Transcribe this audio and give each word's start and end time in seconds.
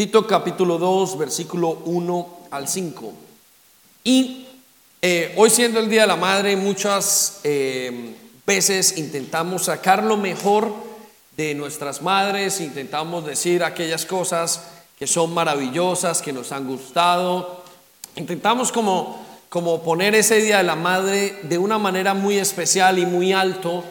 Tito 0.00 0.26
capítulo 0.26 0.78
2, 0.78 1.18
versículo 1.18 1.82
1 1.84 2.28
al 2.52 2.66
5. 2.66 3.12
Y 4.02 4.46
eh, 5.02 5.34
hoy 5.36 5.50
siendo 5.50 5.78
el 5.78 5.90
Día 5.90 6.00
de 6.00 6.06
la 6.06 6.16
Madre, 6.16 6.56
muchas 6.56 7.40
eh, 7.44 8.16
veces 8.46 8.96
intentamos 8.96 9.64
sacar 9.64 10.02
lo 10.02 10.16
mejor 10.16 10.72
de 11.36 11.54
nuestras 11.54 12.00
madres, 12.00 12.62
intentamos 12.62 13.26
decir 13.26 13.62
aquellas 13.62 14.06
cosas 14.06 14.68
que 14.98 15.06
son 15.06 15.34
maravillosas, 15.34 16.22
que 16.22 16.32
nos 16.32 16.50
han 16.50 16.66
gustado. 16.66 17.62
Intentamos 18.16 18.72
como, 18.72 19.22
como 19.50 19.82
poner 19.82 20.14
ese 20.14 20.40
Día 20.40 20.56
de 20.56 20.64
la 20.64 20.76
Madre 20.76 21.40
de 21.42 21.58
una 21.58 21.76
manera 21.76 22.14
muy 22.14 22.38
especial 22.38 22.98
y 22.98 23.04
muy 23.04 23.34
alto, 23.34 23.84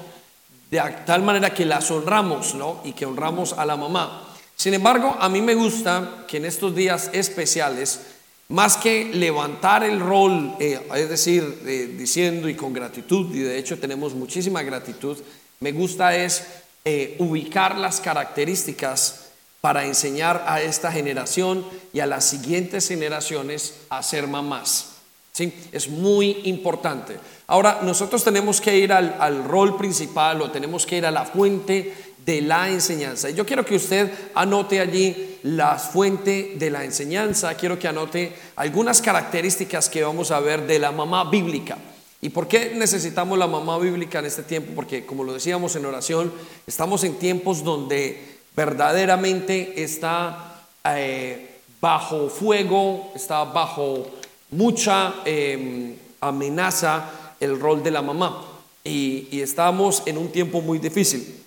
de 0.72 0.82
tal 1.06 1.22
manera 1.22 1.54
que 1.54 1.66
las 1.66 1.92
honramos, 1.92 2.56
¿no? 2.56 2.82
Y 2.84 2.94
que 2.94 3.06
honramos 3.06 3.54
a 3.54 3.64
la 3.64 3.78
mamá. 3.78 4.26
Sin 4.60 4.74
embargo, 4.74 5.16
a 5.18 5.30
mí 5.30 5.42
me 5.42 5.56
gusta 5.56 6.26
que 6.28 6.36
en 6.36 6.44
estos 6.44 6.76
días 6.76 7.10
especiales, 7.14 8.02
más 8.50 8.76
que 8.76 9.06
levantar 9.06 9.86
el 9.86 10.02
rol, 10.02 10.54
eh, 10.60 10.86
es 10.96 11.08
decir, 11.08 11.64
diciendo 11.98 12.50
y 12.50 12.56
con 12.56 12.74
gratitud, 12.74 13.34
y 13.34 13.40
de 13.40 13.58
hecho 13.58 13.80
tenemos 13.80 14.14
muchísima 14.14 14.62
gratitud, 14.62 15.18
me 15.62 15.72
gusta 15.72 16.14
es 16.14 16.44
eh, 16.84 17.16
ubicar 17.20 17.78
las 17.78 18.02
características 18.02 19.28
para 19.62 19.86
enseñar 19.86 20.44
a 20.46 20.62
esta 20.62 20.92
generación 20.92 21.64
y 21.94 22.02
a 22.02 22.06
las 22.06 22.26
siguientes 22.26 22.86
generaciones 22.90 23.76
a 23.88 24.04
ser 24.04 24.28
mamás. 24.28 24.88
¿Sí? 25.32 25.54
Es 25.72 25.88
muy 25.88 26.42
importante. 26.44 27.18
Ahora, 27.48 27.80
nosotros 27.82 28.26
tenemos 28.26 28.60
que 28.60 28.78
ir 28.78 28.92
al, 28.92 29.16
al, 29.22 29.46
rol 29.46 29.78
principal 29.78 30.42
o 30.42 30.52
tenemos 30.52 30.86
que 30.86 30.98
ir 30.98 31.06
a 31.06 31.12
la 31.12 31.24
fuente 31.24 32.09
de 32.30 32.42
la 32.42 32.70
enseñanza. 32.70 33.32
Yo 33.32 33.44
quiero 33.44 33.66
que 33.66 33.76
usted 33.76 34.08
anote 34.36 34.80
allí 34.80 35.40
la 35.42 35.80
fuente 35.80 36.54
de 36.60 36.70
la 36.70 36.84
enseñanza. 36.84 37.56
Quiero 37.56 37.80
que 37.80 37.88
anote 37.88 38.34
algunas 38.56 39.02
características 39.02 39.90
que 39.90 40.04
vamos 40.04 40.30
a 40.30 40.40
ver 40.40 40.68
de 40.68 40.78
la 40.78 40.92
mamá 40.92 41.28
bíblica. 41.28 41.80
¿Y 42.22 42.30
por 42.30 42.48
qué 42.48 42.74
necesitamos 42.76 43.36
la 43.40 43.48
mamá 43.48 43.80
bíblica 43.80 44.20
en 44.20 44.26
este 44.26 44.44
tiempo? 44.44 44.74
Porque, 44.76 45.08
como 45.08 45.24
lo 45.24 45.34
decíamos 45.34 45.76
en 45.76 45.88
oración, 45.88 46.32
estamos 46.68 47.04
en 47.04 47.16
tiempos 47.16 47.64
donde 47.64 48.38
verdaderamente 48.56 49.82
está 49.82 50.68
eh, 50.86 51.62
bajo 51.82 52.30
fuego, 52.30 53.12
está 53.16 53.44
bajo 53.44 54.06
mucha 54.52 55.16
em, 55.26 55.96
amenaza 56.22 57.10
el 57.40 57.60
rol 57.60 57.82
de 57.82 57.90
la 57.90 58.04
mamá. 58.04 58.46
Y, 58.84 59.30
y 59.32 59.42
estamos 59.42 60.04
en 60.06 60.20
un 60.20 60.32
tiempo 60.32 60.62
muy 60.62 60.78
difícil. 60.78 61.39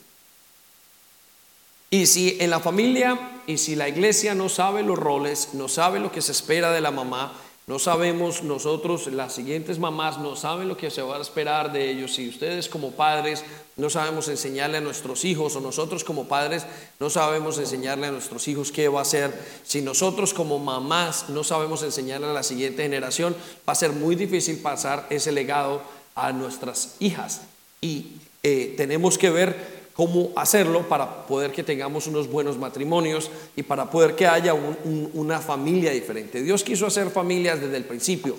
Y 1.92 2.06
si 2.06 2.38
en 2.40 2.48
la 2.48 2.58
familia 2.58 3.42
y 3.46 3.58
si 3.58 3.76
la 3.76 3.86
iglesia 3.86 4.34
no 4.34 4.48
sabe 4.48 4.82
los 4.82 4.98
roles, 4.98 5.50
no 5.52 5.68
sabe 5.68 6.00
lo 6.00 6.10
que 6.10 6.22
se 6.22 6.32
espera 6.32 6.72
de 6.72 6.80
la 6.80 6.90
mamá, 6.90 7.34
no 7.66 7.78
sabemos 7.78 8.42
nosotros, 8.42 9.08
las 9.08 9.34
siguientes 9.34 9.78
mamás 9.78 10.16
no 10.16 10.34
saben 10.34 10.68
lo 10.68 10.76
que 10.78 10.90
se 10.90 11.02
va 11.02 11.18
a 11.18 11.20
esperar 11.20 11.70
de 11.70 11.90
ellos. 11.90 12.14
Si 12.14 12.30
ustedes 12.30 12.70
como 12.70 12.92
padres 12.92 13.44
no 13.76 13.90
sabemos 13.90 14.28
enseñarle 14.28 14.78
a 14.78 14.80
nuestros 14.80 15.26
hijos 15.26 15.54
o 15.54 15.60
nosotros 15.60 16.02
como 16.02 16.26
padres 16.28 16.64
no 16.98 17.10
sabemos 17.10 17.58
enseñarle 17.58 18.06
a 18.06 18.12
nuestros 18.12 18.48
hijos 18.48 18.72
qué 18.72 18.88
va 18.88 19.00
a 19.00 19.02
hacer, 19.02 19.30
si 19.62 19.82
nosotros 19.82 20.32
como 20.32 20.58
mamás 20.58 21.28
no 21.28 21.44
sabemos 21.44 21.82
enseñarle 21.82 22.28
a 22.28 22.32
la 22.32 22.42
siguiente 22.42 22.84
generación, 22.84 23.36
va 23.68 23.74
a 23.74 23.76
ser 23.76 23.92
muy 23.92 24.16
difícil 24.16 24.56
pasar 24.60 25.06
ese 25.10 25.30
legado 25.30 25.82
a 26.14 26.32
nuestras 26.32 26.96
hijas. 27.00 27.42
Y 27.82 28.12
eh, 28.42 28.72
tenemos 28.78 29.18
que 29.18 29.28
ver 29.28 29.81
cómo 29.94 30.30
hacerlo 30.36 30.88
para 30.88 31.26
poder 31.26 31.52
que 31.52 31.62
tengamos 31.62 32.06
unos 32.06 32.28
buenos 32.28 32.58
matrimonios 32.58 33.30
y 33.56 33.62
para 33.62 33.90
poder 33.90 34.14
que 34.14 34.26
haya 34.26 34.54
una 34.54 35.40
familia 35.40 35.92
diferente. 35.92 36.42
Dios 36.42 36.64
quiso 36.64 36.86
hacer 36.86 37.10
familias 37.10 37.60
desde 37.60 37.76
el 37.76 37.84
principio 37.84 38.36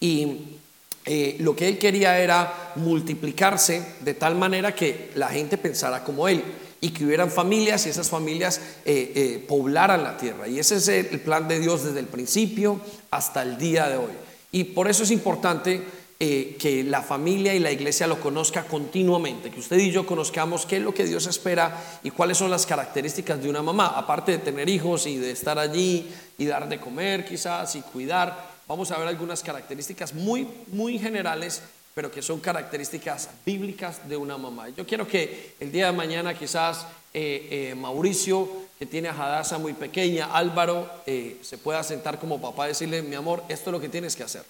y 0.00 0.58
eh, 1.04 1.36
lo 1.40 1.56
que 1.56 1.68
Él 1.68 1.78
quería 1.78 2.18
era 2.18 2.72
multiplicarse 2.76 3.84
de 4.00 4.14
tal 4.14 4.36
manera 4.36 4.74
que 4.74 5.10
la 5.14 5.28
gente 5.28 5.58
pensara 5.58 6.04
como 6.04 6.28
Él 6.28 6.42
y 6.80 6.90
que 6.90 7.04
hubieran 7.04 7.30
familias 7.30 7.86
y 7.86 7.90
esas 7.90 8.08
familias 8.08 8.60
eh, 8.84 9.12
eh, 9.14 9.44
poblaran 9.46 10.02
la 10.02 10.16
tierra. 10.16 10.48
Y 10.48 10.58
ese 10.58 10.76
es 10.76 10.88
el 10.88 11.20
plan 11.20 11.46
de 11.46 11.60
Dios 11.60 11.84
desde 11.84 12.00
el 12.00 12.06
principio 12.06 12.80
hasta 13.10 13.42
el 13.42 13.56
día 13.56 13.88
de 13.88 13.98
hoy. 13.98 14.12
Y 14.50 14.64
por 14.64 14.88
eso 14.88 15.04
es 15.04 15.12
importante 15.12 15.80
eh, 16.24 16.54
que 16.56 16.84
la 16.84 17.02
familia 17.02 17.52
y 17.52 17.58
la 17.58 17.72
iglesia 17.72 18.06
lo 18.06 18.20
conozca 18.20 18.62
continuamente, 18.62 19.50
que 19.50 19.58
usted 19.58 19.76
y 19.76 19.90
yo 19.90 20.06
conozcamos 20.06 20.66
qué 20.66 20.76
es 20.76 20.82
lo 20.84 20.94
que 20.94 21.02
Dios 21.02 21.26
espera 21.26 21.82
y 22.04 22.12
cuáles 22.12 22.38
son 22.38 22.48
las 22.48 22.64
características 22.64 23.42
de 23.42 23.50
una 23.50 23.60
mamá, 23.60 23.88
aparte 23.96 24.30
de 24.30 24.38
tener 24.38 24.68
hijos 24.68 25.08
y 25.08 25.16
de 25.16 25.32
estar 25.32 25.58
allí 25.58 26.08
y 26.38 26.44
dar 26.46 26.68
de 26.68 26.78
comer 26.78 27.24
quizás 27.24 27.74
y 27.74 27.80
cuidar. 27.82 28.52
Vamos 28.68 28.92
a 28.92 28.98
ver 28.98 29.08
algunas 29.08 29.42
características 29.42 30.14
muy, 30.14 30.46
muy 30.68 30.96
generales, 30.96 31.60
pero 31.92 32.08
que 32.08 32.22
son 32.22 32.38
características 32.38 33.28
bíblicas 33.44 34.08
de 34.08 34.16
una 34.16 34.38
mamá. 34.38 34.68
Yo 34.68 34.86
quiero 34.86 35.08
que 35.08 35.56
el 35.58 35.72
día 35.72 35.86
de 35.86 35.92
mañana 35.92 36.38
quizás 36.38 36.86
eh, 37.12 37.48
eh, 37.50 37.74
Mauricio, 37.74 38.48
que 38.78 38.86
tiene 38.86 39.08
a 39.08 39.12
Hadassah 39.12 39.58
muy 39.58 39.72
pequeña, 39.72 40.26
Álvaro, 40.26 40.88
se 41.04 41.58
pueda 41.58 41.82
sentar 41.82 42.20
como 42.20 42.40
papá 42.40 42.66
y 42.66 42.68
decirle, 42.68 43.02
mi 43.02 43.16
amor, 43.16 43.42
esto 43.48 43.70
es 43.70 43.72
lo 43.72 43.80
que 43.80 43.88
tienes 43.88 44.14
que 44.14 44.22
hacer. 44.22 44.44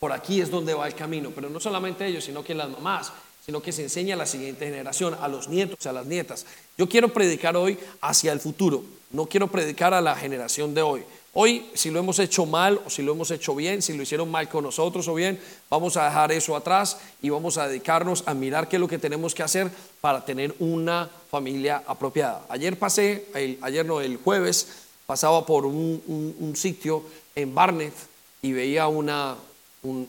Por 0.00 0.12
aquí 0.12 0.40
es 0.40 0.50
donde 0.50 0.72
va 0.72 0.86
el 0.86 0.94
camino, 0.94 1.30
pero 1.34 1.50
no 1.50 1.60
solamente 1.60 2.06
ellos, 2.06 2.24
sino 2.24 2.42
que 2.42 2.54
las 2.54 2.70
mamás, 2.70 3.12
sino 3.44 3.60
que 3.60 3.70
se 3.70 3.82
enseña 3.82 4.14
a 4.14 4.16
la 4.16 4.24
siguiente 4.24 4.64
generación, 4.64 5.14
a 5.20 5.28
los 5.28 5.46
nietos, 5.46 5.84
a 5.84 5.92
las 5.92 6.06
nietas. 6.06 6.46
Yo 6.78 6.88
quiero 6.88 7.12
predicar 7.12 7.54
hoy 7.54 7.78
hacia 8.00 8.32
el 8.32 8.40
futuro, 8.40 8.82
no 9.10 9.26
quiero 9.26 9.48
predicar 9.48 9.92
a 9.92 10.00
la 10.00 10.16
generación 10.16 10.72
de 10.72 10.80
hoy. 10.80 11.04
Hoy, 11.34 11.66
si 11.74 11.90
lo 11.90 11.98
hemos 11.98 12.18
hecho 12.18 12.46
mal 12.46 12.80
o 12.86 12.88
si 12.88 13.02
lo 13.02 13.12
hemos 13.12 13.30
hecho 13.30 13.54
bien, 13.54 13.82
si 13.82 13.92
lo 13.92 14.02
hicieron 14.02 14.30
mal 14.30 14.48
con 14.48 14.64
nosotros 14.64 15.06
o 15.06 15.12
bien, 15.12 15.38
vamos 15.68 15.98
a 15.98 16.06
dejar 16.06 16.32
eso 16.32 16.56
atrás 16.56 16.96
y 17.20 17.28
vamos 17.28 17.58
a 17.58 17.68
dedicarnos 17.68 18.24
a 18.26 18.32
mirar 18.32 18.68
qué 18.68 18.76
es 18.76 18.80
lo 18.80 18.88
que 18.88 18.98
tenemos 18.98 19.34
que 19.34 19.42
hacer 19.42 19.70
para 20.00 20.24
tener 20.24 20.54
una 20.60 21.10
familia 21.30 21.82
apropiada. 21.86 22.46
Ayer 22.48 22.78
pasé, 22.78 23.26
ayer 23.60 23.84
no, 23.84 24.00
el 24.00 24.16
jueves, 24.16 24.66
pasaba 25.04 25.44
por 25.44 25.66
un 25.66 26.54
sitio 26.56 27.02
en 27.36 27.54
Barnet 27.54 27.92
y 28.40 28.52
veía 28.52 28.88
una, 28.88 29.36
un, 29.82 30.08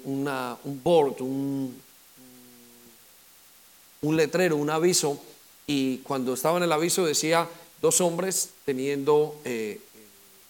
un 0.63 0.81
board, 0.83 1.21
un, 1.21 1.75
un 4.01 4.17
letrero, 4.17 4.55
un 4.57 4.69
aviso, 4.69 5.19
y 5.67 5.97
cuando 5.99 6.33
estaba 6.33 6.57
en 6.57 6.63
el 6.63 6.71
aviso 6.71 7.05
decía 7.05 7.47
dos 7.81 8.01
hombres 8.01 8.51
teniendo, 8.65 9.39
eh, 9.45 9.79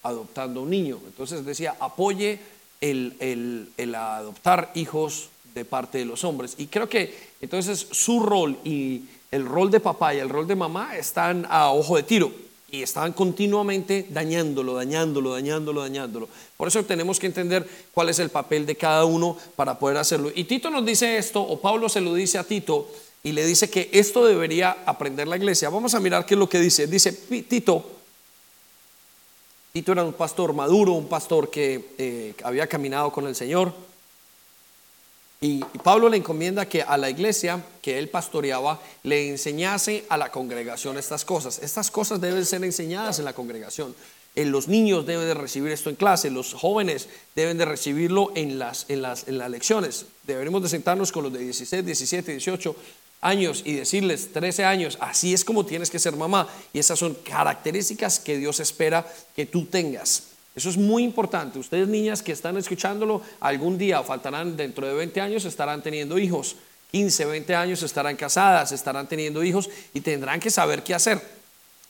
adoptando 0.03 0.63
un 0.63 0.69
niño. 0.69 0.99
Entonces 1.05 1.45
decía, 1.45 1.75
apoye 1.79 2.39
el, 2.79 3.15
el, 3.19 3.69
el, 3.77 3.95
adoptar 3.95 4.71
hijos 4.75 5.29
de 5.53 5.65
parte 5.65 5.99
de 5.99 6.05
los 6.05 6.23
hombres. 6.23 6.55
Y 6.57 6.67
creo 6.67 6.89
que 6.89 7.15
entonces 7.41 7.87
su 7.91 8.21
rol 8.21 8.57
y 8.63 9.03
el 9.31 9.45
rol 9.45 9.69
de 9.69 9.79
papá 9.79 10.15
y 10.15 10.19
el 10.19 10.29
rol 10.29 10.47
de 10.47 10.55
mamá 10.55 10.97
están 10.97 11.45
a 11.49 11.71
ojo 11.71 11.95
de 11.95 12.03
tiro 12.03 12.31
y 12.71 12.83
estaban 12.83 13.11
continuamente 13.11 14.07
dañándolo, 14.09 14.75
dañándolo, 14.75 15.33
dañándolo, 15.33 15.81
dañándolo. 15.81 16.29
Por 16.55 16.69
eso 16.69 16.83
tenemos 16.85 17.19
que 17.19 17.27
entender 17.27 17.67
cuál 17.93 18.07
es 18.09 18.19
el 18.19 18.29
papel 18.29 18.65
de 18.65 18.77
cada 18.77 19.03
uno 19.03 19.37
para 19.57 19.77
poder 19.77 19.97
hacerlo. 19.97 20.31
Y 20.33 20.45
Tito 20.45 20.69
nos 20.69 20.85
dice 20.85 21.17
esto, 21.17 21.41
o 21.41 21.59
Pablo 21.59 21.89
se 21.89 21.99
lo 21.99 22.13
dice 22.13 22.37
a 22.37 22.45
Tito, 22.45 22.87
y 23.23 23.33
le 23.33 23.45
dice 23.45 23.69
que 23.69 23.89
esto 23.91 24.25
debería 24.25 24.77
aprender 24.85 25.27
la 25.27 25.35
iglesia. 25.35 25.69
Vamos 25.69 25.93
a 25.93 25.99
mirar 25.99 26.25
qué 26.25 26.33
es 26.33 26.39
lo 26.39 26.49
que 26.49 26.59
dice. 26.59 26.87
Dice 26.87 27.11
Tito, 27.11 27.85
Tito 29.73 29.91
era 29.91 30.03
un 30.03 30.13
pastor 30.13 30.53
maduro, 30.53 30.93
un 30.93 31.07
pastor 31.07 31.49
que 31.51 31.89
eh, 31.97 32.33
había 32.43 32.67
caminado 32.67 33.11
con 33.11 33.27
el 33.27 33.35
Señor 33.35 33.73
y 35.43 35.59
Pablo 35.83 36.07
le 36.07 36.17
encomienda 36.17 36.69
que 36.69 36.83
a 36.83 36.97
la 36.97 37.09
iglesia 37.09 37.63
que 37.81 37.97
él 37.97 38.09
pastoreaba 38.09 38.79
le 39.01 39.27
enseñase 39.29 40.05
a 40.07 40.15
la 40.15 40.31
congregación 40.31 40.99
estas 40.99 41.25
cosas. 41.25 41.57
Estas 41.63 41.89
cosas 41.89 42.21
deben 42.21 42.45
ser 42.45 42.63
enseñadas 42.63 43.17
en 43.17 43.25
la 43.25 43.33
congregación. 43.33 43.95
Eh, 44.35 44.45
los 44.45 44.67
niños 44.67 45.07
deben 45.07 45.25
de 45.25 45.33
recibir 45.33 45.71
esto 45.71 45.89
en 45.89 45.95
clase, 45.95 46.29
los 46.29 46.53
jóvenes 46.53 47.09
deben 47.35 47.57
de 47.57 47.65
recibirlo 47.65 48.31
en 48.35 48.59
las, 48.59 48.85
en 48.87 49.01
las, 49.01 49.27
en 49.27 49.39
las 49.39 49.49
lecciones. 49.49 50.05
Deberíamos 50.27 50.61
de 50.61 50.69
sentarnos 50.69 51.11
con 51.11 51.23
los 51.23 51.33
de 51.33 51.39
16, 51.39 51.85
17, 51.85 52.31
18 52.33 52.75
años 53.21 53.63
y 53.65 53.73
decirles 53.73 54.31
13 54.31 54.63
años, 54.63 54.97
así 55.01 55.33
es 55.33 55.43
como 55.43 55.65
tienes 55.65 55.89
que 55.89 55.97
ser 55.97 56.15
mamá. 56.15 56.47
Y 56.71 56.77
esas 56.77 56.99
son 56.99 57.15
características 57.15 58.19
que 58.19 58.37
Dios 58.37 58.59
espera 58.59 59.11
que 59.35 59.47
tú 59.47 59.65
tengas. 59.65 60.30
Eso 60.61 60.69
es 60.69 60.77
muy 60.77 61.03
importante. 61.03 61.57
Ustedes 61.57 61.87
niñas 61.87 62.21
que 62.21 62.31
están 62.31 62.55
escuchándolo, 62.55 63.23
algún 63.39 63.79
día 63.79 64.03
faltarán 64.03 64.55
dentro 64.55 64.85
de 64.85 64.93
20 64.93 65.19
años, 65.19 65.43
estarán 65.43 65.81
teniendo 65.81 66.19
hijos. 66.19 66.55
15, 66.91 67.25
20 67.25 67.55
años 67.55 67.81
estarán 67.81 68.15
casadas, 68.15 68.71
estarán 68.71 69.07
teniendo 69.07 69.43
hijos 69.43 69.71
y 69.91 70.01
tendrán 70.01 70.39
que 70.39 70.51
saber 70.51 70.83
qué 70.83 70.93
hacer. 70.93 71.19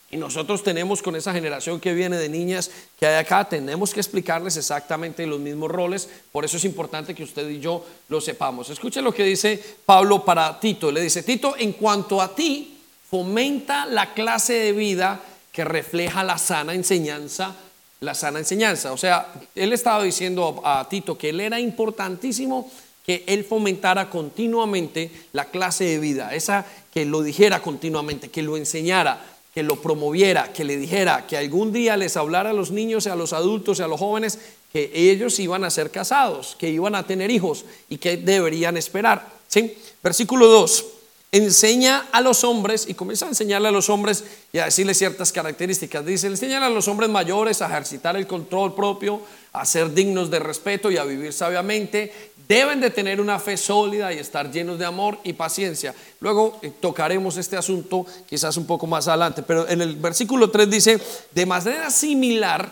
Y 0.10 0.16
nosotros 0.16 0.64
tenemos 0.64 1.02
con 1.02 1.18
esa 1.18 1.34
generación 1.34 1.82
que 1.82 1.94
viene 1.94 2.16
de 2.16 2.30
niñas 2.30 2.72
que 2.98 3.08
hay 3.08 3.16
acá, 3.16 3.44
tenemos 3.44 3.94
que 3.94 4.00
explicarles 4.00 4.56
exactamente 4.56 5.28
los 5.28 5.42
mismos 5.42 5.70
roles. 5.70 6.08
Por 6.32 6.46
eso 6.46 6.56
es 6.56 6.64
importante 6.64 7.14
que 7.14 7.24
usted 7.24 7.50
y 7.50 7.60
yo 7.60 7.86
lo 8.08 8.22
sepamos. 8.22 8.70
Escuche 8.70 9.02
lo 9.02 9.14
que 9.14 9.26
dice 9.26 9.62
Pablo 9.86 10.24
para 10.24 10.58
Tito. 10.62 10.94
Le 10.94 11.02
dice, 11.02 11.24
Tito, 11.24 11.56
en 11.58 11.74
cuanto 11.74 12.22
a 12.22 12.34
ti, 12.34 12.78
fomenta 13.10 13.86
la 13.86 14.14
clase 14.14 14.54
de 14.54 14.72
vida 14.72 15.20
que 15.52 15.66
refleja 15.66 16.24
la 16.24 16.38
sana 16.38 16.74
enseñanza 16.74 17.54
la 18.02 18.16
sana 18.16 18.40
enseñanza. 18.40 18.94
O 18.94 18.98
sea, 18.98 19.32
él 19.54 19.74
estaba 19.74 20.04
diciendo 20.04 20.60
a, 20.66 20.90
Tito 20.90 21.20
que 21.20 21.30
él 21.30 21.40
era 21.40 21.60
importantísimo 21.60 22.72
que 23.06 23.24
él 23.28 23.44
fomentara 23.44 24.10
continuamente 24.10 25.12
la 25.34 25.46
clase 25.46 25.84
de 25.84 26.00
vida, 26.00 26.34
esa 26.34 26.66
que 26.92 27.06
lo 27.06 27.22
dijera 27.22 27.62
continuamente, 27.62 28.30
que 28.30 28.42
lo 28.42 28.58
enseñara, 28.58 29.24
que 29.54 29.62
lo 29.62 29.80
promoviera, 29.80 30.52
que 30.52 30.64
le 30.64 30.78
dijera, 30.78 31.28
que 31.28 31.38
algún 31.38 31.72
día 31.72 31.96
les 31.96 32.18
hablara 32.18 32.50
a 32.50 32.54
los 32.54 32.72
niños, 32.72 33.06
a 33.06 33.16
los 33.16 33.34
adultos 33.34 33.78
y 33.78 33.84
a 33.84 33.88
los 33.88 34.00
jóvenes 34.00 34.40
que 34.74 34.90
ellos 34.96 35.38
iban 35.40 35.64
a 35.64 35.70
ser 35.70 35.92
casados, 35.92 36.56
que 36.58 36.70
iban 36.70 36.96
a 36.96 37.06
tener 37.06 37.30
hijos 37.30 37.66
y 37.88 37.98
que 37.98 38.18
deberían 38.18 38.78
esperar. 38.78 39.28
¿sí? 39.48 39.78
Versículo 40.02 40.48
2 40.48 41.01
enseña 41.32 42.08
a 42.12 42.20
los 42.20 42.44
hombres 42.44 42.86
y 42.90 42.94
comienza 42.94 43.26
a 43.26 43.30
enseñarle 43.30 43.70
a 43.70 43.72
los 43.72 43.90
hombres 43.90 44.24
y 44.52 44.60
a 44.60 44.66
decirles 44.66 44.98
ciertas 44.98 45.32
características. 45.32 46.06
Dice, 46.06 46.28
enseñan 46.28 46.62
a 46.64 46.70
los 46.70 46.88
hombres 46.90 47.10
mayores 47.10 47.62
a 47.62 47.68
ejercitar 47.68 48.18
el 48.18 48.28
control 48.28 48.76
propio, 48.76 49.22
a 49.54 49.66
ser 49.66 49.94
dignos 49.94 50.30
de 50.30 50.40
respeto 50.40 50.92
y 50.92 50.98
a 50.98 51.06
vivir 51.06 51.32
sabiamente. 51.32 52.32
Deben 52.50 52.82
de 52.82 52.90
tener 52.90 53.22
una 53.22 53.40
fe 53.40 53.56
sólida 53.56 54.12
y 54.12 54.18
estar 54.18 54.52
llenos 54.52 54.78
de 54.78 54.86
amor 54.86 55.20
y 55.24 55.32
paciencia. 55.32 55.96
Luego 56.20 56.60
eh, 56.62 56.74
tocaremos 56.82 57.38
este 57.38 57.56
asunto 57.56 58.06
quizás 58.30 58.58
un 58.58 58.66
poco 58.66 58.86
más 58.86 59.08
adelante, 59.08 59.42
pero 59.42 59.70
en 59.70 59.82
el 59.82 59.96
versículo 59.96 60.50
3 60.50 60.70
dice, 60.70 61.00
de 61.34 61.46
manera 61.46 61.90
similar, 61.92 62.70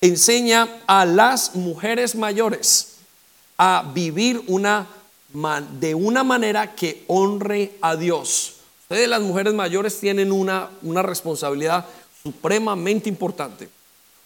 enseña 0.00 0.68
a 0.86 1.04
las 1.04 1.56
mujeres 1.56 2.14
mayores 2.14 2.98
a 3.56 3.90
vivir 3.92 4.40
una 4.46 4.86
de 5.80 5.94
una 5.94 6.24
manera 6.24 6.74
que 6.74 7.04
honre 7.06 7.72
a 7.80 7.96
Dios. 7.96 8.54
Ustedes 8.82 9.08
las 9.08 9.20
mujeres 9.20 9.54
mayores 9.54 10.00
tienen 10.00 10.32
una, 10.32 10.70
una 10.82 11.02
responsabilidad 11.02 11.84
supremamente 12.22 13.08
importante. 13.08 13.68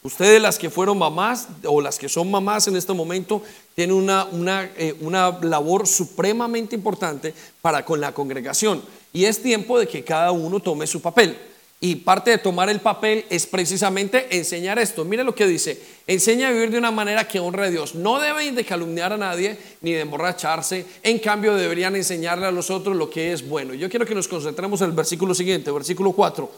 Ustedes 0.05 0.43
las 0.43 0.59
que 0.59 0.71
fueron 0.71 0.99
mamás 0.99 1.47
o 1.65 1.81
las 1.81 1.99
que 1.99 2.09
son 2.09 2.31
mamás 2.31 2.67
en 2.67 2.77
este 2.77 2.93
momento 2.93 3.43
tienen 3.75 3.95
una, 3.95 4.25
una, 4.25 4.65
eh, 4.77 4.97
una 5.01 5.39
labor 5.43 5.87
supremamente 5.87 6.75
importante 6.75 7.33
para 7.61 7.85
con 7.85 8.01
la 8.01 8.13
congregación. 8.13 8.83
Y 9.13 9.27
es 9.27 9.43
tiempo 9.43 9.79
de 9.79 9.87
que 9.87 10.03
cada 10.03 10.33
uno 10.33 10.59
tome 10.59 10.87
su 10.87 11.01
papel. 11.01 11.39
Y 11.85 11.97
parte 11.97 12.31
de 12.31 12.39
tomar 12.39 12.71
el 12.71 12.81
papel 12.81 13.25
es 13.29 13.45
precisamente 13.45 14.29
enseñar 14.31 14.79
esto. 14.79 15.05
Mire 15.05 15.25
lo 15.25 15.35
que 15.35 15.49
dice, 15.49 15.83
enseña 16.07 16.47
a 16.47 16.53
vivir 16.53 16.71
de 16.71 16.79
una 16.79 16.93
manera 16.93 17.27
que 17.27 17.41
honre 17.41 17.67
a 17.67 17.71
Dios. 17.71 17.97
No 17.97 18.21
deben 18.21 18.55
de 18.55 18.65
calumniar 18.65 19.13
a 19.13 19.17
nadie 19.17 19.59
ni 19.81 19.91
de 19.91 20.03
emborracharse. 20.03 20.87
En 21.03 21.19
cambio, 21.19 21.57
deberían 21.57 21.97
enseñarle 21.97 22.47
a 22.47 22.53
los 22.53 22.71
otros 22.71 22.95
lo 22.95 23.11
que 23.11 23.33
es 23.33 23.49
bueno. 23.49 23.75
Yo 23.75 23.91
quiero 23.91 24.07
que 24.07 24.15
nos 24.15 24.29
concentremos 24.29 24.81
en 24.81 24.91
el 24.91 24.93
versículo 24.93 25.35
siguiente, 25.35 25.73
versículo 25.73 26.13
4. 26.13 26.49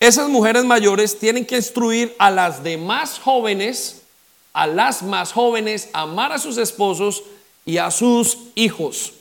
Esas 0.00 0.30
mujeres 0.30 0.64
mayores 0.64 1.18
tienen 1.18 1.44
que 1.44 1.56
instruir 1.56 2.14
a 2.18 2.30
las 2.30 2.64
demás 2.64 3.18
jóvenes, 3.18 4.00
a 4.54 4.66
las 4.66 5.02
más 5.02 5.30
jóvenes, 5.30 5.90
amar 5.92 6.32
a 6.32 6.38
sus 6.38 6.56
esposos 6.56 7.22
y 7.66 7.76
a 7.76 7.90
sus 7.90 8.38
hijos 8.54 9.12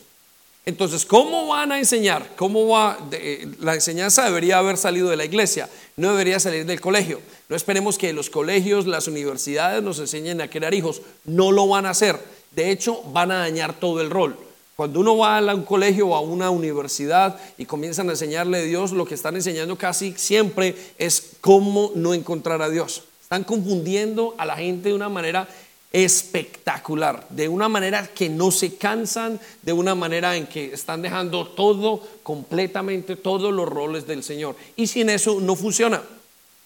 entonces, 0.66 1.06
¿cómo 1.06 1.48
van 1.48 1.74
a 1.74 1.78
enseñar? 1.78 2.32
¿Cómo 2.38 2.68
va? 2.70 2.98
Eh, 3.12 3.48
la 3.60 3.74
enseñanza 3.74 4.24
debería 4.24 4.60
haber 4.60 4.78
salido 4.78 5.10
de 5.10 5.18
la 5.18 5.26
iglesia, 5.26 5.70
no 5.98 6.12
debería 6.12 6.40
salir 6.40 6.66
del 6.66 6.80
colegio. 6.80 7.20
No 7.50 7.56
esperemos 7.58 7.98
que 7.98 8.14
los 8.14 8.30
colegios, 8.30 8.88
las 8.88 9.08
universidades 9.08 9.84
nos 9.84 10.00
enseñen 10.00 10.40
a 10.40 10.50
crear 10.50 10.74
hijos. 10.74 11.02
No 11.26 11.52
lo 11.52 11.68
van 11.68 11.86
a 11.86 11.90
hacer. 11.90 12.18
De 12.52 12.72
hecho, 12.72 13.04
van 13.12 13.32
a 13.32 13.40
dañar 13.40 13.78
todo 13.78 14.00
el 14.00 14.10
rol. 14.10 14.38
Cuando 14.76 15.02
uno 15.02 15.18
va 15.18 15.38
a 15.38 15.54
un 15.54 15.64
colegio 15.64 16.08
o 16.08 16.16
a 16.16 16.22
una 16.22 16.50
universidad 16.50 17.38
y 17.58 17.66
comienzan 17.66 18.08
a 18.08 18.14
enseñarle 18.14 18.60
a 18.60 18.62
Dios, 18.62 18.92
lo 18.92 19.06
que 19.06 19.14
están 19.14 19.36
enseñando 19.36 19.78
casi 19.78 20.14
siempre 20.18 20.76
es 20.98 21.34
cómo 21.42 21.92
no 21.94 22.14
encontrar 22.14 22.62
a 22.62 22.70
Dios. 22.70 23.04
Están 23.22 23.44
confundiendo 23.44 24.34
a 24.38 24.46
la 24.46 24.56
gente 24.56 24.90
de 24.90 24.96
una 24.96 25.10
manera 25.10 25.48
espectacular, 25.94 27.28
de 27.30 27.48
una 27.48 27.70
manera 27.70 28.08
que 28.08 28.28
no 28.28 28.50
se 28.50 28.76
cansan, 28.76 29.40
de 29.62 29.74
una 29.74 29.94
manera 29.94 30.36
en 30.36 30.48
que 30.48 30.74
están 30.74 31.04
dejando 31.04 31.48
todo, 31.48 32.02
completamente 32.24 33.16
todos 33.16 33.54
los 33.54 33.70
roles 33.70 34.08
del 34.08 34.24
Señor. 34.24 34.56
Y 34.76 34.88
sin 34.88 35.12
eso 35.12 35.40
no 35.40 35.56
funciona. 35.56 36.02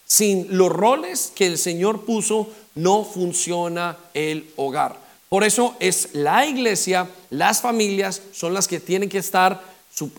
Sin 0.06 0.56
los 0.56 0.72
roles 0.72 1.30
que 1.34 1.46
el 1.46 1.58
Señor 1.58 2.06
puso, 2.06 2.48
no 2.74 3.04
funciona 3.04 3.98
el 4.14 4.48
hogar. 4.56 4.96
Por 5.28 5.44
eso 5.44 5.76
es 5.78 6.14
la 6.14 6.46
iglesia, 6.46 7.06
las 7.28 7.60
familias 7.60 8.22
son 8.32 8.54
las 8.54 8.66
que 8.66 8.80
tienen 8.80 9.10
que 9.10 9.18
estar 9.18 9.62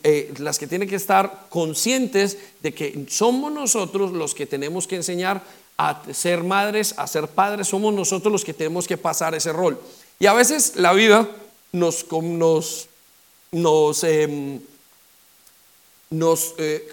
eh, 0.03 0.33
las 0.39 0.59
que 0.59 0.67
tienen 0.67 0.89
que 0.89 0.97
estar 0.97 1.47
conscientes 1.49 2.37
de 2.61 2.73
que 2.73 3.05
somos 3.07 3.49
nosotros 3.49 4.11
los 4.11 4.35
que 4.35 4.45
tenemos 4.45 4.87
que 4.87 4.97
enseñar 4.97 5.41
a 5.79 6.03
ser 6.11 6.43
madres, 6.43 6.93
a 6.97 7.07
ser 7.07 7.29
padres, 7.29 7.69
somos 7.69 7.93
nosotros 7.93 8.29
los 8.29 8.43
que 8.43 8.53
tenemos 8.53 8.85
que 8.85 8.97
pasar 8.97 9.33
ese 9.33 9.53
rol. 9.53 9.79
Y 10.19 10.25
a 10.25 10.33
veces 10.33 10.73
la 10.75 10.91
vida 10.91 11.25
nos, 11.71 12.05
nos, 12.11 12.89
nos, 13.53 14.03
em, 14.03 14.59
nos, 16.09 16.53
eh, 16.57 16.85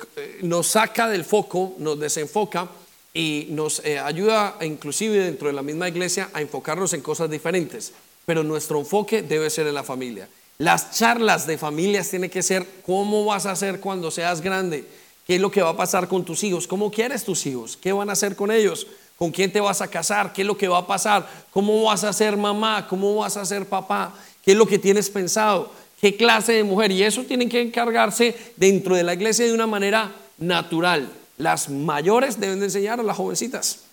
nos 0.42 0.68
saca 0.68 1.08
del 1.08 1.24
foco, 1.24 1.74
nos 1.78 1.98
desenfoca 1.98 2.68
y 3.12 3.48
nos 3.50 3.84
eh, 3.84 3.98
ayuda 3.98 4.56
inclusive 4.60 5.18
dentro 5.18 5.48
de 5.48 5.54
la 5.54 5.62
misma 5.62 5.88
iglesia 5.88 6.30
a 6.32 6.40
enfocarnos 6.40 6.92
en 6.92 7.00
cosas 7.00 7.28
diferentes. 7.28 7.92
Pero 8.24 8.44
nuestro 8.44 8.78
enfoque 8.78 9.22
debe 9.22 9.50
ser 9.50 9.66
en 9.66 9.74
la 9.74 9.82
familia. 9.82 10.28
Las 10.58 10.92
charlas 10.96 11.44
de 11.48 11.58
familias 11.58 12.08
tienen 12.08 12.30
que 12.30 12.44
ser 12.44 12.64
cómo 12.86 13.24
vas 13.24 13.46
a 13.46 13.50
hacer 13.50 13.80
cuando 13.80 14.12
seas 14.12 14.40
grande 14.40 14.86
¿Qué 15.26 15.34
es 15.34 15.40
lo 15.40 15.50
que 15.50 15.60
va 15.60 15.70
a 15.70 15.76
pasar 15.76 16.06
con 16.06 16.24
tus 16.24 16.44
hijos? 16.44 16.68
¿Cómo 16.68 16.90
quieres 16.90 17.24
tus 17.24 17.46
hijos? 17.46 17.76
¿Qué 17.76 17.92
van 17.92 18.08
a 18.08 18.12
hacer 18.12 18.36
con 18.36 18.52
ellos? 18.52 18.86
¿Con 19.16 19.32
quién 19.32 19.50
te 19.50 19.60
vas 19.60 19.80
a 19.80 19.88
casar? 19.88 20.32
¿Qué 20.32 20.42
es 20.42 20.46
lo 20.46 20.56
que 20.56 20.68
va 20.68 20.78
a 20.78 20.86
pasar? 20.86 21.28
¿Cómo 21.50 21.82
vas 21.82 22.04
a 22.04 22.12
ser 22.12 22.36
mamá? 22.36 22.86
¿Cómo 22.88 23.16
vas 23.16 23.36
a 23.36 23.44
ser 23.44 23.66
papá? 23.66 24.14
¿Qué 24.44 24.52
es 24.52 24.56
lo 24.56 24.66
que 24.66 24.78
tienes 24.78 25.10
pensado? 25.10 25.72
¿Qué 26.00 26.16
clase 26.16 26.52
de 26.52 26.62
mujer? 26.62 26.92
Y 26.92 27.02
eso 27.02 27.24
tienen 27.24 27.48
que 27.48 27.60
encargarse 27.60 28.36
dentro 28.56 28.94
de 28.94 29.02
la 29.02 29.14
iglesia 29.14 29.46
de 29.46 29.52
una 29.52 29.66
manera 29.66 30.12
natural. 30.38 31.10
Las 31.38 31.68
mayores 31.70 32.38
deben 32.38 32.60
de 32.60 32.66
enseñar 32.66 33.00
a 33.00 33.02
las 33.02 33.16
jovencitas. 33.16 33.85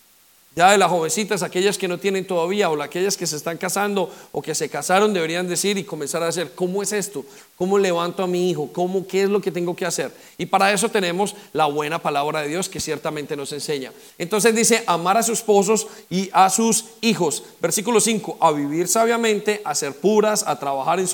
Ya 0.56 0.70
de 0.70 0.78
las 0.78 0.88
jovencitas, 0.88 1.42
aquellas 1.42 1.76
que 1.76 1.88
no 1.88 1.98
tienen 1.98 2.24
todavía 2.24 2.70
o 2.70 2.80
aquellas 2.80 3.16
que 3.16 3.26
se 3.26 3.34
están 3.34 3.58
casando 3.58 4.08
o 4.30 4.40
que 4.40 4.54
se 4.54 4.68
casaron 4.68 5.12
deberían 5.12 5.48
decir 5.48 5.76
y 5.78 5.84
comenzar 5.84 6.22
a 6.22 6.28
hacer, 6.28 6.52
¿cómo 6.54 6.80
es 6.80 6.92
esto? 6.92 7.24
¿Cómo 7.56 7.76
levanto 7.76 8.22
a 8.22 8.28
mi 8.28 8.50
hijo? 8.50 8.70
¿Cómo, 8.72 9.04
¿Qué 9.04 9.24
es 9.24 9.28
lo 9.28 9.40
que 9.40 9.50
tengo 9.50 9.74
que 9.74 9.84
hacer? 9.84 10.12
Y 10.38 10.46
para 10.46 10.72
eso 10.72 10.88
tenemos 10.88 11.34
la 11.52 11.66
buena 11.66 12.00
palabra 12.00 12.42
de 12.42 12.48
Dios 12.48 12.68
que 12.68 12.78
ciertamente 12.78 13.36
nos 13.36 13.52
enseña. 13.52 13.90
Entonces 14.16 14.54
dice, 14.54 14.84
amar 14.86 15.16
a 15.16 15.24
sus 15.24 15.40
esposos 15.40 15.88
y 16.08 16.30
a 16.32 16.48
sus 16.50 16.84
hijos. 17.00 17.42
Versículo 17.60 18.00
5, 18.00 18.38
a 18.40 18.52
vivir 18.52 18.86
sabiamente, 18.86 19.60
a 19.64 19.74
ser 19.74 19.96
puras, 19.96 20.44
a 20.46 20.58
trabajar 20.58 21.00
en 21.00 21.08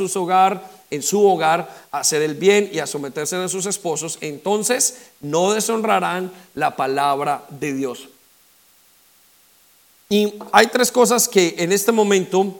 en 0.91 1.03
su 1.03 1.25
hogar, 1.25 1.87
a 1.93 2.01
hacer 2.01 2.21
el 2.21 2.35
bien 2.35 2.69
y 2.73 2.81
a 2.81 2.87
someterse 2.87 3.37
a 3.37 3.49
sus 3.49 3.65
esposos. 3.67 4.19
Entonces 4.21 4.99
no 5.21 5.53
deshonrarán 5.53 6.31
la 6.55 6.77
palabra 6.77 7.45
de 7.49 7.73
Dios. 7.73 8.09
Y 10.13 10.35
hay 10.51 10.67
tres 10.67 10.91
cosas 10.91 11.29
que 11.29 11.55
en 11.59 11.71
este 11.71 11.93
momento, 11.93 12.59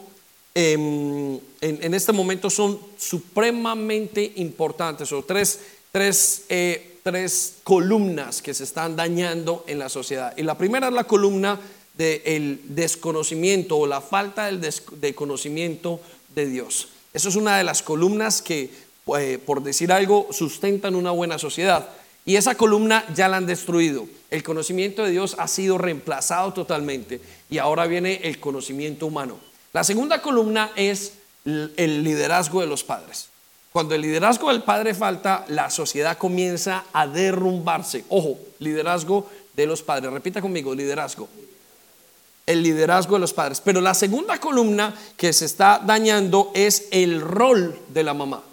em, 0.55 1.37
en, 1.59 1.93
este 1.93 2.13
momento 2.13 2.49
son 2.49 2.79
supremamente 2.97 4.31
importantes, 4.37 5.11
o 5.11 5.21
tres, 5.21 5.59
tres, 5.91 6.43
eh, 6.47 6.95
tres, 7.03 7.55
columnas 7.65 8.41
que 8.41 8.53
se 8.53 8.63
están 8.63 8.95
dañando 8.95 9.65
en 9.67 9.79
la 9.79 9.89
sociedad. 9.89 10.33
Y 10.37 10.43
la 10.43 10.57
primera 10.57 10.87
es 10.87 10.93
la 10.93 11.03
columna 11.03 11.59
del 11.97 12.61
desconocimiento 12.69 13.77
o 13.77 13.85
la 13.85 13.99
falta 13.99 14.45
del 14.45 14.61
de 14.61 15.13
conocimiento 15.13 15.99
de 16.33 16.45
Dios. 16.45 16.87
Eso 17.13 17.27
es 17.27 17.35
una 17.35 17.57
de 17.57 17.65
las 17.65 17.83
columnas 17.83 18.41
que, 18.41 18.71
eh, 19.19 19.39
por 19.45 19.61
decir 19.61 19.91
algo, 19.91 20.29
sustentan 20.31 20.95
una 20.95 21.11
buena 21.11 21.37
sociedad. 21.37 21.89
Y 22.25 22.35
esa 22.35 22.55
columna 22.55 23.03
ya 23.15 23.27
la 23.27 23.37
han 23.37 23.45
destruido. 23.45 24.07
El 24.29 24.43
conocimiento 24.43 25.03
de 25.03 25.11
Dios 25.11 25.35
ha 25.39 25.47
sido 25.47 25.77
reemplazado 25.77 26.53
totalmente 26.53 27.19
y 27.49 27.57
ahora 27.57 27.87
viene 27.87 28.21
el 28.23 28.39
conocimiento 28.39 29.07
humano. 29.07 29.37
La 29.73 29.83
segunda 29.83 30.21
columna 30.21 30.71
es 30.75 31.13
el 31.45 32.03
liderazgo 32.03 32.61
de 32.61 32.67
los 32.67 32.83
padres. 32.83 33.27
Cuando 33.71 33.95
el 33.95 34.01
liderazgo 34.01 34.49
del 34.49 34.63
padre 34.63 34.93
falta, 34.93 35.45
la 35.47 35.69
sociedad 35.69 36.17
comienza 36.17 36.83
a 36.91 37.07
derrumbarse. 37.07 38.03
Ojo, 38.09 38.37
liderazgo 38.59 39.29
de 39.55 39.65
los 39.65 39.81
padres. 39.81 40.11
Repita 40.11 40.41
conmigo, 40.41 40.75
liderazgo. 40.75 41.29
El 42.45 42.63
liderazgo 42.63 43.15
de 43.15 43.21
los 43.21 43.33
padres. 43.33 43.61
Pero 43.61 43.79
la 43.79 43.93
segunda 43.93 44.39
columna 44.39 44.93
que 45.15 45.31
se 45.31 45.45
está 45.45 45.81
dañando 45.83 46.51
es 46.53 46.87
el 46.91 47.21
rol 47.21 47.79
de 47.89 48.03
la 48.03 48.13
mamá. 48.13 48.43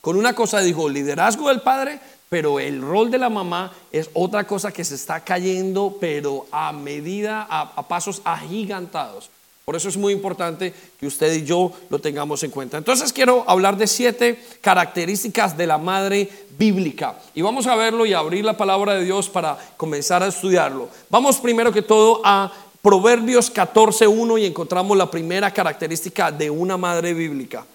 Con 0.00 0.16
una 0.16 0.34
cosa 0.34 0.60
dijo, 0.60 0.88
liderazgo 0.88 1.48
del 1.48 1.60
padre, 1.60 2.00
pero 2.32 2.58
el 2.58 2.80
rol 2.80 3.10
de 3.10 3.18
la 3.18 3.28
mamá 3.28 3.70
es 3.92 4.08
otra 4.14 4.46
cosa 4.46 4.72
que 4.72 4.86
se 4.86 4.94
está 4.94 5.20
cayendo, 5.20 5.98
pero 6.00 6.46
a 6.50 6.72
medida, 6.72 7.42
a, 7.42 7.86
pasos 7.86 8.22
agigantados. 8.24 9.28
Por 9.66 9.76
eso 9.76 9.90
es 9.90 9.98
muy 9.98 10.14
importante 10.14 10.72
que 10.98 11.06
usted 11.06 11.30
y 11.34 11.44
yo 11.44 11.74
lo 11.90 11.98
tengamos 11.98 12.42
en 12.42 12.50
cuenta. 12.50 12.78
Entonces 12.78 13.12
quiero 13.12 13.44
hablar 13.46 13.76
de 13.76 13.86
siete 13.86 14.42
características 14.62 15.58
de 15.58 15.66
la 15.66 15.76
madre 15.76 16.26
bíblica. 16.56 17.16
Y 17.34 17.42
vamos 17.42 17.66
a 17.66 17.76
verlo 17.76 18.06
y 18.06 18.14
abrir 18.14 18.46
la 18.46 18.56
palabra 18.56 18.94
de 18.94 19.04
Dios 19.04 19.28
para 19.28 19.58
comenzar 19.76 20.22
a 20.22 20.28
estudiarlo. 20.28 20.88
Vamos 21.10 21.36
primero 21.36 21.70
que 21.70 21.82
todo 21.82 22.22
a 22.24 22.50
Proverbios 22.80 23.52
14.1 23.52 24.40
y 24.40 24.46
encontramos 24.46 24.96
la 24.96 25.10
primera 25.10 25.52
característica 25.52 26.32
de 26.32 26.48
una 26.48 26.78
madre 26.78 27.12
bíblica. 27.12 27.66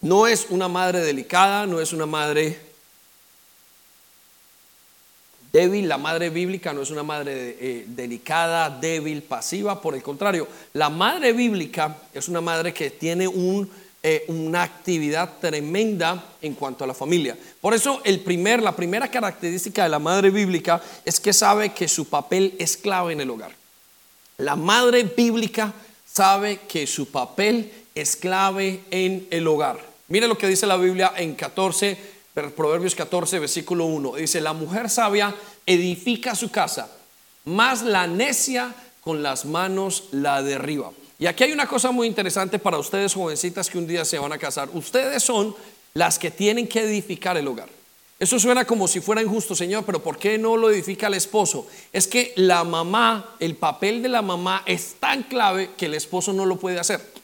No 0.00 0.26
es 0.26 0.46
una 0.48 0.68
madre 0.68 1.00
delicada, 1.00 1.66
no 1.66 1.80
es 1.80 1.92
una 1.92 2.06
madre 2.06 2.67
débil. 5.58 5.88
La 5.88 5.98
madre 5.98 6.30
bíblica 6.30 6.72
no 6.72 6.82
es 6.82 6.90
una 6.90 7.02
madre 7.02 7.56
eh, 7.60 7.84
delicada, 7.88 8.70
débil, 8.70 9.22
pasiva. 9.22 9.80
Por 9.80 9.94
el 9.94 10.02
contrario, 10.02 10.46
la 10.72 10.88
madre 10.88 11.32
bíblica 11.32 11.96
es 12.14 12.28
una 12.28 12.40
madre 12.40 12.72
que 12.72 12.90
tiene 12.90 13.28
eh, 14.02 14.24
una 14.28 14.62
actividad 14.62 15.38
tremenda 15.40 16.24
en 16.40 16.54
cuanto 16.54 16.84
a 16.84 16.86
la 16.86 16.94
familia. 16.94 17.36
Por 17.60 17.74
eso 17.74 18.00
el 18.04 18.20
primer, 18.20 18.62
la 18.62 18.76
primera 18.76 19.10
característica 19.10 19.82
de 19.82 19.88
la 19.88 19.98
madre 19.98 20.30
bíblica 20.30 20.80
es 21.04 21.18
que 21.18 21.32
sabe 21.32 21.70
que 21.70 21.88
su 21.88 22.04
papel 22.04 22.54
es 22.58 22.76
clave 22.76 23.12
en 23.12 23.20
el 23.20 23.30
hogar. 23.30 23.50
La 24.36 24.54
madre 24.54 25.02
bíblica 25.02 25.72
sabe 26.06 26.60
que 26.68 26.86
su 26.86 27.10
papel 27.10 27.72
es 27.96 28.14
clave 28.14 28.80
en 28.92 29.26
el 29.30 29.46
hogar. 29.48 29.78
Mire 30.06 30.28
lo 30.28 30.38
que 30.38 30.46
dice 30.46 30.66
la 30.66 30.76
Biblia 30.76 31.12
en 31.16 31.34
14, 31.34 31.98
Proverbios 32.42 32.94
14, 32.94 33.38
versículo 33.38 33.86
1. 33.86 34.16
Dice, 34.16 34.40
la 34.40 34.52
mujer 34.52 34.88
sabia 34.88 35.34
edifica 35.66 36.34
su 36.34 36.50
casa, 36.50 36.90
más 37.44 37.82
la 37.82 38.06
necia 38.06 38.74
con 39.00 39.22
las 39.22 39.44
manos 39.44 40.04
la 40.12 40.42
derriba. 40.42 40.90
Y 41.18 41.26
aquí 41.26 41.44
hay 41.44 41.52
una 41.52 41.66
cosa 41.66 41.90
muy 41.90 42.06
interesante 42.06 42.58
para 42.58 42.78
ustedes 42.78 43.14
jovencitas 43.14 43.68
que 43.68 43.78
un 43.78 43.86
día 43.86 44.04
se 44.04 44.18
van 44.18 44.32
a 44.32 44.38
casar. 44.38 44.68
Ustedes 44.72 45.22
son 45.22 45.54
las 45.94 46.18
que 46.18 46.30
tienen 46.30 46.68
que 46.68 46.80
edificar 46.80 47.36
el 47.36 47.48
hogar. 47.48 47.68
Eso 48.20 48.38
suena 48.38 48.64
como 48.64 48.88
si 48.88 49.00
fuera 49.00 49.22
injusto, 49.22 49.54
Señor, 49.54 49.84
pero 49.84 50.02
¿por 50.02 50.18
qué 50.18 50.38
no 50.38 50.56
lo 50.56 50.70
edifica 50.70 51.06
el 51.06 51.14
esposo? 51.14 51.66
Es 51.92 52.06
que 52.06 52.32
la 52.36 52.64
mamá, 52.64 53.36
el 53.40 53.56
papel 53.56 54.02
de 54.02 54.08
la 54.08 54.22
mamá 54.22 54.62
es 54.66 54.96
tan 54.98 55.22
clave 55.24 55.70
que 55.76 55.86
el 55.86 55.94
esposo 55.94 56.32
no 56.32 56.44
lo 56.44 56.56
puede 56.56 56.78
hacer 56.78 57.17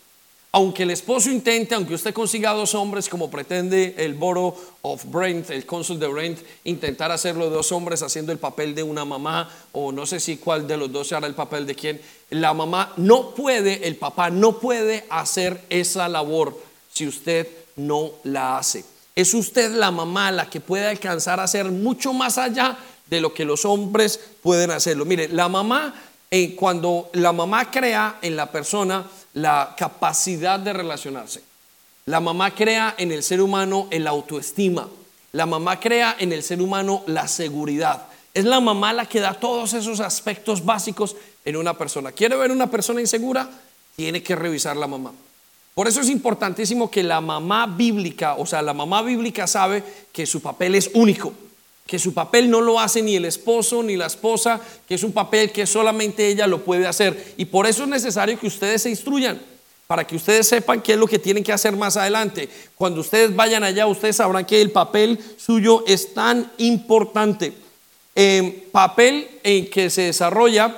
aunque 0.54 0.84
el 0.84 0.92
esposo 0.92 1.32
intente, 1.32 1.74
aunque 1.74 1.94
usted 1.94 2.14
consiga 2.14 2.52
dos 2.52 2.76
hombres 2.76 3.08
como 3.08 3.28
pretende 3.28 3.96
el 3.98 4.14
Borough 4.14 4.54
of 4.82 5.04
Brent, 5.06 5.50
el 5.50 5.66
cónsul 5.66 5.98
de 5.98 6.06
Brent, 6.06 6.38
intentar 6.62 7.10
hacerlo 7.10 7.50
dos 7.50 7.72
hombres 7.72 8.02
haciendo 8.02 8.30
el 8.30 8.38
papel 8.38 8.72
de 8.72 8.84
una 8.84 9.04
mamá, 9.04 9.50
o 9.72 9.90
no 9.90 10.06
sé 10.06 10.20
si 10.20 10.36
cuál 10.36 10.68
de 10.68 10.76
los 10.76 10.92
dos 10.92 11.12
hará 11.12 11.26
el 11.26 11.34
papel 11.34 11.66
de 11.66 11.74
quién, 11.74 12.00
la 12.30 12.54
mamá 12.54 12.92
no 12.98 13.34
puede, 13.34 13.88
el 13.88 13.96
papá 13.96 14.30
no 14.30 14.60
puede 14.60 15.04
hacer 15.10 15.60
esa 15.70 16.08
labor 16.08 16.56
si 16.92 17.08
usted 17.08 17.48
no 17.74 18.12
la 18.22 18.56
hace. 18.56 18.84
Es 19.16 19.34
usted 19.34 19.72
la 19.72 19.90
mamá 19.90 20.30
la 20.30 20.48
que 20.48 20.60
puede 20.60 20.86
alcanzar 20.86 21.40
a 21.40 21.44
hacer 21.44 21.64
mucho 21.72 22.12
más 22.12 22.38
allá 22.38 22.78
de 23.10 23.20
lo 23.20 23.34
que 23.34 23.44
los 23.44 23.64
hombres 23.64 24.20
pueden 24.40 24.70
hacerlo. 24.70 25.04
Mire, 25.04 25.26
la 25.30 25.48
mamá, 25.48 25.92
eh, 26.30 26.54
cuando 26.54 27.10
la 27.14 27.32
mamá 27.32 27.72
crea 27.72 28.20
en 28.22 28.36
la 28.36 28.52
persona, 28.52 29.04
la 29.34 29.74
capacidad 29.76 30.58
de 30.58 30.72
relacionarse. 30.72 31.42
La 32.06 32.20
mamá 32.20 32.54
crea 32.54 32.94
en 32.98 33.12
el 33.12 33.22
ser 33.22 33.40
humano 33.40 33.88
el 33.90 34.06
autoestima. 34.06 34.88
La 35.32 35.46
mamá 35.46 35.80
crea 35.80 36.16
en 36.18 36.32
el 36.32 36.42
ser 36.42 36.62
humano 36.62 37.02
la 37.06 37.28
seguridad. 37.28 38.06
Es 38.32 38.44
la 38.44 38.60
mamá 38.60 38.92
la 38.92 39.06
que 39.06 39.20
da 39.20 39.34
todos 39.34 39.74
esos 39.74 40.00
aspectos 40.00 40.64
básicos 40.64 41.16
en 41.44 41.56
una 41.56 41.74
persona. 41.74 42.12
¿Quiere 42.12 42.36
ver 42.36 42.50
una 42.50 42.70
persona 42.70 43.00
insegura? 43.00 43.48
Tiene 43.96 44.22
que 44.22 44.36
revisar 44.36 44.76
la 44.76 44.86
mamá. 44.86 45.12
Por 45.74 45.88
eso 45.88 46.00
es 46.00 46.08
importantísimo 46.08 46.90
que 46.90 47.02
la 47.02 47.20
mamá 47.20 47.66
bíblica, 47.66 48.34
o 48.34 48.46
sea, 48.46 48.62
la 48.62 48.74
mamá 48.74 49.02
bíblica 49.02 49.46
sabe 49.46 49.82
que 50.12 50.26
su 50.26 50.40
papel 50.40 50.76
es 50.76 50.90
único, 50.94 51.32
que 51.86 51.98
su 51.98 52.14
papel 52.14 52.50
no 52.50 52.60
lo 52.60 52.80
hace 52.80 53.02
ni 53.02 53.16
el 53.16 53.26
esposo 53.26 53.82
ni 53.82 53.96
la 53.96 54.06
esposa, 54.06 54.60
que 54.88 54.94
es 54.94 55.02
un 55.02 55.12
papel 55.12 55.52
que 55.52 55.66
solamente 55.66 56.26
ella 56.26 56.46
lo 56.46 56.64
puede 56.64 56.86
hacer. 56.86 57.34
Y 57.36 57.44
por 57.44 57.66
eso 57.66 57.82
es 57.82 57.88
necesario 57.88 58.38
que 58.38 58.46
ustedes 58.46 58.82
se 58.82 58.90
instruyan, 58.90 59.40
para 59.86 60.06
que 60.06 60.16
ustedes 60.16 60.48
sepan 60.48 60.80
qué 60.80 60.94
es 60.94 60.98
lo 60.98 61.06
que 61.06 61.18
tienen 61.18 61.44
que 61.44 61.52
hacer 61.52 61.76
más 61.76 61.96
adelante. 61.96 62.48
Cuando 62.74 63.00
ustedes 63.00 63.36
vayan 63.36 63.64
allá, 63.64 63.86
ustedes 63.86 64.16
sabrán 64.16 64.46
que 64.46 64.62
el 64.62 64.70
papel 64.70 65.18
suyo 65.36 65.84
es 65.86 66.14
tan 66.14 66.50
importante. 66.56 67.52
Eh, 68.16 68.68
papel 68.72 69.28
en 69.42 69.68
que 69.68 69.90
se 69.90 70.02
desarrolla 70.02 70.74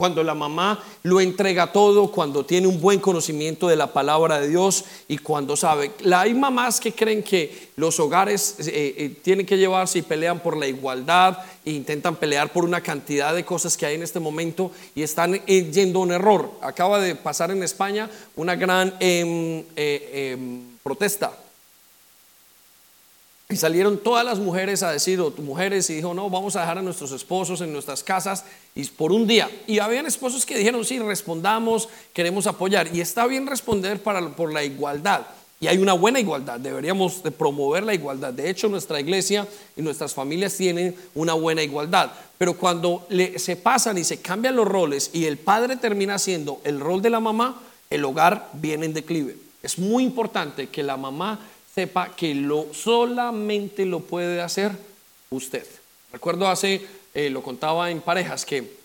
cuando 0.00 0.24
la 0.24 0.34
mamá 0.34 0.82
lo 1.02 1.20
entrega 1.20 1.72
todo, 1.72 2.10
cuando 2.10 2.46
tiene 2.46 2.66
un 2.66 2.80
buen 2.80 3.00
conocimiento 3.00 3.68
de 3.68 3.76
la 3.76 3.92
palabra 3.92 4.40
de 4.40 4.48
Dios 4.48 4.86
y 5.08 5.18
cuando 5.18 5.56
sabe. 5.56 5.90
Hay 6.10 6.32
mamás 6.32 6.80
que 6.80 6.94
creen 6.94 7.22
que 7.22 7.68
los 7.76 8.00
hogares 8.00 8.54
eh, 8.60 8.94
eh, 8.96 9.16
tienen 9.20 9.44
que 9.44 9.58
llevarse 9.58 9.98
y 9.98 10.02
pelean 10.02 10.40
por 10.40 10.56
la 10.56 10.66
igualdad 10.66 11.40
e 11.66 11.72
intentan 11.72 12.16
pelear 12.16 12.50
por 12.50 12.64
una 12.64 12.80
cantidad 12.80 13.34
de 13.34 13.44
cosas 13.44 13.76
que 13.76 13.84
hay 13.84 13.96
en 13.96 14.02
este 14.02 14.20
momento 14.20 14.70
y 14.94 15.02
están 15.02 15.34
eh, 15.34 15.70
yendo 15.70 15.98
a 15.98 16.02
un 16.04 16.12
error. 16.12 16.50
Acaba 16.62 16.98
de 16.98 17.14
pasar 17.14 17.50
en 17.50 17.62
España 17.62 18.08
una 18.36 18.56
gran 18.56 18.94
em, 19.00 19.64
em, 19.76 20.62
protesta 20.82 21.30
y 23.50 23.56
salieron 23.56 23.98
todas 23.98 24.24
las 24.24 24.38
mujeres 24.38 24.82
a 24.84 24.92
decir, 24.92 25.20
o 25.20 25.32
mujeres, 25.38 25.90
y 25.90 25.96
dijo, 25.96 26.14
no, 26.14 26.30
vamos 26.30 26.54
a 26.54 26.60
dejar 26.60 26.78
a 26.78 26.82
nuestros 26.82 27.10
esposos 27.10 27.60
en 27.60 27.72
nuestras 27.72 28.04
casas 28.04 28.44
por 28.96 29.10
un 29.10 29.26
día. 29.26 29.50
Y 29.66 29.80
habían 29.80 30.06
esposos 30.06 30.46
que 30.46 30.56
dijeron, 30.56 30.84
sí, 30.84 30.98
respondamos, 31.00 31.88
queremos 32.12 32.46
apoyar. 32.46 32.94
Y 32.94 33.00
está 33.00 33.26
bien 33.26 33.48
responder 33.48 34.00
para, 34.00 34.30
por 34.30 34.52
la 34.52 34.62
igualdad. 34.62 35.26
Y 35.58 35.66
hay 35.66 35.76
una 35.76 35.92
buena 35.92 36.20
igualdad, 36.20 36.58
deberíamos 36.58 37.22
de 37.22 37.32
promover 37.32 37.82
la 37.82 37.92
igualdad. 37.92 38.32
De 38.32 38.48
hecho, 38.48 38.68
nuestra 38.68 38.98
iglesia 38.98 39.46
y 39.76 39.82
nuestras 39.82 40.14
familias 40.14 40.56
tienen 40.56 40.94
una 41.14 41.34
buena 41.34 41.62
igualdad. 41.62 42.12
Pero 42.38 42.54
cuando 42.54 43.06
se 43.36 43.56
pasan 43.56 43.98
y 43.98 44.04
se 44.04 44.20
cambian 44.20 44.56
los 44.56 44.66
roles 44.66 45.10
y 45.12 45.26
el 45.26 45.36
padre 45.36 45.76
termina 45.76 46.14
haciendo 46.14 46.60
el 46.64 46.80
rol 46.80 47.02
de 47.02 47.10
la 47.10 47.20
mamá, 47.20 47.60
el 47.90 48.04
hogar 48.04 48.48
viene 48.54 48.86
en 48.86 48.94
declive. 48.94 49.36
Es 49.62 49.78
muy 49.78 50.04
importante 50.04 50.68
que 50.68 50.82
la 50.82 50.96
mamá 50.96 51.40
sepa 51.74 52.14
que 52.14 52.34
lo 52.34 52.68
solamente 52.72 53.86
lo 53.86 54.00
puede 54.00 54.40
hacer 54.40 54.72
usted. 55.30 55.66
Recuerdo 56.12 56.48
hace, 56.48 56.84
eh, 57.14 57.30
lo 57.30 57.42
contaba 57.42 57.90
en 57.90 58.00
parejas, 58.00 58.44
que 58.44 58.80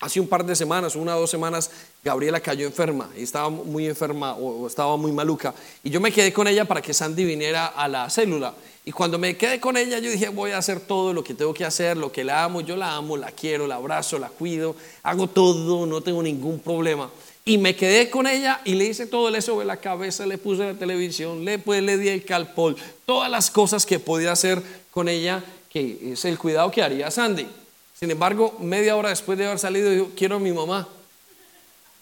hace 0.00 0.20
un 0.20 0.28
par 0.28 0.44
de 0.44 0.56
semanas, 0.56 0.96
una 0.96 1.16
o 1.16 1.20
dos 1.20 1.30
semanas, 1.30 1.70
Gabriela 2.02 2.40
cayó 2.40 2.66
enferma 2.66 3.10
y 3.16 3.22
estaba 3.22 3.48
muy 3.48 3.86
enferma 3.86 4.34
o, 4.34 4.66
estaba 4.66 4.96
muy 4.96 5.12
maluca. 5.12 5.54
Y 5.82 5.90
yo 5.90 6.00
me 6.00 6.12
quedé 6.12 6.32
con 6.32 6.46
ella 6.46 6.64
para 6.64 6.82
que 6.82 6.92
Sandy 6.92 7.24
viniera 7.24 7.66
a 7.66 7.88
la 7.88 8.08
célula. 8.10 8.54
Y 8.84 8.92
cuando 8.92 9.18
me 9.18 9.36
quedé 9.36 9.58
con 9.58 9.76
ella, 9.76 9.98
yo 9.98 10.10
dije, 10.10 10.28
voy 10.28 10.52
a 10.52 10.58
hacer 10.58 10.78
todo 10.80 11.12
lo 11.12 11.24
que 11.24 11.34
tengo 11.34 11.52
que 11.52 11.64
hacer, 11.64 11.96
lo 11.96 12.12
que 12.12 12.22
la 12.22 12.44
amo, 12.44 12.60
yo 12.60 12.76
la 12.76 12.94
amo, 12.94 13.16
la 13.16 13.32
quiero, 13.32 13.66
la 13.66 13.76
abrazo, 13.76 14.18
la 14.18 14.28
cuido, 14.28 14.76
hago 15.02 15.26
todo, 15.26 15.86
no 15.86 16.00
tengo 16.00 16.22
ningún 16.22 16.60
problema. 16.60 17.10
Y 17.48 17.58
me 17.58 17.76
quedé 17.76 18.10
con 18.10 18.26
ella 18.26 18.60
y 18.64 18.74
le 18.74 18.86
hice 18.86 19.06
todo, 19.06 19.30
le 19.30 19.40
sobre 19.40 19.64
la 19.64 19.76
cabeza, 19.76 20.26
le 20.26 20.36
puse 20.36 20.64
la 20.64 20.74
televisión, 20.74 21.44
le, 21.44 21.60
pues, 21.60 21.80
le 21.80 21.96
di 21.96 22.08
el 22.08 22.24
calpol, 22.24 22.76
todas 23.06 23.30
las 23.30 23.52
cosas 23.52 23.86
que 23.86 24.00
podía 24.00 24.32
hacer 24.32 24.60
con 24.90 25.08
ella, 25.08 25.44
que 25.70 26.12
es 26.12 26.24
el 26.24 26.38
cuidado 26.38 26.72
que 26.72 26.82
haría 26.82 27.08
Sandy. 27.08 27.46
Sin 27.94 28.10
embargo, 28.10 28.56
media 28.60 28.96
hora 28.96 29.10
después 29.10 29.38
de 29.38 29.46
haber 29.46 29.60
salido, 29.60 29.90
dijo, 29.90 30.10
quiero 30.16 30.36
a 30.36 30.38
mi 30.40 30.52
mamá. 30.52 30.88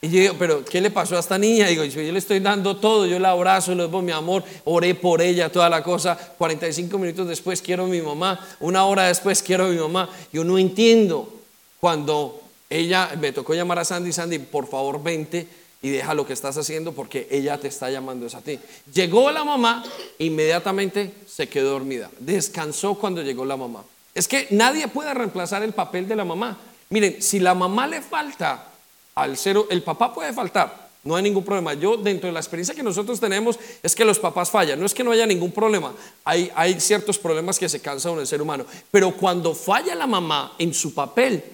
Y 0.01 0.09
yo 0.09 0.21
digo, 0.21 0.35
pero 0.39 0.65
¿qué 0.65 0.81
le 0.81 0.91
pasó 0.91 1.15
a 1.17 1.21
esta 1.21 1.37
niña? 1.37 1.67
Digo, 1.67 1.85
yo, 1.85 2.01
le 2.01 2.19
estoy 2.19 2.41
dando 2.41 2.77
todo, 2.77 3.05
yo 3.05 3.19
la 3.19 3.33
abrazo, 3.33 3.75
le 3.75 3.87
doy 3.87 4.03
mi 4.03 4.13
amor, 4.13 4.45
oré 4.65 4.95
por 4.95 5.21
ella, 5.21 5.53
toda 5.53 5.69
la 5.69 5.83
cosa. 5.83 6.17
45 6.39 6.97
minutos 6.97 7.29
después 7.29 7.61
quiero 7.61 7.85
a 7.85 7.87
mi 7.87 8.01
mamá, 8.01 8.41
una 8.61 8.87
hora 8.87 9.09
después 9.09 9.43
quiero 9.43 9.67
a 9.67 9.69
mi 9.69 9.77
mamá. 9.77 10.09
Yo 10.33 10.43
no 10.43 10.57
entiendo 10.57 11.33
cuando 11.81 12.44
ella 12.71 13.11
me 13.21 13.33
tocó 13.33 13.55
llamar 13.55 13.79
a 13.79 13.85
Sandy, 13.85 14.13
Sandy, 14.13 14.39
por 14.39 14.69
favor 14.69 15.03
vente 15.03 15.47
y 15.83 15.91
deja 15.91 16.15
lo 16.15 16.27
que 16.27 16.33
estás 16.33 16.57
haciendo 16.57 16.93
porque 16.93 17.29
ella 17.31 17.59
te 17.59 17.69
está 17.69 17.91
llamando 17.91 18.27
es 18.27 18.35
a 18.35 18.41
ti. 18.41 18.59
Llegó 18.93 19.31
la 19.31 19.45
mamá, 19.45 19.85
inmediatamente 20.19 21.13
se 21.27 21.49
quedó 21.49 21.73
dormida. 21.73 22.11
Descansó 22.21 22.95
cuando 22.95 23.23
llegó 23.23 23.45
la 23.45 23.57
mamá. 23.57 23.85
Es 24.15 24.27
que 24.27 24.47
nadie 24.51 24.89
puede 24.89 25.13
reemplazar 25.13 25.63
el 25.63 25.73
papel 25.73 26.09
de 26.09 26.17
la 26.17 26.25
mamá. 26.25 26.59
Miren, 26.89 27.21
si 27.21 27.39
la 27.39 27.55
mamá 27.55 27.87
le 27.87 28.01
falta 28.01 28.71
al 29.15 29.37
cero, 29.37 29.67
el 29.71 29.83
papá 29.83 30.15
puede 30.15 30.33
faltar, 30.33 30.85
no 31.05 31.17
hay 31.17 31.23
ningún 31.23 31.45
problema. 31.45 31.75
Yo, 31.75 31.99
dentro 31.99 32.29
de 32.29 32.33
la 32.33 32.41
experiencia 32.41 32.75
que 32.75 32.83
nosotros 32.83 33.21
tenemos, 33.21 33.59
es 33.83 33.95
que 33.95 34.07
los 34.07 34.19
papás 34.19 34.51
fallan. 34.51 34.81
No 34.81 34.87
es 34.87 34.95
que 34.95 35.05
no 35.05 35.11
haya 35.11 35.27
ningún 35.27 35.53
problema. 35.53 35.93
Hay, 36.25 36.51
hay 36.55 36.81
ciertos 36.81 37.19
problemas 37.19 37.59
que 37.59 37.69
se 37.69 37.81
cansan 37.81 38.15
en 38.15 38.21
el 38.21 38.27
ser 38.27 38.41
humano. 38.41 38.65
Pero 38.91 39.15
cuando 39.15 39.55
falla 39.55 39.95
la 39.95 40.07
mamá 40.07 40.55
en 40.59 40.73
su 40.73 40.95
papel, 40.95 41.45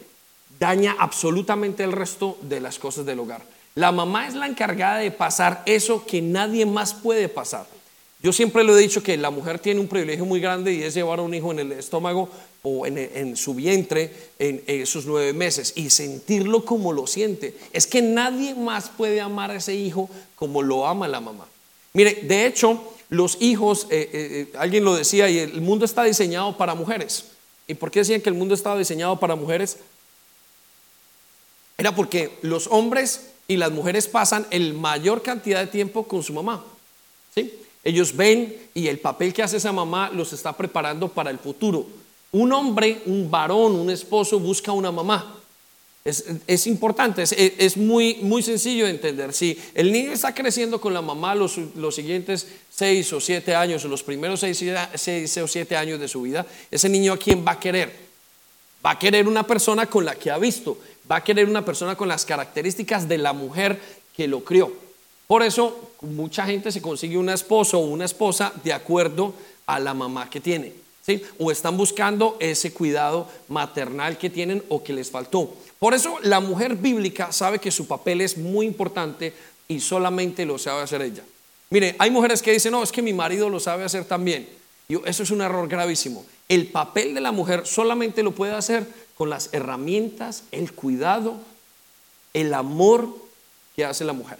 daña 0.60 0.94
absolutamente 0.98 1.82
el 1.82 1.92
resto 1.92 2.38
de 2.42 2.60
las 2.60 2.78
cosas 2.78 3.06
del 3.06 3.18
hogar. 3.18 3.42
La 3.74 3.90
mamá 3.90 4.28
es 4.28 4.34
la 4.34 4.46
encargada 4.46 4.98
de 4.98 5.10
pasar 5.10 5.62
eso 5.64 6.04
que 6.06 6.20
nadie 6.20 6.66
más 6.66 6.92
puede 6.92 7.28
pasar. 7.28 7.66
Yo 8.22 8.34
siempre 8.34 8.62
lo 8.62 8.76
he 8.76 8.80
dicho 8.80 9.02
que 9.02 9.16
la 9.16 9.30
mujer 9.30 9.58
tiene 9.58 9.80
un 9.80 9.88
privilegio 9.88 10.26
muy 10.26 10.40
grande 10.40 10.74
y 10.74 10.82
es 10.82 10.92
llevar 10.92 11.18
a 11.18 11.22
un 11.22 11.32
hijo 11.32 11.50
en 11.52 11.60
el 11.60 11.72
estómago 11.72 12.28
o 12.62 12.86
en, 12.86 13.34
su 13.36 13.54
vientre 13.54 14.12
en, 14.38 14.62
esos 14.66 15.06
nueve 15.06 15.32
meses 15.32 15.72
y 15.76 15.88
sentirlo 15.88 16.66
como 16.66 16.92
lo 16.92 17.06
siente. 17.06 17.54
Es 17.72 17.86
que 17.86 18.02
nadie 18.02 18.54
más 18.54 18.90
puede 18.90 19.22
amar 19.22 19.50
a 19.50 19.56
ese 19.56 19.74
hijo 19.74 20.10
como 20.36 20.62
lo 20.62 20.86
ama 20.86 21.08
la 21.08 21.20
mamá. 21.20 21.46
Mire, 21.94 22.18
de 22.22 22.44
hecho, 22.44 22.82
los 23.08 23.38
hijos, 23.40 23.86
eh, 23.88 24.10
eh, 24.12 24.46
eh, 24.52 24.58
alguien 24.58 24.84
lo 24.84 24.94
decía, 24.94 25.30
y 25.30 25.38
el 25.38 25.62
mundo 25.62 25.86
está 25.86 26.04
diseñado 26.04 26.58
para 26.58 26.74
mujeres. 26.74 27.24
¿Y 27.66 27.74
por 27.74 27.90
qué 27.90 28.00
decían 28.00 28.20
que 28.20 28.28
el 28.28 28.34
mundo 28.34 28.54
estaba 28.54 28.78
diseñado 28.78 29.18
para 29.18 29.34
mujeres? 29.34 29.78
Era 31.80 31.94
porque 31.94 32.36
los 32.42 32.66
hombres 32.66 33.28
y 33.48 33.56
las 33.56 33.72
mujeres 33.72 34.06
pasan 34.06 34.46
el 34.50 34.74
mayor 34.74 35.22
cantidad 35.22 35.60
de 35.60 35.66
tiempo 35.66 36.06
con 36.06 36.22
su 36.22 36.34
mamá. 36.34 36.62
¿sí? 37.34 37.54
Ellos 37.82 38.14
ven 38.14 38.54
y 38.74 38.88
el 38.88 38.98
papel 38.98 39.32
que 39.32 39.42
hace 39.42 39.56
esa 39.56 39.72
mamá 39.72 40.10
los 40.10 40.34
está 40.34 40.54
preparando 40.54 41.08
para 41.08 41.30
el 41.30 41.38
futuro. 41.38 41.86
Un 42.32 42.52
hombre, 42.52 43.00
un 43.06 43.30
varón, 43.30 43.76
un 43.76 43.88
esposo 43.88 44.38
busca 44.38 44.72
una 44.72 44.92
mamá. 44.92 45.36
Es, 46.04 46.66
importante, 46.66 47.22
es, 47.22 47.76
muy, 47.78 48.16
muy 48.16 48.42
sencillo 48.42 48.84
de 48.84 48.90
entender. 48.90 49.32
Si 49.32 49.58
el 49.74 49.90
niño 49.90 50.12
está 50.12 50.34
creciendo 50.34 50.78
con 50.78 50.92
la 50.92 51.00
mamá 51.00 51.34
los, 51.34 51.56
los 51.76 51.94
siguientes 51.94 52.46
seis 52.70 53.10
o 53.14 53.20
siete 53.20 53.54
años, 53.54 53.84
los 53.84 54.02
primeros 54.02 54.40
seis, 54.40 54.62
seis 54.96 55.36
o 55.38 55.48
siete 55.48 55.76
años 55.76 55.98
de 55.98 56.08
su 56.08 56.20
vida, 56.20 56.46
ese 56.70 56.90
niño 56.90 57.14
a 57.14 57.16
quién 57.16 57.42
va 57.42 57.52
a 57.52 57.60
querer. 57.60 58.10
Va 58.84 58.92
a 58.92 58.98
querer 58.98 59.28
una 59.28 59.46
persona 59.46 59.86
con 59.86 60.04
la 60.04 60.14
que 60.14 60.30
ha 60.30 60.38
visto, 60.38 60.78
va 61.10 61.16
a 61.16 61.24
querer 61.24 61.48
una 61.48 61.64
persona 61.64 61.96
con 61.96 62.08
las 62.08 62.24
características 62.24 63.08
de 63.08 63.18
la 63.18 63.32
mujer 63.32 63.80
que 64.16 64.28
lo 64.28 64.44
crió. 64.44 64.72
Por 65.26 65.42
eso 65.42 65.92
mucha 66.02 66.44
gente 66.44 66.72
se 66.72 66.82
consigue 66.82 67.16
un 67.16 67.30
esposo 67.30 67.78
o 67.78 67.86
una 67.86 68.04
esposa 68.04 68.52
de 68.62 68.72
acuerdo 68.72 69.34
a 69.66 69.78
la 69.78 69.94
mamá 69.94 70.28
que 70.28 70.40
tiene. 70.40 70.72
¿sí? 71.04 71.22
O 71.38 71.50
están 71.50 71.76
buscando 71.76 72.36
ese 72.40 72.72
cuidado 72.72 73.28
maternal 73.48 74.18
que 74.18 74.30
tienen 74.30 74.62
o 74.68 74.82
que 74.82 74.92
les 74.92 75.10
faltó. 75.10 75.54
Por 75.78 75.94
eso 75.94 76.18
la 76.22 76.40
mujer 76.40 76.76
bíblica 76.76 77.32
sabe 77.32 77.58
que 77.58 77.70
su 77.70 77.86
papel 77.86 78.20
es 78.20 78.36
muy 78.36 78.66
importante 78.66 79.32
y 79.68 79.80
solamente 79.80 80.44
lo 80.44 80.58
sabe 80.58 80.82
hacer 80.82 81.02
ella. 81.02 81.22
Mire, 81.70 81.94
hay 81.98 82.10
mujeres 82.10 82.42
que 82.42 82.52
dicen, 82.52 82.72
no, 82.72 82.82
es 82.82 82.90
que 82.90 83.02
mi 83.02 83.12
marido 83.12 83.48
lo 83.48 83.60
sabe 83.60 83.84
hacer 83.84 84.04
también. 84.04 84.48
Y 84.88 84.96
eso 85.08 85.22
es 85.22 85.30
un 85.30 85.40
error 85.40 85.68
gravísimo. 85.68 86.26
El 86.48 86.66
papel 86.66 87.14
de 87.14 87.20
la 87.20 87.30
mujer 87.30 87.64
solamente 87.64 88.24
lo 88.24 88.32
puede 88.32 88.54
hacer 88.54 88.84
con 89.20 89.28
las 89.28 89.50
herramientas, 89.52 90.44
el 90.50 90.72
cuidado, 90.72 91.34
el 92.32 92.54
amor 92.54 93.06
que 93.76 93.84
hace 93.84 94.02
la 94.02 94.14
mujer. 94.14 94.38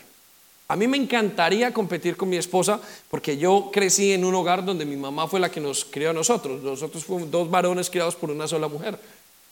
A 0.68 0.74
mí 0.74 0.88
me 0.88 0.96
encantaría 0.96 1.74
competir 1.74 2.16
con 2.16 2.30
mi 2.30 2.38
esposa 2.38 2.80
porque 3.10 3.36
yo 3.36 3.68
crecí 3.70 4.14
en 4.14 4.24
un 4.24 4.34
hogar 4.34 4.64
donde 4.64 4.86
mi 4.86 4.96
mamá 4.96 5.28
fue 5.28 5.38
la 5.38 5.50
que 5.50 5.60
nos 5.60 5.84
crió 5.84 6.08
a 6.08 6.12
nosotros. 6.14 6.62
Nosotros 6.62 7.04
fuimos 7.04 7.30
dos 7.30 7.50
varones 7.50 7.90
criados 7.90 8.16
por 8.16 8.30
una 8.30 8.48
sola 8.48 8.68
mujer. 8.68 8.98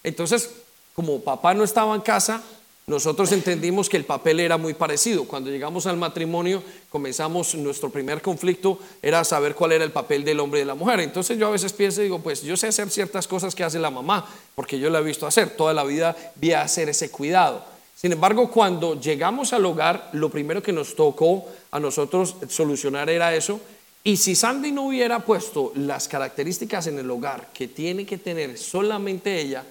Entonces, 0.03 0.51
como 0.95 1.21
papá 1.21 1.53
no 1.53 1.63
estaba 1.63 1.95
en 1.95 2.01
casa, 2.01 2.43
nosotros 2.89 3.31
entendimos 3.33 3.89
que 3.89 3.99
el 3.99 4.05
papel 4.05 4.41
era 4.41 4.57
muy 4.57 4.73
parecido. 4.73 5.25
Cuando 5.25 5.51
llegamos 5.51 5.87
al 5.87 5.99
matrimonio, 5.99 6.63
comenzamos 6.89 7.55
nuestro 7.55 7.91
primer 7.91 8.23
conflicto, 8.23 8.79
era 9.03 9.23
saber 9.25 9.55
cuál 9.55 9.73
era 9.73 9.85
el 9.85 9.93
papel 9.93 10.25
del 10.25 10.41
hombre 10.41 10.61
y 10.61 10.63
de 10.63 10.67
la 10.67 10.75
mujer. 10.75 11.01
Entonces 11.01 11.39
yo 11.39 11.47
a 11.47 11.51
veces 11.51 11.73
pienso 11.75 12.01
y 12.01 12.05
digo, 12.05 12.21
pues 12.21 12.43
yo 12.43 12.57
sé 12.57 12.69
hacer 12.69 12.89
ciertas 12.89 13.29
cosas 13.29 13.55
que 13.55 13.63
hace 13.63 13.79
la 13.79 13.91
mamá, 13.91 14.27
porque 14.55 14.79
yo 14.79 14.89
la 14.89 15.01
he 15.01 15.03
visto 15.03 15.27
hacer. 15.27 15.51
Toda 15.51 15.75
la 15.75 15.85
vida 15.85 16.17
vi 16.37 16.53
hacer 16.53 16.89
ese 16.89 17.11
cuidado. 17.11 17.63
Sin 17.95 18.13
embargo, 18.13 18.51
cuando 18.51 18.99
llegamos 18.99 19.53
al 19.53 19.67
hogar, 19.67 20.09
lo 20.15 20.31
primero 20.31 20.63
que 20.63 20.73
nos 20.73 20.97
tocó 20.97 21.47
a 21.71 21.79
nosotros 21.79 22.37
solucionar 22.49 23.11
era 23.11 23.35
eso. 23.35 23.61
Y 24.03 24.17
si 24.17 24.35
Sandy 24.35 24.73
no 24.73 24.87
hubiera 24.87 25.21
puesto 25.21 25.73
las 25.75 26.09
características 26.09 26.87
en 26.87 26.99
el 26.99 27.11
hogar 27.11 27.49
que 27.53 27.69
tiene 27.69 28.07
que 28.07 28.17
tener 28.17 28.57
solamente 28.57 29.39
ella, 29.39 29.65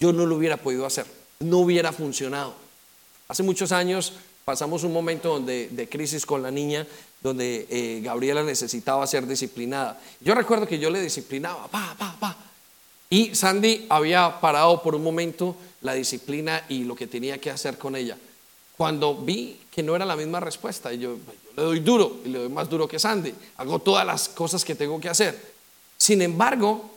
yo 0.00 0.12
no 0.12 0.24
lo 0.24 0.36
hubiera 0.36 0.56
podido 0.56 0.86
hacer, 0.86 1.04
no 1.42 1.58
hubiera 1.58 1.92
funcionado. 1.92 2.54
Hace 3.28 3.42
muchos 3.42 3.72
años 3.72 4.12
pasamos 4.44 4.84
un 4.84 4.92
momento 4.92 5.30
donde, 5.30 5.68
de 5.68 5.88
crisis 5.88 6.26
con 6.26 6.42
la 6.42 6.50
niña, 6.50 6.86
donde 7.22 7.66
eh, 7.70 8.00
Gabriela 8.02 8.42
necesitaba 8.42 9.06
ser 9.06 9.26
disciplinada. 9.26 10.00
Yo 10.20 10.34
recuerdo 10.34 10.66
que 10.66 10.78
yo 10.78 10.90
le 10.90 11.00
disciplinaba, 11.00 11.68
pa, 11.68 11.94
pa, 11.98 12.16
pa. 12.18 12.36
Y 13.10 13.34
Sandy 13.34 13.86
había 13.88 14.40
parado 14.40 14.82
por 14.82 14.94
un 14.94 15.02
momento 15.02 15.54
la 15.82 15.94
disciplina 15.94 16.64
y 16.68 16.84
lo 16.84 16.96
que 16.96 17.06
tenía 17.06 17.38
que 17.38 17.50
hacer 17.50 17.78
con 17.78 17.94
ella. 17.94 18.16
Cuando 18.76 19.14
vi 19.14 19.60
que 19.70 19.82
no 19.82 19.94
era 19.94 20.06
la 20.06 20.16
misma 20.16 20.40
respuesta, 20.40 20.92
yo, 20.92 21.16
yo 21.16 21.52
le 21.56 21.62
doy 21.62 21.80
duro 21.80 22.20
y 22.24 22.30
le 22.30 22.38
doy 22.40 22.48
más 22.48 22.68
duro 22.68 22.88
que 22.88 22.98
Sandy, 22.98 23.34
hago 23.58 23.78
todas 23.78 24.06
las 24.06 24.28
cosas 24.30 24.64
que 24.64 24.74
tengo 24.74 24.98
que 24.98 25.08
hacer. 25.08 25.52
Sin 25.96 26.22
embargo, 26.22 26.91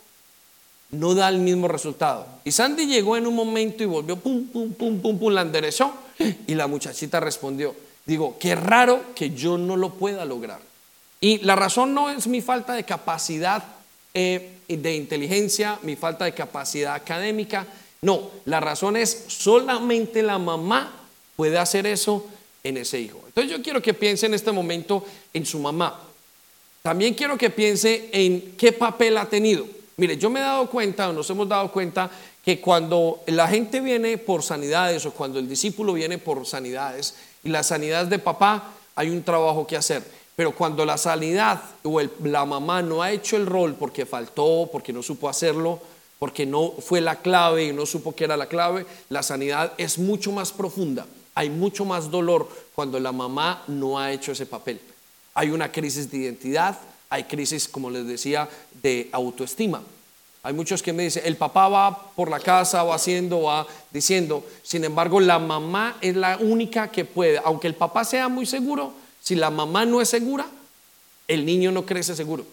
no 0.92 1.16
da 1.16 1.30
el 1.30 1.40
mismo 1.40 1.68
resultado. 1.68 2.28
Y 2.44 2.52
Sandy 2.52 2.86
llegó 2.86 3.18
en 3.18 3.28
un 3.28 3.36
momento 3.36 3.84
y 3.84 3.86
volvió, 3.86 4.18
pum, 4.18 4.48
pum, 4.48 4.74
pum, 4.74 5.00
pum, 5.00 5.20
pum, 5.20 5.34
la 5.34 5.42
enderezó 5.42 5.94
y 6.48 6.56
la 6.56 6.68
muchachita 6.68 7.20
respondió. 7.20 7.76
Digo, 8.06 8.38
qué 8.40 8.56
raro 8.56 9.14
que 9.16 9.32
yo 9.32 9.58
no 9.58 9.76
lo 9.76 9.94
pueda 9.94 10.26
lograr. 10.26 10.60
Y 11.20 11.40
la 11.40 11.56
razón 11.56 11.94
no 11.94 12.10
es 12.10 12.28
mi 12.28 12.42
falta 12.42 12.74
de 12.74 12.84
capacidad 12.84 13.64
eh, 14.14 14.60
de 14.68 14.96
inteligencia, 14.96 15.80
mi 15.82 15.96
falta 15.96 16.26
de 16.26 16.34
capacidad 16.34 16.94
académica. 16.94 17.66
No, 18.02 18.30
la 18.46 18.60
razón 18.60 18.96
es 18.96 19.26
solamente 19.28 20.22
la 20.22 20.38
mamá 20.38 20.94
puede 21.36 21.58
hacer 21.58 21.88
eso 21.88 22.26
en 22.64 22.78
ese 22.78 23.00
hijo. 23.00 23.22
Entonces 23.26 23.52
yo 23.52 23.64
quiero 23.64 23.82
que 23.82 23.94
piense 23.94 24.28
en 24.28 24.34
este 24.34 24.52
momento 24.52 25.06
en 25.34 25.46
su 25.46 25.60
mamá. 25.60 26.00
También 26.82 27.16
quiero 27.16 27.38
que 27.38 27.50
piense 27.50 28.10
en 28.12 28.54
qué 28.58 28.72
papel 28.72 29.18
ha 29.18 29.26
tenido. 29.26 29.66
Mire, 29.98 30.18
yo 30.18 30.30
me 30.30 30.40
he 30.40 30.44
dado 30.44 30.70
cuenta, 30.70 31.10
o 31.10 31.14
nos 31.14 31.30
hemos 31.30 31.48
dado 31.48 31.72
cuenta, 31.72 32.10
que 32.44 32.60
cuando 32.60 33.22
la 33.28 33.48
gente 33.48 33.80
viene 33.80 34.18
por 34.18 34.44
sanidades 34.44 35.06
o 35.06 35.12
cuando 35.12 35.40
el 35.40 35.48
discípulo 35.48 35.94
viene 35.94 36.18
por 36.18 36.46
sanidades 36.46 37.16
y 37.44 37.50
la 37.50 37.64
sanidad 37.64 38.06
de 38.06 38.20
papá, 38.20 38.72
hay 38.96 39.10
un 39.10 39.24
trabajo 39.24 39.66
que 39.66 39.78
hacer. 39.78 40.04
Pero 40.36 40.52
cuando 40.54 40.86
la 40.86 40.98
sanidad 40.98 41.62
o 41.84 42.02
la 42.24 42.46
mamá 42.46 42.82
no 42.82 43.02
ha 43.02 43.12
hecho 43.12 43.38
el 43.38 43.46
rol 43.46 43.76
porque 43.76 44.06
faltó, 44.06 44.70
porque 44.72 44.92
no 44.92 45.02
supo 45.02 45.30
hacerlo, 45.30 45.80
porque 46.20 46.46
no 46.46 46.72
fue 46.72 47.00
la 47.02 47.18
clave 47.18 47.66
y 47.66 47.74
no 47.74 47.86
supo 47.86 48.14
que 48.14 48.26
era 48.26 48.36
la 48.36 48.48
clave, 48.48 48.86
la 49.10 49.24
sanidad 49.24 49.74
es 49.78 49.98
mucho 49.98 50.32
más 50.32 50.52
profunda. 50.52 51.06
Hay 51.36 51.50
mucho 51.50 51.86
más 51.86 52.12
dolor 52.12 52.50
cuando 52.74 53.00
la 53.00 53.12
mamá 53.12 53.64
no 53.68 53.98
ha 53.98 54.12
hecho 54.12 54.34
ese 54.34 54.46
papel. 54.46 54.80
Hay 55.34 55.50
una 55.50 55.72
crisis 55.72 56.10
de 56.12 56.18
identidad, 56.18 56.78
hay 57.10 57.24
crisis, 57.26 57.68
como 57.68 57.90
les 57.90 58.06
decía, 58.08 58.50
de 58.82 59.10
autoestima. 59.12 59.82
Hay 60.44 60.54
muchos 60.54 60.84
que 60.84 60.94
me 60.94 61.04
dicen, 61.04 61.24
el 61.26 61.38
papá 61.38 61.68
va 61.70 62.12
por 62.16 62.30
la 62.30 62.40
casa, 62.40 62.84
va 62.84 62.96
haciendo, 62.96 63.44
va 63.44 63.66
diciendo. 63.92 64.46
Sin 64.62 64.84
embargo, 64.84 65.20
la 65.20 65.40
mamá 65.40 65.98
es 66.02 66.16
la 66.16 66.38
única 66.38 66.92
que 66.92 67.04
puede, 67.04 67.42
aunque 67.44 67.68
el 67.68 67.74
papá 67.74 68.06
sea 68.06 68.30
muy 68.30 68.46
seguro, 68.46 68.94
si 69.22 69.36
la 69.36 69.50
mamá 69.50 69.86
no 69.86 70.02
es 70.02 70.10
segura, 70.10 70.46
el 71.28 71.46
niño 71.46 71.72
no 71.72 71.86
crece 71.86 72.16
seguro. 72.16 72.46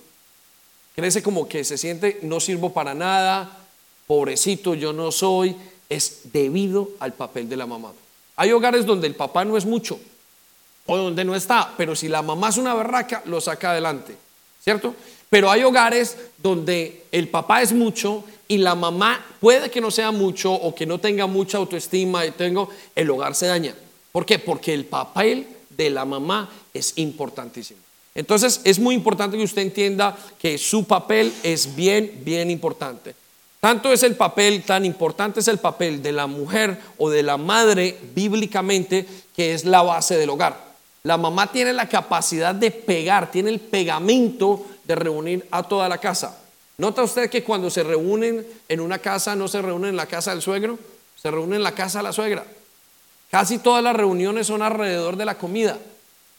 Crece 0.95 1.23
como 1.23 1.47
que 1.47 1.65
se 1.65 1.77
siente, 1.77 2.19
no 2.23 2.41
sirvo 2.41 2.73
para 2.73 2.95
nada, 2.95 3.59
pobrecito, 4.07 4.75
yo 4.75 4.93
no 4.93 5.13
soy. 5.13 5.55
Es 5.89 6.33
debido 6.33 6.89
al 6.99 7.13
papel 7.13 7.49
de 7.51 7.57
la 7.57 7.67
mamá. 7.67 7.93
Hay 8.37 8.53
hogares 8.53 8.87
donde 8.87 9.07
el 9.07 9.15
papá 9.15 9.45
no 9.45 9.59
es 9.59 9.67
mucho 9.67 10.01
o 10.87 10.97
donde 10.97 11.25
no 11.25 11.35
está, 11.35 11.75
pero 11.77 11.95
si 11.95 12.09
la 12.09 12.23
mamá 12.23 12.49
es 12.49 12.57
una 12.57 12.75
berraca, 12.75 13.23
lo 13.27 13.41
saca 13.41 13.73
adelante. 13.73 14.17
¿Cierto? 14.63 14.95
Pero 15.29 15.51
hay 15.51 15.63
hogares 15.63 16.17
donde 16.39 17.05
el 17.11 17.29
papá 17.29 17.63
es 17.63 17.73
mucho 17.73 18.25
y 18.49 18.59
la 18.59 18.75
mamá 18.75 19.25
puede 19.41 19.71
que 19.71 19.81
no 19.81 19.91
sea 19.91 20.11
mucho 20.11 20.53
o 20.53 20.75
que 20.75 20.87
no 20.87 20.99
tenga 20.99 21.27
mucha 21.27 21.59
autoestima 21.59 22.27
y 22.27 22.33
tengo, 22.33 22.69
el 22.95 23.11
hogar 23.11 23.35
se 23.35 23.47
daña. 23.47 23.75
¿Por 24.13 24.27
qué? 24.27 24.39
Porque 24.39 24.75
el 24.75 24.85
papel 24.85 25.47
de 25.71 25.91
la 25.91 26.05
mamá 26.05 26.51
es 26.75 26.93
importantísimo. 26.97 27.81
Entonces 28.15 28.61
es 28.65 28.79
muy 28.79 28.95
importante 28.95 29.39
que 29.39 29.43
usted 29.43 29.63
entienda 29.63 30.17
que 30.39 30.59
su 30.59 30.85
papel 30.85 31.33
es 31.43 31.75
bien, 31.75 32.21
bien 32.23 32.51
importante. 32.51 33.15
Tanto 33.59 33.93
es 33.93 34.03
el 34.03 34.17
papel, 34.17 34.65
tan 34.65 34.85
importante 34.85 35.41
es 35.41 35.49
el 35.49 35.59
papel 35.59 36.03
de 36.03 36.13
la 36.13 36.27
mujer 36.27 36.79
o 36.99 37.09
de 37.09 37.23
la 37.23 37.37
madre 37.37 37.97
bíblicamente, 38.15 39.07
que 39.35 39.55
es 39.55 39.65
la 39.65 39.83
base 39.83 40.19
del 40.19 40.31
hogar. 40.31 40.72
La 41.05 41.19
mamá 41.19 41.51
tiene 41.51 41.73
la 41.73 41.89
capacidad 41.89 42.55
de 42.55 42.71
pegar, 42.71 43.31
tiene 43.31 43.51
el 43.51 43.59
pegamento 43.59 44.65
de 44.85 44.95
reunir 44.95 45.49
a 45.51 45.65
toda 45.65 45.89
la 45.89 45.99
casa. 45.99 46.39
¿Nota 46.79 47.03
usted 47.03 47.29
que 47.29 47.43
cuando 47.43 47.71
se 47.71 47.83
reúnen 47.83 48.47
en 48.69 48.81
una 48.81 48.99
casa 48.99 49.35
no 49.35 49.49
se 49.49 49.61
reúnen 49.61 49.91
en 49.91 49.97
la 49.97 50.07
casa 50.07 50.31
del 50.31 50.43
suegro? 50.43 50.79
Se 51.17 51.31
reúnen 51.31 51.57
en 51.57 51.63
la 51.65 51.75
casa 51.75 51.99
de 51.99 52.05
la 52.05 52.13
suegra. 52.13 52.45
Casi 53.31 53.59
todas 53.59 53.83
las 53.83 53.97
reuniones 53.97 54.47
son 54.47 54.63
alrededor 54.63 55.17
de 55.17 55.25
la 55.25 55.37
comida 55.37 55.77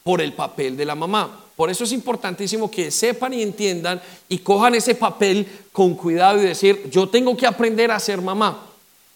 por 0.03 0.21
el 0.21 0.31
papel 0.33 0.77
de 0.77 0.85
la 0.85 0.95
mamá. 0.95 1.41
Por 1.57 1.69
eso 1.69 1.83
es 1.83 1.91
importantísimo 1.91 2.71
que 2.71 2.89
sepan 2.89 3.33
y 3.33 3.41
entiendan 3.41 4.01
y 4.29 4.39
cojan 4.39 4.75
ese 4.75 4.95
papel 4.95 5.45
con 5.71 5.95
cuidado 5.95 6.41
y 6.41 6.45
decir, 6.45 6.89
yo 6.89 7.09
tengo 7.09 7.35
que 7.35 7.47
aprender 7.47 7.91
a 7.91 7.99
ser 7.99 8.21
mamá. 8.21 8.65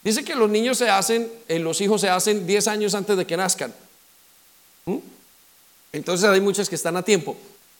Dice 0.03 0.25
que 0.25 0.35
los 0.35 0.49
niños 0.49 0.77
se 0.77 0.89
hacen, 0.89 1.31
eh, 1.47 1.59
los 1.59 1.79
hijos 1.81 2.01
se 2.01 2.09
hacen 2.09 2.45
10 2.45 2.67
años 2.67 2.93
antes 2.95 3.15
de 3.15 3.25
que 3.25 3.37
nazcan. 3.37 3.73
¿Mm? 4.85 4.97
Entonces 5.91 6.29
hay 6.29 6.41
muchos 6.41 6.69
que 6.69 6.75
están 6.75 6.97
a 6.97 7.03
tiempo 7.03 7.35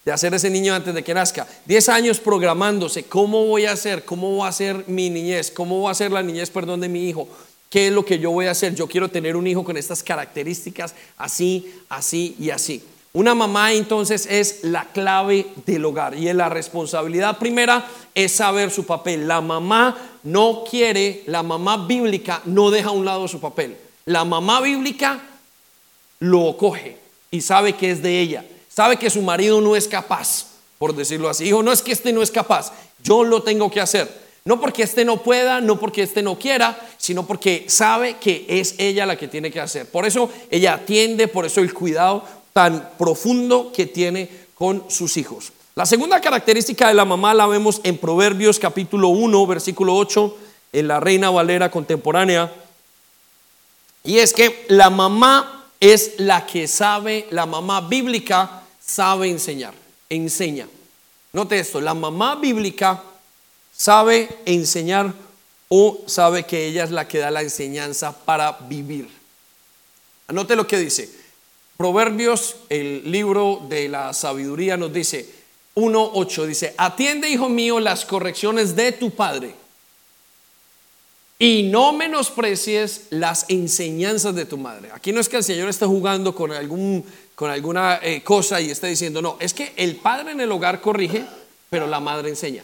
de 0.08 0.14
hacer 0.14 0.34
ese 0.34 0.50
niño 0.50 0.74
antes 0.74 0.94
de 0.94 1.04
que 1.04 1.14
nazca. 1.14 1.46
Diez 1.66 1.90
años 1.90 2.20
programándose, 2.20 3.04
¿cómo 3.04 3.46
voy 3.46 3.66
a 3.66 3.74
hacer? 3.74 4.06
¿Cómo 4.06 4.38
va 4.38 4.48
a 4.48 4.54
ser 4.54 4.86
mi 4.88 5.10
niñez? 5.10 5.52
¿Cómo 5.52 5.82
va 5.82 5.92
a 5.92 5.96
ser 5.96 6.12
la 6.14 6.24
niñez, 6.24 6.50
perdón, 6.50 6.80
de 6.80 6.88
mi 6.88 7.10
hijo? 7.10 7.28
¿Qué 7.70 7.88
es 7.88 7.94
lo 7.94 8.06
que 8.06 8.18
yo 8.18 8.32
voy 8.32 8.46
a 8.46 8.52
hacer? 8.52 8.74
Yo 8.74 8.88
quiero 8.88 9.10
tener 9.10 9.36
un 9.36 9.46
hijo 9.46 9.66
con 9.66 9.76
estas 9.76 10.02
características, 10.02 10.96
así, 11.18 11.74
así 11.90 12.38
y 12.40 12.52
así. 12.52 12.82
Una 13.12 13.36
mamá 13.36 13.74
entonces 13.74 14.28
es 14.30 14.60
la 14.64 14.86
clave 14.86 15.48
del 15.66 15.84
hogar 15.84 16.16
y 16.16 16.32
la 16.32 16.48
responsabilidad 16.48 17.38
primera 17.38 17.86
es 18.16 18.32
saber 18.32 18.72
su 18.72 18.86
papel. 18.86 19.28
La 19.28 19.42
mamá 19.42 19.98
no 20.24 20.64
quiere, 20.70 21.24
la 21.26 21.44
mamá 21.44 21.86
bíblica 21.86 22.42
no 22.46 22.72
deja 22.72 22.90
a 22.90 22.94
un 22.94 23.04
lado 23.04 23.28
su 23.28 23.42
papel. 23.42 23.76
La 24.06 24.24
mamá 24.24 24.62
bíblica 24.62 25.20
lo 26.20 26.56
coge 26.56 27.07
y 27.32 27.42
sabe 27.42 27.74
que 27.74 27.92
es 27.92 28.02
de 28.02 28.20
ella. 28.20 28.46
Sabe 28.70 28.98
que 28.98 29.10
su 29.10 29.22
marido 29.22 29.62
no 29.62 29.76
es 29.76 29.88
capaz, 29.88 30.48
por 30.78 30.96
decirlo 30.96 31.30
así. 31.30 31.46
Hijo, 31.46 31.64
no 31.64 31.72
es 31.72 31.82
que 31.82 31.92
este 31.92 32.14
no 32.14 32.22
es 32.22 32.32
capaz, 32.32 32.72
yo 33.04 33.24
lo 33.24 33.42
tengo 33.44 33.72
que 33.72 33.82
hacer. 33.82 34.28
No 34.46 34.62
porque 34.62 34.84
este 34.84 35.04
no 35.04 35.24
pueda, 35.24 35.60
no 35.60 35.78
porque 35.78 36.04
este 36.04 36.22
no 36.22 36.40
quiera, 36.40 36.80
sino 36.98 37.28
porque 37.28 37.66
sabe 37.68 38.16
que 38.18 38.46
es 38.48 38.76
ella 38.78 39.06
la 39.06 39.18
que 39.18 39.28
tiene 39.28 39.52
que 39.52 39.60
hacer. 39.60 39.90
Por 39.90 40.06
eso 40.06 40.30
ella 40.50 40.76
atiende, 40.76 41.28
por 41.28 41.46
eso 41.46 41.60
el 41.60 41.74
cuidado 41.74 42.24
tan 42.54 42.92
profundo 42.98 43.72
que 43.76 43.88
tiene 43.88 44.30
con 44.56 44.86
sus 44.90 45.18
hijos. 45.18 45.52
La 45.76 45.86
segunda 45.86 46.22
característica 46.22 46.88
de 46.88 46.94
la 46.94 47.06
mamá 47.06 47.34
la 47.34 47.46
vemos 47.46 47.82
en 47.84 47.98
Proverbios 47.98 48.58
capítulo 48.58 49.10
1, 49.10 49.46
versículo 49.48 49.96
8, 49.96 50.38
en 50.74 50.88
la 50.88 51.00
Reina 51.00 51.30
Valera 51.30 51.70
contemporánea. 51.70 52.52
Y 54.04 54.20
es 54.20 54.34
que 54.34 54.66
la 54.70 54.90
mamá 54.90 55.57
es 55.80 56.14
la 56.18 56.46
que 56.46 56.68
sabe, 56.68 57.28
la 57.32 57.46
mamá 57.46 57.82
bíblica 57.82 58.64
sabe 58.80 59.30
enseñar, 59.30 59.74
enseña. 60.10 60.68
Note 61.34 61.60
esto, 61.60 61.82
la 61.82 61.94
mamá 61.94 62.36
bíblica 62.36 63.04
sabe 63.76 64.30
enseñar 64.46 65.14
o 65.70 66.04
sabe 66.08 66.46
que 66.46 66.68
ella 66.68 66.84
es 66.84 66.92
la 66.92 67.08
que 67.08 67.20
da 67.20 67.30
la 67.30 67.42
enseñanza 67.42 68.18
para 68.18 68.54
vivir. 68.54 69.10
Anote 70.28 70.56
lo 70.56 70.68
que 70.68 70.78
dice. 70.78 71.10
Proverbios, 71.78 72.56
el 72.70 73.12
libro 73.12 73.62
de 73.70 73.88
la 73.88 74.14
sabiduría, 74.14 74.78
nos 74.78 74.92
dice 74.92 75.30
1.8, 75.76 76.46
dice, 76.46 76.74
atiende, 76.76 77.30
hijo 77.30 77.50
mío, 77.50 77.80
las 77.80 78.04
correcciones 78.04 78.76
de 78.76 78.94
tu 78.94 79.12
padre 79.12 79.54
y 81.40 81.64
no 81.64 81.94
menosprecies 81.94 83.08
las 83.12 83.46
enseñanzas 83.48 84.34
de 84.34 84.46
tu 84.46 84.58
madre. 84.58 84.90
Aquí 84.94 85.12
no 85.12 85.20
es 85.20 85.30
que 85.30 85.38
el 85.38 85.44
Señor 85.44 85.70
esté 85.70 85.86
jugando 85.86 86.34
con, 86.34 86.52
algún, 86.52 87.06
con 87.36 87.52
alguna 87.52 88.00
eh, 88.02 88.24
cosa 88.24 88.60
y 88.60 88.72
esté 88.72 88.88
diciendo, 88.88 89.22
no, 89.22 89.38
es 89.40 89.54
que 89.54 89.74
el 89.76 89.98
padre 89.98 90.32
en 90.32 90.42
el 90.42 90.52
hogar 90.52 90.82
corrige, 90.82 91.26
pero 91.70 91.86
la 91.86 92.00
madre 92.00 92.30
enseña. 92.30 92.64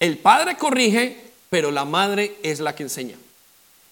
El 0.00 0.18
padre 0.18 0.56
corrige, 0.56 1.18
pero 1.50 1.70
la 1.70 1.84
madre 1.84 2.36
es 2.42 2.58
la 2.58 2.74
que 2.74 2.82
enseña. 2.82 3.16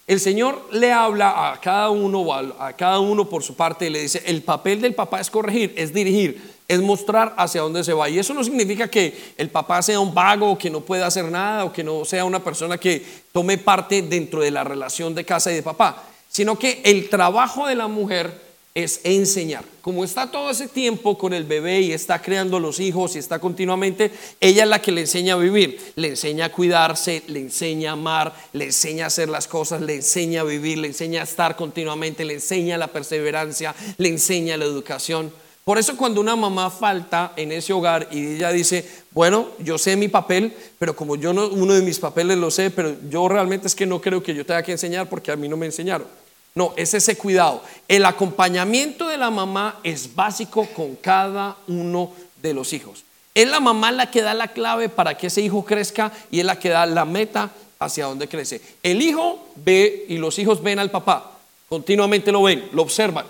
El 0.09 0.21
Señor 0.21 0.69
le 0.73 0.91
habla 0.91 1.53
a 1.53 1.61
cada 1.61 1.91
uno, 1.91 2.33
a 2.33 2.73
cada 2.73 2.99
uno 2.99 3.29
por 3.29 3.43
su 3.43 3.55
parte 3.55 3.87
y 3.87 3.91
le 3.91 4.01
dice, 4.01 4.23
el 4.25 4.43
papel 4.43 4.81
del 4.81 4.95
papá 4.95 5.21
es 5.21 5.31
corregir, 5.31 5.75
es 5.77 5.93
dirigir, 5.93 6.58
es 6.69 6.81
mostrar 6.83 7.35
hacia 7.39 7.63
dónde 7.63 7.83
se 7.83 7.95
va. 7.95 8.11
Y 8.11 8.19
eso 8.19 8.35
no 8.35 8.45
significa 8.45 8.89
que 8.89 9.33
el 9.39 9.49
papá 9.49 9.81
sea 9.81 9.99
un 9.99 10.13
vago, 10.13 10.59
que 10.59 10.69
no 10.69 10.83
pueda 10.83 11.07
hacer 11.07 11.25
nada, 11.25 11.65
o 11.65 11.73
que 11.73 11.83
no 11.83 12.05
sea 12.05 12.27
una 12.27 12.45
persona 12.45 12.77
que 12.77 13.05
tome 13.33 13.57
parte 13.57 14.03
dentro 14.03 14.43
de 14.43 14.51
la 14.51 14.65
relación 14.65 15.15
de 15.15 15.25
casa 15.25 15.51
y 15.51 15.55
de 15.55 15.63
papá, 15.63 16.05
sino 16.29 16.59
que 16.59 16.83
el 16.85 17.09
trabajo 17.09 17.67
de 17.67 17.75
la 17.75 17.89
mujer 17.89 18.49
es 18.75 19.01
enseñar. 19.03 19.65
Como 19.81 20.05
está 20.05 20.31
todo 20.31 20.51
ese 20.51 20.69
tiempo 20.69 21.17
con 21.17 21.33
el 21.33 21.45
bebé 21.45 21.81
y 21.81 21.93
está 21.93 22.21
creando 22.21 22.61
los 22.61 22.79
hijos 22.79 23.17
y 23.17 23.19
está 23.19 23.39
continuamente, 23.39 24.13
ella 24.39 24.65
es 24.65 24.69
la 24.69 24.83
que 24.83 24.93
le 24.93 25.01
enseña 25.01 25.35
a 25.35 25.39
vivir, 25.39 25.81
le 25.97 26.09
enseña 26.09 26.45
a 26.45 26.53
cuidarse, 26.53 27.23
le 27.29 27.41
enseña 27.41 27.91
a 27.91 27.93
amar, 27.95 28.35
le 28.53 28.67
enseña 28.67 29.05
a 29.05 29.07
hacer 29.09 29.31
las 29.31 29.49
cosas, 29.49 29.81
le 29.81 29.97
enseña 29.97 30.43
a 30.43 30.45
vivir, 30.45 30.79
le 30.79 30.89
enseña 30.89 31.23
a 31.23 31.25
estar 31.25 31.57
continuamente, 31.57 32.25
le 32.25 32.35
enseña 32.35 32.77
la 32.77 32.89
perseverancia, 32.89 33.75
le 33.97 34.11
enseña 34.11 34.57
la 34.59 34.67
educación. 34.67 35.33
Por 35.69 35.77
eso 35.77 35.99
cuando 35.99 36.23
una 36.23 36.35
mamá 36.35 36.71
falta 36.71 37.35
en 37.37 37.53
ese 37.53 37.75
hogar 37.75 38.09
y 38.11 38.37
ella 38.37 38.51
dice, 38.53 38.89
bueno, 39.11 39.49
yo 39.59 39.77
sé 39.77 39.97
mi 39.97 40.09
papel, 40.09 40.51
pero 40.79 40.97
como 40.97 41.15
yo 41.15 41.35
no, 41.35 41.47
uno 41.47 41.75
de 41.75 41.83
mis 41.83 41.99
papeles 41.99 42.39
lo 42.39 42.51
sé, 42.51 42.71
pero 42.71 42.97
yo 43.11 43.29
realmente 43.29 43.67
es 43.67 43.75
que 43.75 43.85
no 43.85 44.01
creo 44.01 44.23
que 44.23 44.35
yo 44.35 44.47
tenga 44.47 44.63
que 44.63 44.73
enseñar 44.73 45.11
porque 45.11 45.31
a 45.31 45.37
mí 45.37 45.47
no 45.47 45.59
me 45.59 45.67
enseñaron. 45.67 46.07
No, 46.55 46.73
es 46.75 46.95
ese 46.95 47.19
cuidado. 47.19 47.63
El 47.87 48.07
acompañamiento 48.07 49.09
de 49.09 49.19
la 49.19 49.29
mamá 49.29 49.79
es 49.85 50.15
básico 50.15 50.67
con 50.75 50.97
cada 50.97 51.59
uno 51.67 52.13
de 52.41 52.55
los 52.55 52.73
hijos. 52.73 53.05
Es 53.35 53.47
la 53.47 53.61
mamá 53.61 53.93
la 53.93 54.11
que 54.11 54.23
da 54.23 54.33
la 54.33 54.49
clave 54.49 54.89
para 54.89 55.19
que 55.19 55.27
ese 55.27 55.43
hijo 55.43 55.67
crezca 55.67 56.11
y 56.31 56.41
es 56.41 56.47
la 56.47 56.59
que 56.59 56.71
da 56.71 56.87
la 56.87 57.05
meta 57.05 57.51
hacia 57.79 58.07
donde 58.07 58.27
crece. 58.27 58.63
El 58.83 59.03
hijo 59.03 59.47
ve 59.57 60.07
y 60.09 60.17
los 60.17 60.39
hijos 60.39 60.63
ven 60.63 60.79
al 60.79 60.91
papá, 60.91 61.31
continuamente 61.69 62.33
lo 62.33 62.45
ven, 62.45 62.71
lo 62.73 62.81
observan, 62.81 63.27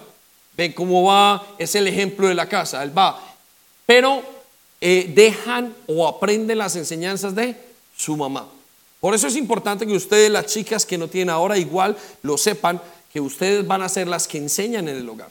ven 0.58 0.72
cómo 0.72 1.04
va, 1.04 1.46
es 1.56 1.76
el 1.76 1.86
ejemplo 1.86 2.26
de 2.26 2.34
la 2.34 2.48
casa, 2.48 2.82
él 2.82 2.96
va, 2.96 3.18
pero 3.86 4.22
eh, 4.80 5.10
dejan 5.14 5.72
o 5.86 6.06
aprenden 6.06 6.58
las 6.58 6.74
enseñanzas 6.74 7.34
de 7.34 7.56
su 7.96 8.16
mamá. 8.16 8.48
Por 8.98 9.14
eso 9.14 9.28
es 9.28 9.36
importante 9.36 9.86
que 9.86 9.94
ustedes, 9.94 10.28
las 10.28 10.46
chicas 10.46 10.84
que 10.84 10.98
no 10.98 11.06
tienen 11.06 11.30
ahora, 11.30 11.56
igual 11.56 11.96
lo 12.22 12.36
sepan, 12.36 12.82
que 13.12 13.20
ustedes 13.20 13.64
van 13.64 13.82
a 13.82 13.88
ser 13.88 14.08
las 14.08 14.26
que 14.26 14.38
enseñan 14.38 14.88
en 14.88 14.96
el 14.96 15.08
hogar. 15.08 15.30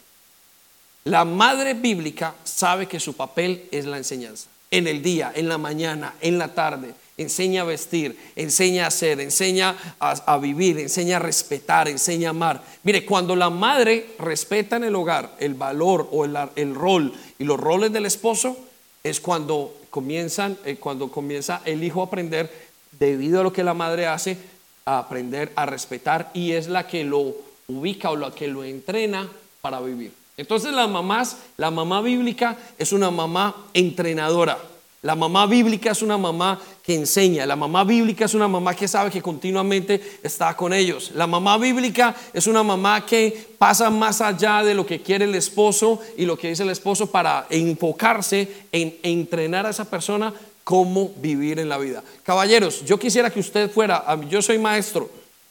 La 1.03 1.25
madre 1.25 1.73
bíblica 1.73 2.33
sabe 2.45 2.87
que 2.87 2.99
su 2.99 3.13
papel 3.13 3.67
es 3.71 3.85
la 3.85 3.97
enseñanza. 3.97 4.47
En 4.71 4.87
el 4.87 5.01
día, 5.01 5.33
en 5.35 5.49
la 5.49 5.57
mañana, 5.57 6.15
en 6.21 6.37
la 6.37 6.53
tarde, 6.53 6.93
enseña 7.17 7.61
a 7.61 7.65
vestir, 7.65 8.17
enseña 8.35 8.85
a 8.85 8.87
hacer, 8.87 9.19
enseña 9.19 9.75
a, 9.99 10.37
vivir, 10.37 10.77
enseña 10.79 11.17
a 11.17 11.19
respetar, 11.19 11.87
enseña 11.87 12.29
a 12.29 12.31
amar. 12.31 12.63
Mire, 12.83 13.05
cuando 13.05 13.35
la 13.35 13.49
madre 13.49 14.11
respeta 14.19 14.75
en 14.75 14.83
el 14.83 14.95
hogar 14.95 15.35
el 15.39 15.55
valor 15.55 16.07
o 16.11 16.25
el, 16.25 16.75
rol 16.75 17.13
y 17.39 17.43
los 17.43 17.59
roles 17.59 17.91
del 17.91 18.05
esposo, 18.05 18.55
es 19.03 19.19
cuando 19.19 19.75
comienzan, 19.89 20.57
eh, 20.63 20.77
cuando 20.77 21.09
comienza 21.09 21.61
el 21.65 21.83
hijo 21.83 22.01
a 22.01 22.05
aprender, 22.05 22.67
debido 22.99 23.41
a 23.41 23.43
lo 23.43 23.53
que 23.53 23.63
la 23.63 23.73
madre 23.73 24.05
hace, 24.05 24.37
a 24.85 24.99
aprender 24.99 25.51
a 25.55 25.65
respetar 25.65 26.29
y 26.33 26.51
es 26.51 26.67
la 26.67 26.87
que 26.87 27.03
lo 27.03 27.35
ubica 27.67 28.11
o 28.11 28.15
lo 28.15 28.33
que 28.33 28.47
lo 28.47 28.63
entrena 28.63 29.27
para 29.61 29.79
vivir. 29.81 30.13
Entonces 30.37 30.71
las 30.71 30.89
mamás, 30.89 31.37
la 31.57 31.71
mamá 31.71 32.01
bíblica 32.01 32.57
es 32.77 32.91
una 32.91 33.09
mamá 33.09 33.65
entrenadora. 33.73 34.57
La 35.03 35.15
mamá 35.15 35.45
bíblica 35.45 35.91
es 35.91 36.01
una 36.01 36.17
mamá 36.17 36.59
que 36.83 36.95
enseña. 36.95 37.45
La 37.45 37.55
mamá 37.55 37.83
bíblica 37.83 38.25
es 38.25 38.33
una 38.33 38.47
mamá 38.47 38.75
que 38.75 38.87
sabe 38.87 39.11
que 39.11 39.21
continuamente 39.21 40.19
está 40.23 40.55
con 40.55 40.73
ellos. 40.73 41.11
La 41.13 41.27
mamá 41.27 41.57
bíblica 41.57 42.15
es 42.33 42.47
una 42.47 42.63
mamá 42.63 43.05
que 43.05 43.47
pasa 43.59 43.91
más 43.91 44.21
allá 44.21 44.63
de 44.63 44.73
lo 44.73 44.85
que 44.85 45.01
quiere 45.01 45.25
el 45.25 45.35
esposo 45.35 46.01
y 46.17 46.25
lo 46.25 46.35
que 46.35 46.49
dice 46.49 46.63
el 46.63 46.71
esposo 46.71 47.11
para 47.11 47.45
enfocarse 47.49 48.65
en 48.71 48.97
entrenar 49.03 49.67
a 49.67 49.69
esa 49.69 49.85
persona 49.85 50.33
cómo 50.63 51.11
vivir 51.17 51.59
en 51.59 51.69
la 51.69 51.77
vida. 51.77 52.03
Caballeros, 52.23 52.83
yo 52.83 52.97
quisiera 52.97 53.29
que 53.29 53.39
usted 53.39 53.71
fuera, 53.71 54.03
yo 54.29 54.41
soy 54.41 54.57
maestro, 54.57 55.09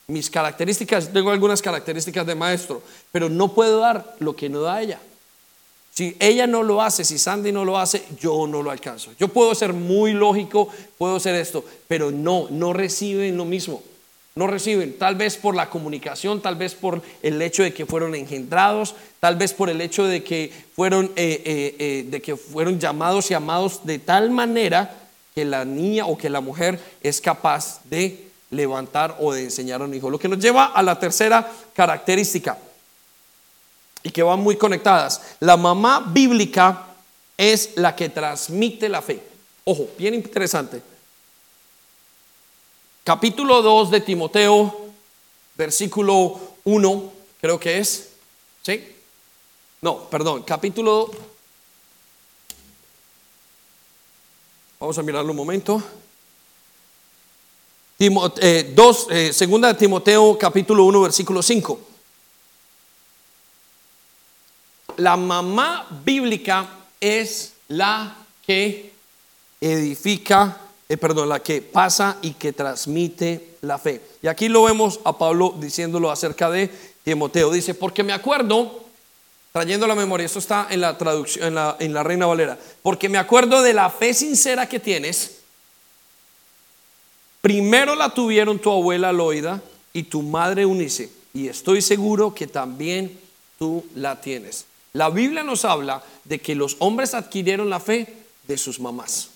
mis 0.08 0.28
características, 0.28 1.12
tengo 1.12 1.30
algunas 1.30 1.62
características 1.62 2.26
de 2.26 2.34
maestro, 2.34 2.82
pero 3.12 3.28
no 3.28 3.54
puedo 3.54 3.78
dar 3.78 4.16
lo 4.18 4.36
que 4.36 4.48
no 4.48 4.60
da 4.60 4.82
ella. 4.82 5.00
Si 5.96 6.14
ella 6.20 6.46
no 6.46 6.62
lo 6.62 6.82
hace, 6.82 7.06
si 7.06 7.16
Sandy 7.16 7.52
no 7.52 7.64
lo 7.64 7.78
hace, 7.78 8.04
yo 8.20 8.46
no 8.46 8.62
lo 8.62 8.70
alcanzo. 8.70 9.12
Yo 9.18 9.28
puedo 9.28 9.54
ser 9.54 9.72
muy 9.72 10.12
lógico, 10.12 10.68
puedo 10.98 11.18
ser 11.18 11.36
esto, 11.36 11.64
pero 11.88 12.10
no, 12.10 12.48
no 12.50 12.74
reciben 12.74 13.38
lo 13.38 13.46
mismo. 13.46 13.82
No 14.34 14.46
reciben, 14.46 14.98
tal 14.98 15.14
vez 15.14 15.38
por 15.38 15.54
la 15.54 15.70
comunicación, 15.70 16.42
tal 16.42 16.56
vez 16.56 16.74
por 16.74 17.00
el 17.22 17.40
hecho 17.40 17.62
de 17.62 17.72
que 17.72 17.86
fueron 17.86 18.14
engendrados, 18.14 18.94
tal 19.20 19.36
vez 19.36 19.54
por 19.54 19.70
el 19.70 19.80
hecho 19.80 20.04
de 20.04 20.22
que 20.22 20.52
fueron, 20.74 21.06
eh, 21.16 21.40
eh, 21.46 21.76
eh, 21.78 22.06
de 22.10 22.20
que 22.20 22.36
fueron 22.36 22.78
llamados 22.78 23.30
y 23.30 23.34
amados 23.34 23.80
de 23.84 23.98
tal 23.98 24.30
manera 24.30 24.94
que 25.34 25.46
la 25.46 25.64
niña 25.64 26.04
o 26.04 26.18
que 26.18 26.28
la 26.28 26.42
mujer 26.42 26.78
es 27.00 27.22
capaz 27.22 27.80
de 27.84 28.28
levantar 28.50 29.16
o 29.18 29.32
de 29.32 29.44
enseñar 29.44 29.80
a 29.80 29.84
un 29.84 29.94
hijo. 29.94 30.10
Lo 30.10 30.18
que 30.18 30.28
nos 30.28 30.40
lleva 30.40 30.66
a 30.66 30.82
la 30.82 30.98
tercera 30.98 31.50
característica 31.72 32.58
y 34.06 34.10
que 34.10 34.22
van 34.22 34.38
muy 34.38 34.54
conectadas. 34.54 35.20
La 35.40 35.56
mamá 35.56 35.98
bíblica 35.98 36.86
es 37.36 37.70
la 37.74 37.96
que 37.96 38.08
transmite 38.08 38.88
la 38.88 39.02
fe. 39.02 39.20
Ojo, 39.64 39.88
bien 39.98 40.14
interesante. 40.14 40.80
Capítulo 43.02 43.62
2 43.62 43.90
de 43.90 44.00
Timoteo, 44.02 44.92
versículo 45.56 46.38
1, 46.62 47.12
creo 47.40 47.58
que 47.58 47.78
es. 47.78 48.10
¿Sí? 48.62 48.94
No, 49.80 50.04
perdón, 50.04 50.44
capítulo... 50.44 51.10
Vamos 54.78 54.96
a 54.98 55.02
mirarlo 55.02 55.32
un 55.32 55.36
momento. 55.36 55.82
Eh, 57.98 58.72
dos, 58.72 59.08
eh, 59.10 59.32
segunda 59.32 59.66
de 59.66 59.74
Timoteo 59.74 60.38
capítulo 60.38 60.84
1 60.84 61.00
versículo 61.00 61.42
5. 61.42 61.85
La 64.96 65.16
mamá 65.16 65.86
bíblica 66.04 66.68
es 67.00 67.54
la 67.68 68.16
que 68.46 68.92
edifica, 69.60 70.58
eh, 70.88 70.96
perdón, 70.96 71.28
la 71.28 71.40
que 71.40 71.62
pasa 71.62 72.18
y 72.22 72.32
que 72.32 72.52
transmite 72.52 73.56
la 73.62 73.78
fe. 73.78 74.00
Y 74.22 74.28
aquí 74.28 74.48
lo 74.48 74.64
vemos 74.64 75.00
a 75.04 75.16
Pablo 75.16 75.54
diciéndolo 75.58 76.10
acerca 76.10 76.50
de 76.50 76.70
Timoteo. 77.02 77.50
Dice, 77.50 77.74
porque 77.74 78.02
me 78.02 78.12
acuerdo, 78.12 78.84
trayendo 79.52 79.86
la 79.86 79.94
memoria, 79.94 80.26
esto 80.26 80.38
está 80.38 80.68
en 80.70 80.80
la 80.80 80.96
traducción, 80.96 81.48
en 81.48 81.54
la, 81.54 81.76
en 81.78 81.94
la 81.94 82.02
Reina 82.02 82.26
Valera, 82.26 82.58
porque 82.82 83.08
me 83.08 83.18
acuerdo 83.18 83.62
de 83.62 83.74
la 83.74 83.90
fe 83.90 84.14
sincera 84.14 84.68
que 84.68 84.80
tienes 84.80 85.36
Primero 87.46 87.94
la 87.94 88.12
tuvieron 88.12 88.58
tu 88.58 88.72
abuela 88.72 89.12
Loida 89.12 89.62
y 89.92 90.02
tu 90.02 90.20
madre 90.20 90.66
Unice, 90.66 91.08
y 91.32 91.46
estoy 91.46 91.80
seguro 91.80 92.34
que 92.34 92.48
también 92.48 93.20
tú 93.56 93.86
la 93.94 94.20
tienes. 94.20 94.65
La 94.96 95.10
Biblia 95.10 95.42
nos 95.42 95.66
habla 95.66 96.02
de 96.24 96.38
que 96.38 96.54
los 96.54 96.76
hombres 96.78 97.12
adquirieron 97.12 97.68
la 97.68 97.80
fe 97.80 98.14
de 98.48 98.56
sus 98.56 98.80
mamás, 98.80 99.28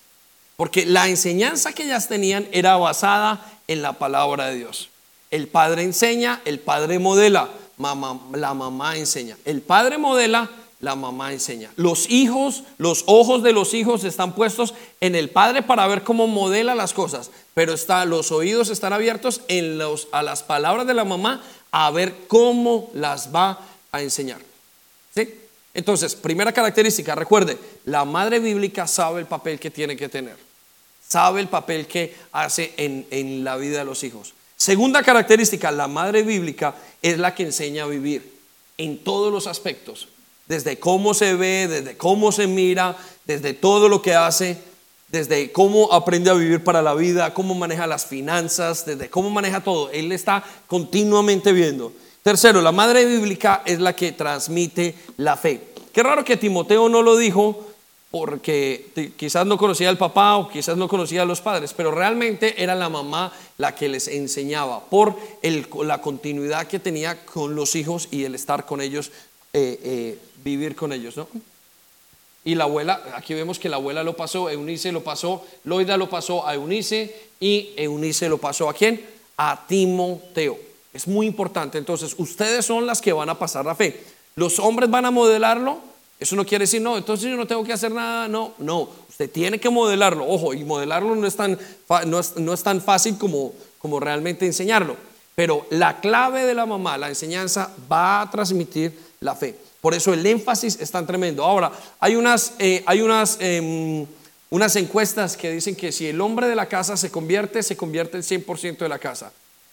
porque 0.57 0.87
la 0.87 1.07
enseñanza 1.09 1.75
que 1.75 1.83
ellas 1.83 2.09
tenían 2.09 2.49
era 2.51 2.79
basada 2.79 3.45
en 3.69 3.83
la 3.83 3.93
palabra 3.93 4.47
de 4.47 4.57
Dios. 4.57 4.89
El 5.31 5.49
padre 5.49 5.83
enseña, 5.83 6.41
el 6.47 6.61
padre 6.61 6.99
modela, 6.99 7.51
la 7.77 8.55
mamá 8.55 8.97
enseña. 8.97 9.37
El 9.45 9.61
padre 9.61 9.99
modela, 9.99 10.49
la 10.81 10.97
mamá 10.97 11.31
enseña. 11.31 11.71
Los 11.77 12.09
hijos, 12.09 12.63
los 12.79 13.05
ojos 13.05 13.43
de 13.43 13.53
los 13.53 13.75
hijos 13.75 14.05
están 14.05 14.35
puestos 14.35 14.73
en 15.03 15.15
el 15.15 15.29
padre 15.29 15.61
para 15.61 15.87
ver 15.87 16.05
cómo 16.05 16.27
modela 16.27 16.75
las 16.75 16.95
cosas, 16.95 17.31
pero 17.53 17.75
está, 17.75 18.07
los 18.07 18.33
oídos 18.33 18.71
están 18.71 18.95
abiertos 18.95 19.43
a 20.11 20.23
las 20.23 20.43
palabras 20.43 20.87
de 20.87 20.95
la 20.95 21.05
mamá 21.05 21.43
a 21.71 21.91
ver 21.91 22.15
cómo 22.29 22.89
las 22.95 23.35
va 23.35 23.59
a 23.93 24.01
enseñar. 24.01 24.50
Entonces, 25.81 26.15
primera 26.15 26.53
característica, 26.53 27.15
recuerde, 27.15 27.57
la 27.87 28.05
madre 28.05 28.39
bíblica 28.39 28.87
sabe 28.87 29.21
el 29.21 29.27
papel 29.27 29.59
que 29.59 29.71
tiene 29.71 29.97
que 29.97 30.11
tener, 30.11 30.37
sabe 31.09 31.41
el 31.41 31.49
papel 31.49 31.87
que 31.87 32.15
hace 32.33 32.75
en, 32.77 33.07
en 33.11 33.45
la 33.45 33.57
vida 33.57 33.79
de 33.79 33.87
los 33.87 34.05
hijos. 34.05 34.35
Segunda 34.59 35.03
característica, 35.03 35.73
la 35.73 35.89
madre 35.89 36.23
bíblica 36.23 36.75
es 37.01 37.17
la 37.17 37.35
que 37.35 37.45
enseña 37.45 37.85
a 37.85 37.87
vivir 37.87 38.31
en 38.77 38.99
todos 39.03 39.33
los 39.33 39.47
aspectos, 39.47 40.09
desde 40.47 40.79
cómo 40.79 41.15
se 41.15 41.35
ve, 41.35 41.67
desde 41.67 41.97
cómo 41.97 42.31
se 42.31 42.47
mira, 42.47 42.99
desde 43.25 43.55
todo 43.55 43.89
lo 43.89 44.03
que 44.03 44.15
hace, 44.15 44.59
desde 45.09 45.51
cómo 45.51 45.91
aprende 45.95 46.29
a 46.29 46.35
vivir 46.35 46.63
para 46.63 46.83
la 46.83 46.93
vida, 46.93 47.33
cómo 47.33 47.55
maneja 47.55 47.87
las 47.87 48.05
finanzas, 48.05 48.85
desde 48.85 49.09
cómo 49.09 49.31
maneja 49.31 49.65
todo. 49.65 49.91
Él 49.93 50.13
está 50.13 50.45
continuamente 50.67 51.53
viendo. 51.53 51.95
Tercero, 52.23 52.61
la 52.61 52.71
madre 52.71 53.07
bíblica 53.07 53.63
es 53.65 53.81
la 53.81 53.97
que 53.97 54.13
transmite 54.13 54.95
la 55.17 55.39
fe. 55.39 55.70
Qué 55.93 56.03
raro 56.03 56.25
que 56.25 56.37
Timoteo 56.37 56.89
no 56.89 57.03
lo 57.03 57.17
dijo 57.17 57.67
porque 58.11 59.13
quizás 59.17 59.47
no 59.47 59.57
conocía 59.57 59.89
al 59.89 59.99
papá 59.99 60.37
o 60.37 60.49
quizás 60.49 60.77
no 60.77 60.89
conocía 60.89 61.23
a 61.23 61.25
los 61.25 61.41
padres, 61.41 61.73
pero 61.73 61.93
realmente 61.93 62.61
era 62.63 62.75
la 62.75 62.89
mamá 62.89 63.33
la 63.57 63.75
que 63.75 63.89
les 63.89 64.09
enseñaba 64.09 64.81
por 64.81 65.17
la 65.85 66.01
continuidad 66.01 66.67
que 66.67 66.81
tenía 66.81 67.25
con 67.25 67.55
los 67.55 67.77
hijos 67.77 68.09
y 68.11 68.25
el 68.25 68.35
estar 68.35 68.67
con 68.67 68.81
ellos, 68.81 69.13
eh, 69.53 69.79
eh, 69.83 70.19
vivir 70.43 70.75
con 70.75 70.93
ellos, 70.93 71.17
¿no? 71.17 71.29
Y 72.43 72.55
la 72.55 72.65
abuela, 72.65 73.01
aquí 73.15 73.35
vemos 73.35 73.59
que 73.59 73.69
la 73.69 73.77
abuela 73.77 74.03
lo 74.03 74.17
pasó, 74.17 74.49
Eunice 74.49 74.93
lo 74.93 75.05
pasó, 75.05 75.45
Loida 75.65 75.97
lo 75.97 76.09
pasó 76.09 76.47
a 76.47 76.55
Eunice 76.55 77.29
y 77.39 77.75
Eunice 77.77 78.29
lo 78.29 78.39
pasó 78.39 78.69
a 78.69 78.75
quién? 78.75 79.05
A 79.37 79.67
Timoteo. 79.69 80.59
Es 80.93 81.07
muy 81.07 81.27
importante. 81.27 81.79
Entonces, 81.79 82.15
ustedes 82.17 82.65
son 82.65 82.87
las 82.87 83.01
que 83.01 83.13
van 83.13 83.29
a 83.29 83.39
pasar 83.39 83.67
la 83.67 83.75
fe. 83.75 84.03
Los 84.37 84.59
hombres 84.59 84.91
van 84.91 85.05
a 85.07 85.11
modelarlo. 85.11 85.79
Eso 86.19 86.37
no 86.37 86.45
quiere 86.45 86.65
decir, 86.65 86.83
no, 86.83 86.97
entonces 86.99 87.31
yo 87.31 87.37
no 87.37 87.47
tengo 87.47 87.65
que 87.65 87.73
hacer 87.73 87.93
nada. 87.93 88.29
No, 88.29 88.53
no. 88.59 88.89
Usted 89.09 89.31
tiene 89.31 89.59
que 89.59 89.71
modelarlo. 89.71 90.27
Ojo, 90.27 90.55
y 90.55 90.65
modelarlo 90.65 91.15
no 91.15 91.27
es 91.27 91.37
tan, 91.37 91.59
no 92.07 92.21
es, 92.21 92.37
no 92.37 92.53
es 92.53 92.63
tan 92.63 92.81
fácil 92.81 93.17
como, 93.17 93.53
como 93.79 94.01
realmente 94.01 94.47
enseñarlo. 94.47 94.97
Pero 95.35 95.67
la 95.71 96.01
clave 96.01 96.45
de 96.45 96.55
la 96.55 96.67
mamá, 96.67 96.99
la 96.99 97.09
enseñanza, 97.09 97.71
va 97.91 98.21
a 98.21 98.31
transmitir 98.31 98.99
la 99.21 99.35
fe. 99.35 99.57
Por 99.81 99.95
eso 99.95 100.13
el 100.13 100.25
énfasis 100.27 100.79
es 100.81 100.91
tan 100.91 101.07
tremendo. 101.07 101.45
Ahora, 101.45 101.73
hay 101.99 102.17
unas, 102.17 102.53
eh, 102.59 102.83
hay 102.87 103.01
unas, 103.01 103.39
em, 103.41 104.07
unas 104.51 104.77
encuestas 104.77 105.37
que 105.37 105.51
dicen 105.51 105.75
que 105.75 105.93
si 105.93 106.07
el 106.07 106.21
hombre 106.21 106.49
de 106.49 106.55
la 106.55 106.67
casa 106.67 106.97
se 106.97 107.11
convierte, 107.11 107.63
se 107.63 107.77
convierte 107.77 108.19
el 108.19 108.25
100% 108.25 108.85
de 108.85 108.89
la 108.89 108.99
casa. 108.99 109.33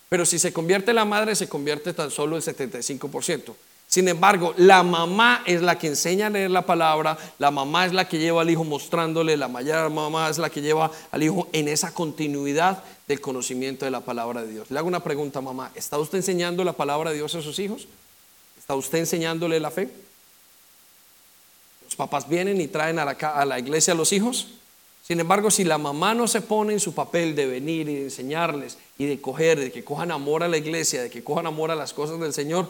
Pero 0.09 0.25
si 0.25 0.39
se 0.39 0.53
convierte 0.53 0.93
la 0.93 1.03
madre, 1.03 1.35
se 1.35 1.49
convierte 1.49 1.93
tan 1.93 2.11
solo 2.11 2.37
el 2.37 2.43
75%. 2.43 3.55
Sin 3.87 4.09
embargo, 4.09 4.53
la 4.57 4.83
mamá 4.83 5.43
es 5.45 5.61
la 5.61 5.79
que 5.79 5.87
enseña 5.87 6.27
a 6.27 6.29
leer 6.29 6.51
la 6.51 6.65
palabra, 6.65 7.17
la 7.39 7.51
mamá 7.51 7.85
es 7.85 7.93
la 7.93 8.07
que 8.07 8.19
lleva 8.19 8.41
al 8.41 8.49
hijo 8.49 8.65
mostrándole, 8.65 9.37
la 9.37 9.47
mamá 9.47 10.29
es 10.29 10.37
la 10.37 10.49
que 10.49 10.61
lleva 10.61 10.91
al 11.09 11.23
hijo 11.23 11.47
en 11.53 11.69
esa 11.69 11.93
continuidad 11.93 12.83
del 13.07 13.21
conocimiento 13.21 13.85
de 13.85 13.91
la 13.91 14.01
palabra 14.01 14.41
de 14.43 14.51
Dios. 14.51 14.69
Le 14.71 14.77
hago 14.77 14.89
una 14.89 15.03
pregunta, 15.03 15.39
mamá, 15.39 15.71
¿está 15.73 15.97
usted 15.97 16.17
enseñando 16.17 16.65
la 16.65 16.73
palabra 16.73 17.11
de 17.11 17.15
Dios 17.15 17.33
a 17.35 17.41
sus 17.41 17.59
hijos? 17.59 17.87
¿Está 18.59 18.75
usted 18.75 18.97
enseñándole 18.97 19.57
la 19.61 19.71
fe? 19.71 19.89
Los 21.85 21.95
papás 21.95 22.27
vienen 22.27 22.59
y 22.59 22.67
traen 22.67 22.99
a 22.99 23.05
la, 23.05 23.11
a 23.11 23.45
la 23.45 23.57
iglesia 23.57 23.93
a 23.93 23.95
los 23.95 24.11
hijos. 24.11 24.49
Sin 25.01 25.21
embargo, 25.21 25.49
si 25.49 25.63
la 25.63 25.77
mamá 25.77 26.13
no 26.13 26.27
se 26.27 26.41
pone 26.41 26.73
en 26.73 26.81
su 26.81 26.93
papel 26.93 27.33
de 27.33 27.45
venir 27.45 27.87
y 27.87 27.95
de 27.95 28.03
enseñarles 28.03 28.77
y 28.97 29.05
de 29.05 29.21
coger, 29.21 29.57
de 29.57 29.71
que 29.71 29.85
cojan 29.85 30.11
amor 30.11 30.43
a 30.43 30.49
la 30.49 30.57
iglesia, 30.57 31.01
de 31.01 31.09
que 31.09 31.23
cojan 31.23 31.47
amor 31.47 31.71
a 31.71 31.75
las 31.75 31.93
cosas 31.93 32.19
del 32.19 32.33
Señor, 32.33 32.67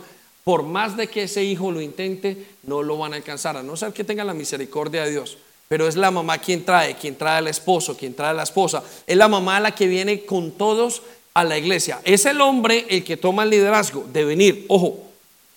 por 0.47 0.63
más 0.63 0.95
de 0.95 1.07
que 1.07 1.23
ese 1.23 1.43
hijo 1.43 1.73
lo 1.73 1.81
intente, 1.81 2.38
no 2.63 2.81
lo 2.81 2.97
van 2.97 3.12
a 3.12 3.17
alcanzar, 3.17 3.57
a 3.57 3.63
no 3.63 3.75
ser 3.75 3.91
que 3.91 4.05
tengan 4.05 4.27
la 4.27 4.33
misericordia 4.33 5.03
de 5.03 5.12
Dios. 5.12 5.38
Pero 5.67 5.89
es 5.89 5.97
la 5.97 6.10
mamá 6.10 6.38
quien 6.38 6.63
trae, 6.63 6.95
quien 6.95 7.17
trae 7.17 7.39
al 7.39 7.49
esposo, 7.49 7.97
quien 7.97 8.13
trae 8.13 8.29
a 8.29 8.33
la 8.33 8.43
esposa. 8.43 8.81
Es 9.05 9.17
la 9.17 9.27
mamá 9.27 9.60
la 9.60 9.75
que 9.75 9.88
viene 9.88 10.23
con 10.23 10.51
todos 10.51 11.01
a 11.33 11.43
la 11.43 11.57
iglesia. 11.57 11.99
Es 12.05 12.25
el 12.25 12.39
hombre 12.39 12.86
el 12.88 13.03
que 13.03 13.17
toma 13.17 13.43
el 13.43 13.49
liderazgo 13.49 14.05
de 14.13 14.23
venir. 14.23 14.63
Ojo, 14.69 14.97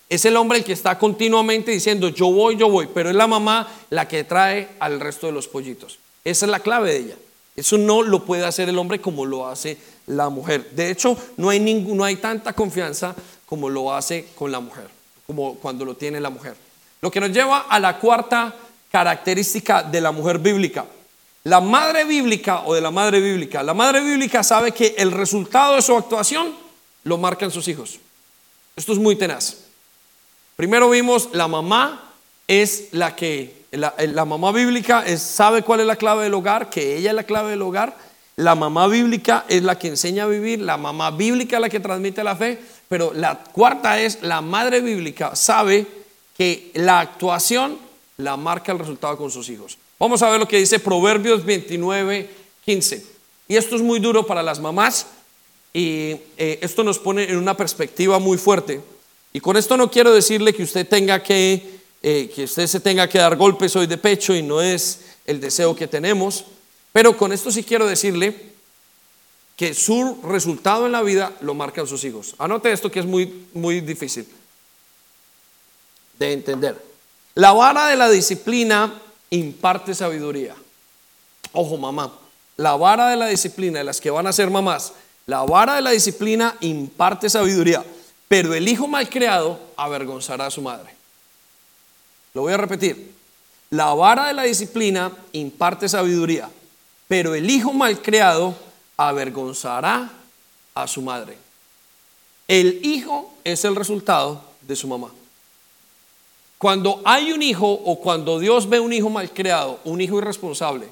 es 0.09 0.24
el 0.24 0.37
hombre 0.37 0.59
el 0.59 0.64
que 0.64 0.72
está 0.72 0.98
continuamente 0.98 1.70
diciendo, 1.70 2.09
yo 2.09 2.26
voy, 2.33 2.57
yo 2.57 2.68
voy, 2.68 2.88
pero 2.92 3.11
es 3.11 3.14
la 3.14 3.29
mamá 3.29 3.72
la 3.90 4.09
que 4.09 4.24
trae 4.24 4.70
al 4.81 4.98
resto 4.98 5.29
de 5.29 5.33
los 5.33 5.46
pollitos. 5.46 6.00
Esa 6.24 6.46
es 6.46 6.50
la 6.50 6.59
clave 6.59 6.90
de 6.90 6.98
ella. 6.98 7.16
Eso 7.55 7.79
no 7.79 8.03
lo 8.03 8.24
puede 8.24 8.44
hacer 8.44 8.68
el 8.68 8.79
hombre 8.79 9.00
como 9.00 9.24
lo 9.24 9.46
hace 9.46 9.79
la 10.11 10.29
mujer. 10.29 10.70
De 10.70 10.90
hecho, 10.90 11.16
no 11.37 11.51
hay, 11.51 11.61
no 11.61 12.05
hay 12.05 12.16
tanta 12.16 12.53
confianza 12.53 13.14
como 13.46 13.68
lo 13.68 13.94
hace 13.94 14.29
con 14.35 14.53
la 14.53 14.61
mujer, 14.61 14.88
como 15.27 15.55
cuando 15.57 15.85
lo 15.85 15.94
tiene 15.94 16.20
la 16.20 16.31
mujer. 16.31 16.57
Lo 17.01 17.11
que 17.11 17.20
nos 17.20 17.31
lleva 17.31 17.61
a 17.61 17.79
la 17.79 17.99
cuarta 17.99 18.55
característica 18.90 19.83
de 19.83 20.01
la 20.01 20.12
mujer 20.12 20.38
bíblica. 20.38 20.85
La 21.44 21.61
madre 21.61 22.05
bíblica 22.05 22.62
o 22.66 22.75
de 22.75 22.81
la 22.81 22.90
madre 22.90 23.20
bíblica. 23.20 23.62
La 23.62 23.73
madre 23.73 24.01
bíblica 24.01 24.42
sabe 24.42 24.73
que 24.73 24.94
el 24.99 25.11
resultado 25.11 25.77
de 25.77 25.83
su 25.83 25.96
actuación 25.96 26.55
lo 27.05 27.16
marcan 27.16 27.51
sus 27.51 27.66
hijos. 27.68 27.99
Esto 28.77 28.92
es 28.92 28.99
muy 28.99 29.16
tenaz. 29.16 29.59
Primero 30.57 30.90
vimos 30.90 31.31
la 31.33 31.49
mamá 31.49 32.12
es 32.46 32.88
la 32.92 33.16
que, 33.16 33.64
la, 33.70 34.25
mamá 34.25 34.53
bíblica 34.53 35.07
es, 35.07 35.23
sabe 35.23 35.62
cuál 35.62 35.81
es 35.81 35.87
la 35.87 35.96
clave 35.96 36.25
del 36.25 36.35
hogar, 36.35 36.68
que 36.68 36.96
ella 36.96 37.11
es 37.11 37.16
la 37.16 37.25
clave 37.25 37.51
del 37.51 37.62
hogar. 37.62 37.96
La 38.40 38.55
mamá 38.55 38.87
bíblica 38.87 39.44
es 39.48 39.62
la 39.62 39.79
que 39.79 39.88
enseña 39.88 40.24
a 40.24 40.26
vivir, 40.26 40.62
la 40.62 40.79
mamá 40.79 41.11
bíblica 41.11 41.57
es 41.57 41.61
la 41.61 41.68
que 41.68 41.79
transmite 41.79 42.24
la 42.24 42.35
fe, 42.35 42.59
pero 42.88 43.12
la 43.12 43.38
cuarta 43.38 44.00
es 44.00 44.22
la 44.22 44.40
madre 44.40 44.81
bíblica 44.81 45.37
sabe 45.37 45.87
que 46.38 46.70
la 46.72 47.00
actuación 47.00 47.76
la 48.16 48.38
marca 48.38 48.72
el 48.72 48.79
resultado 48.79 49.18
con 49.18 49.31
sus 49.31 49.46
hijos. 49.50 49.76
Vamos 49.98 50.22
a 50.22 50.31
ver 50.31 50.40
lo 50.40 50.48
que 50.48 50.57
dice 50.57 50.79
Proverbios 50.79 51.44
29, 51.44 52.31
15. 52.64 53.05
Y 53.46 53.57
esto 53.57 53.76
es 53.76 53.83
muy 53.83 54.00
duro 54.00 54.24
para 54.24 54.42
las 54.42 54.59
mamás 54.59 55.09
y 55.74 56.16
eh, 56.38 56.61
esto 56.62 56.83
nos 56.83 56.98
pone 56.98 57.24
en 57.24 57.37
una 57.37 57.59
perspectiva 57.59 58.18
muy 58.18 58.38
fuerte. 58.38 58.81
Y 59.35 59.40
con 59.40 59.59
esto 59.59 59.76
no 59.76 59.90
quiero 59.90 60.14
decirle 60.14 60.55
que 60.55 60.62
usted 60.62 60.88
tenga 60.88 61.22
que, 61.22 61.79
eh, 62.03 62.33
que 62.35 62.44
usted 62.44 62.66
se 62.66 62.81
tenga 62.81 63.07
que 63.07 63.18
dar 63.18 63.37
golpes 63.37 63.76
hoy 63.76 63.87
de 63.87 63.98
pecho 63.98 64.35
y 64.35 64.42
no 64.42 64.62
es 64.62 65.00
el 65.26 65.42
deseo 65.42 65.76
que 65.76 65.87
tenemos, 65.87 66.46
pero 66.92 67.16
con 67.16 67.33
esto 67.33 67.50
sí 67.50 67.62
quiero 67.62 67.87
decirle 67.87 68.50
que 69.57 69.74
su 69.74 70.20
resultado 70.24 70.87
en 70.87 70.92
la 70.92 71.03
vida 71.03 71.33
lo 71.40 71.55
marcan 71.55 71.87
sus 71.87 72.03
hijos. 72.05 72.35
Anote 72.38 72.72
esto 72.72 72.90
que 72.90 73.00
es 73.00 73.07
muy, 73.07 73.46
muy 73.53 73.81
difícil 73.81 74.26
de 76.18 76.33
entender. 76.33 76.83
La 77.35 77.53
vara 77.53 77.87
de 77.88 77.96
la 77.96 78.09
disciplina 78.09 79.00
imparte 79.31 79.94
sabiduría. 79.94 80.55
Ojo, 81.53 81.76
mamá, 81.76 82.12
la 82.57 82.76
vara 82.76 83.09
de 83.09 83.16
la 83.16 83.26
disciplina 83.26 83.79
de 83.79 83.85
las 83.85 84.00
que 84.00 84.11
van 84.11 84.26
a 84.26 84.33
ser 84.33 84.50
mamás, 84.50 84.92
la 85.26 85.42
vara 85.42 85.76
de 85.76 85.83
la 85.83 85.90
disciplina 85.90 86.57
imparte 86.61 87.31
sabiduría. 87.31 87.85
Pero 88.29 88.55
el 88.55 88.68
hijo 88.68 88.87
malcriado 88.87 89.59
avergonzará 89.76 90.46
a 90.46 90.50
su 90.50 90.62
madre. 90.62 90.94
Lo 92.35 92.42
voy 92.42 92.53
a 92.53 92.57
repetir. 92.57 93.12
La 93.70 93.94
vara 93.94 94.26
de 94.26 94.35
la 94.35 94.42
disciplina 94.44 95.12
imparte 95.33 95.88
sabiduría, 95.88 96.50
pero 97.11 97.35
el 97.35 97.51
hijo 97.51 97.73
malcriado 97.73 98.55
avergonzará 98.96 100.09
a 100.73 100.87
su 100.87 101.03
madre. 101.03 101.37
El 102.46 102.87
hijo 102.87 103.35
es 103.42 103.64
el 103.64 103.75
resultado 103.75 104.44
de 104.61 104.77
su 104.77 104.87
mamá. 104.87 105.11
Cuando 106.57 107.03
hay 107.05 107.33
un 107.33 107.42
hijo 107.42 107.68
o 107.68 107.99
cuando 107.99 108.38
Dios 108.38 108.68
ve 108.68 108.79
un 108.79 108.92
hijo 108.92 109.11
malcriado, 109.11 109.81
un 109.87 110.01
hijo 110.01 110.18
irresponsable, 110.18 110.87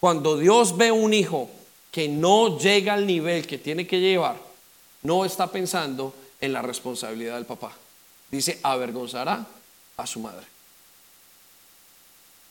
cuando 0.00 0.36
Dios 0.36 0.76
ve 0.76 0.90
un 0.90 1.14
hijo 1.14 1.48
que 1.92 2.08
no 2.08 2.58
llega 2.58 2.94
al 2.94 3.06
nivel 3.06 3.46
que 3.46 3.58
tiene 3.58 3.86
que 3.86 4.00
llevar, 4.00 4.38
no 5.04 5.24
está 5.24 5.46
pensando 5.46 6.12
en 6.40 6.54
la 6.54 6.62
responsabilidad 6.62 7.36
del 7.36 7.46
papá. 7.46 7.70
Dice, 8.32 8.58
avergonzará 8.64 9.46
a 9.96 10.06
su 10.08 10.18
madre. 10.18 10.44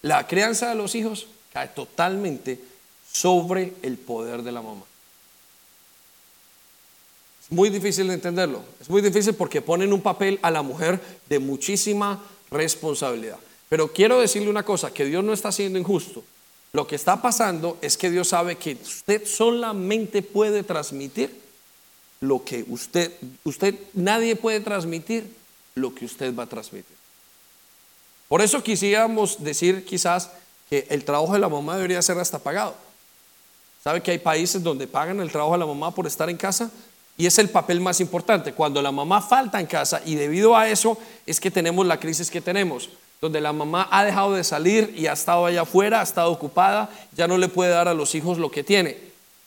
La 0.03 0.25
crianza 0.25 0.69
de 0.69 0.75
los 0.75 0.95
hijos 0.95 1.27
cae 1.51 1.67
totalmente 1.67 2.70
sobre 3.11 3.73
el 3.81 3.97
poder 3.97 4.43
de 4.43 4.51
la 4.51 4.61
mamá. 4.61 4.83
muy 7.51 7.69
difícil 7.69 8.07
de 8.07 8.13
entenderlo. 8.13 8.63
Es 8.79 8.89
muy 8.89 9.01
difícil 9.01 9.33
porque 9.35 9.61
ponen 9.61 9.91
un 9.91 10.01
papel 10.01 10.39
a 10.41 10.49
la 10.49 10.61
mujer 10.61 11.01
de 11.27 11.37
muchísima 11.37 12.23
responsabilidad. 12.49 13.37
Pero 13.67 13.91
quiero 13.91 14.19
decirle 14.19 14.49
una 14.49 14.63
cosa, 14.63 14.93
que 14.93 15.05
Dios 15.05 15.23
no 15.23 15.33
está 15.33 15.51
siendo 15.51 15.77
injusto. 15.77 16.23
Lo 16.73 16.87
que 16.87 16.95
está 16.95 17.21
pasando 17.21 17.77
es 17.81 17.97
que 17.97 18.09
Dios 18.09 18.29
sabe 18.29 18.55
que 18.55 18.77
usted 18.81 19.25
solamente 19.25 20.21
puede 20.21 20.63
transmitir 20.63 21.41
lo 22.21 22.43
que 22.45 22.63
usted, 22.69 23.11
usted, 23.43 23.75
nadie 23.93 24.37
puede 24.37 24.61
transmitir 24.61 25.29
lo 25.75 25.93
que 25.93 26.05
usted 26.05 26.33
va 26.33 26.43
a 26.43 26.47
transmitir. 26.47 26.95
Por 28.29 28.41
eso 28.41 28.63
quisiéramos 28.63 29.43
decir 29.43 29.83
quizás 29.83 30.31
que 30.69 30.87
el 30.89 31.03
trabajo 31.03 31.33
de 31.33 31.39
la 31.39 31.49
mamá 31.49 31.75
debería 31.75 32.01
ser 32.01 32.17
hasta 32.17 32.39
pagado. 32.39 32.75
¿Sabe 33.83 34.01
que 34.01 34.11
hay 34.11 34.19
países 34.19 34.61
donde 34.61 34.85
pagan 34.85 35.19
el 35.21 35.31
trabajo 35.31 35.53
de 35.53 35.59
la 35.59 35.65
mamá 35.65 35.89
por 35.89 36.05
estar 36.05 36.29
en 36.29 36.37
casa? 36.37 36.69
Y 37.17 37.25
es 37.25 37.39
el 37.39 37.49
papel 37.49 37.81
más 37.81 37.99
importante. 37.99 38.53
Cuando 38.53 38.79
la 38.79 38.91
mamá 38.91 39.21
falta 39.21 39.59
en 39.59 39.65
casa 39.65 40.01
y 40.05 40.13
debido 40.13 40.55
a 40.55 40.69
eso 40.69 40.97
es 41.25 41.39
que 41.39 41.49
tenemos 41.49 41.85
la 41.87 41.99
crisis 41.99 42.29
que 42.29 42.41
tenemos, 42.41 42.89
donde 43.19 43.41
la 43.41 43.53
mamá 43.53 43.87
ha 43.91 44.05
dejado 44.05 44.33
de 44.33 44.43
salir 44.43 44.93
y 44.95 45.07
ha 45.07 45.13
estado 45.13 45.47
allá 45.47 45.61
afuera, 45.61 45.99
ha 45.99 46.03
estado 46.03 46.31
ocupada, 46.31 46.89
ya 47.15 47.27
no 47.27 47.39
le 47.39 47.47
puede 47.47 47.71
dar 47.71 47.87
a 47.87 47.95
los 47.95 48.13
hijos 48.13 48.37
lo 48.37 48.51
que 48.51 48.63
tiene. 48.63 48.97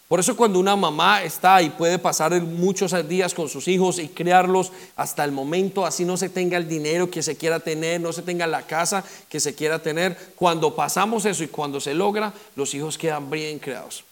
Por 0.09 0.19
eso 0.19 0.37
cuando 0.37 0.59
una 0.59 0.75
mamá 0.75 1.23
está 1.23 1.63
y 1.63 1.71
puede 1.71 2.01
pasar 2.01 2.41
muchos 2.43 2.93
días 3.09 3.35
con 3.35 3.49
sus 3.49 3.69
hijos 3.69 4.01
y 4.01 4.09
criarlos 4.09 4.73
hasta 4.97 5.25
el 5.25 5.31
momento, 5.31 5.87
así 5.87 6.05
no 6.05 6.17
se 6.17 6.29
tenga 6.29 6.57
el 6.57 6.69
dinero 6.69 7.09
que 7.09 7.23
se 7.23 7.37
quiera 7.37 7.61
tener, 7.61 8.01
no 8.01 8.13
se 8.13 8.23
tenga 8.23 8.49
la 8.49 8.63
casa 8.63 9.05
que 9.29 9.39
se 9.39 9.55
quiera 9.55 9.81
tener, 9.81 10.17
cuando 10.35 10.75
pasamos 10.75 11.25
eso 11.25 11.43
y 11.45 11.49
cuando 11.49 11.81
se 11.81 11.95
logra, 11.95 12.33
los 12.57 12.75
hijos 12.75 12.99
quedan 12.99 13.31
bien 13.31 13.59
creados. 13.59 14.05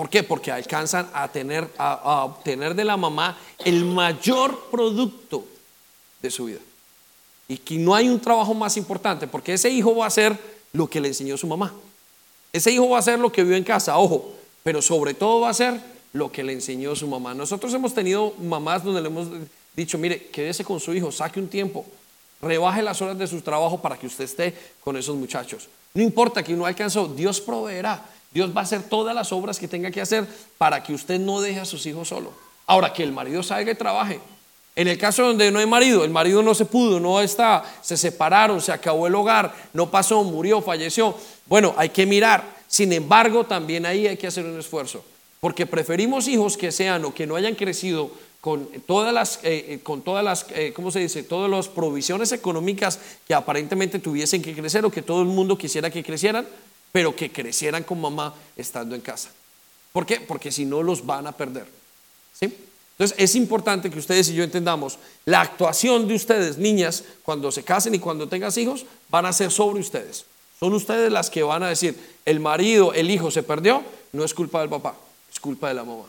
¿Por 0.00 0.08
qué? 0.08 0.22
Porque 0.22 0.50
alcanzan 0.50 1.10
a, 1.12 1.28
tener, 1.28 1.70
a, 1.76 2.24
obtener 2.24 2.74
de 2.74 2.84
la 2.84 2.96
mamá 2.96 3.36
el 3.58 3.84
mayor 3.84 4.70
producto 4.70 5.44
de 6.22 6.30
su 6.30 6.46
vida. 6.46 6.60
Y 7.48 7.58
que 7.58 7.76
no 7.76 7.94
hay 7.94 8.08
un 8.08 8.18
trabajo 8.18 8.54
más 8.54 8.78
importante, 8.78 9.26
porque 9.26 9.52
ese 9.52 9.68
hijo 9.68 9.94
va 9.94 10.04
a 10.04 10.08
hacer 10.08 10.38
lo 10.72 10.88
que 10.88 11.02
le 11.02 11.08
enseñó 11.08 11.36
su 11.36 11.46
mamá. 11.46 11.74
Ese 12.50 12.72
hijo 12.72 12.88
va 12.88 12.96
a 12.96 13.00
hacer 13.00 13.18
lo 13.18 13.30
que 13.30 13.44
vio 13.44 13.54
en 13.54 13.62
casa, 13.62 13.98
ojo, 13.98 14.32
pero 14.62 14.80
sobre 14.80 15.12
todo 15.12 15.42
va 15.42 15.48
a 15.48 15.50
hacer 15.50 15.78
lo 16.14 16.32
que 16.32 16.44
le 16.44 16.54
enseñó 16.54 16.96
su 16.96 17.06
mamá. 17.06 17.34
Nosotros 17.34 17.74
hemos 17.74 17.92
tenido 17.92 18.32
mamás 18.40 18.82
donde 18.82 19.02
le 19.02 19.08
hemos 19.08 19.28
dicho, 19.76 19.98
mire, 19.98 20.28
quédese 20.28 20.64
con 20.64 20.80
su 20.80 20.94
hijo, 20.94 21.12
saque 21.12 21.38
un 21.38 21.48
tiempo, 21.48 21.84
rebaje 22.40 22.80
las 22.80 23.02
horas 23.02 23.18
de 23.18 23.26
su 23.26 23.42
trabajo 23.42 23.82
para 23.82 23.98
que 23.98 24.06
usted 24.06 24.24
esté 24.24 24.54
con 24.82 24.96
esos 24.96 25.14
muchachos. 25.14 25.68
No 25.92 26.02
importa 26.02 26.42
que 26.42 26.54
no 26.54 26.64
alcanzó, 26.64 27.06
Dios 27.06 27.38
proveerá. 27.38 28.02
Dios 28.32 28.54
va 28.54 28.60
a 28.60 28.64
hacer 28.64 28.82
todas 28.84 29.14
las 29.14 29.32
obras 29.32 29.58
que 29.58 29.66
tenga 29.66 29.90
que 29.90 30.00
hacer 30.00 30.26
para 30.56 30.82
que 30.82 30.92
usted 30.94 31.18
no 31.18 31.40
deje 31.40 31.60
a 31.60 31.64
sus 31.64 31.84
hijos 31.86 32.08
solo. 32.08 32.32
Ahora 32.66 32.92
que 32.92 33.02
el 33.02 33.12
marido 33.12 33.42
salga 33.42 33.72
y 33.72 33.74
trabaje. 33.74 34.20
En 34.76 34.86
el 34.86 34.96
caso 34.96 35.24
donde 35.24 35.50
no 35.50 35.58
hay 35.58 35.66
marido, 35.66 36.04
el 36.04 36.10
marido 36.10 36.42
no 36.42 36.54
se 36.54 36.64
pudo, 36.64 37.00
no 37.00 37.20
está, 37.20 37.64
se 37.82 37.96
separaron, 37.96 38.60
se 38.60 38.70
acabó 38.70 39.08
el 39.08 39.14
hogar, 39.14 39.52
no 39.72 39.90
pasó, 39.90 40.22
murió, 40.22 40.62
falleció. 40.62 41.14
Bueno, 41.46 41.74
hay 41.76 41.88
que 41.88 42.06
mirar. 42.06 42.44
Sin 42.68 42.92
embargo, 42.92 43.44
también 43.44 43.84
ahí 43.84 44.06
hay 44.06 44.16
que 44.16 44.28
hacer 44.28 44.44
un 44.44 44.58
esfuerzo, 44.58 45.04
porque 45.40 45.66
preferimos 45.66 46.28
hijos 46.28 46.56
que 46.56 46.70
sean 46.70 47.04
o 47.04 47.12
que 47.12 47.26
no 47.26 47.34
hayan 47.34 47.56
crecido 47.56 48.12
con 48.40 48.68
todas 48.86 49.12
las, 49.12 49.40
eh, 49.42 49.66
eh, 49.68 49.80
con 49.82 50.02
todas 50.02 50.24
las, 50.24 50.46
eh, 50.54 50.72
¿cómo 50.74 50.92
se 50.92 51.00
dice? 51.00 51.24
Todas 51.24 51.50
las 51.50 51.68
provisiones 51.68 52.30
económicas 52.30 53.00
que 53.26 53.34
aparentemente 53.34 53.98
tuviesen 53.98 54.40
que 54.40 54.54
crecer 54.54 54.84
o 54.84 54.90
que 54.90 55.02
todo 55.02 55.20
el 55.20 55.28
mundo 55.28 55.58
quisiera 55.58 55.90
que 55.90 56.04
crecieran, 56.04 56.46
pero 56.92 57.14
que 57.14 57.30
crecieran 57.30 57.84
con 57.84 58.00
mamá 58.00 58.34
estando 58.56 58.94
en 58.94 59.00
casa. 59.00 59.30
¿Por 59.92 60.06
qué? 60.06 60.20
Porque 60.20 60.52
si 60.52 60.64
no 60.64 60.82
los 60.82 61.04
van 61.04 61.26
a 61.26 61.32
perder. 61.32 61.66
¿Sí? 62.38 62.56
Entonces 62.92 63.18
es 63.18 63.34
importante 63.34 63.90
que 63.90 63.98
ustedes 63.98 64.28
y 64.28 64.34
yo 64.34 64.44
entendamos, 64.44 64.98
la 65.24 65.40
actuación 65.40 66.06
de 66.06 66.14
ustedes, 66.14 66.58
niñas, 66.58 67.02
cuando 67.22 67.50
se 67.50 67.62
casen 67.62 67.94
y 67.94 67.98
cuando 67.98 68.28
tengan 68.28 68.52
hijos, 68.58 68.84
van 69.08 69.24
a 69.24 69.32
ser 69.32 69.50
sobre 69.50 69.80
ustedes. 69.80 70.26
Son 70.58 70.74
ustedes 70.74 71.10
las 71.10 71.30
que 71.30 71.42
van 71.42 71.62
a 71.62 71.68
decir, 71.68 71.98
el 72.26 72.40
marido, 72.40 72.92
el 72.92 73.10
hijo 73.10 73.30
se 73.30 73.42
perdió, 73.42 73.82
no 74.12 74.22
es 74.22 74.34
culpa 74.34 74.60
del 74.60 74.68
papá, 74.68 74.94
es 75.32 75.40
culpa 75.40 75.68
de 75.68 75.74
la 75.74 75.84
mamá. 75.84 76.04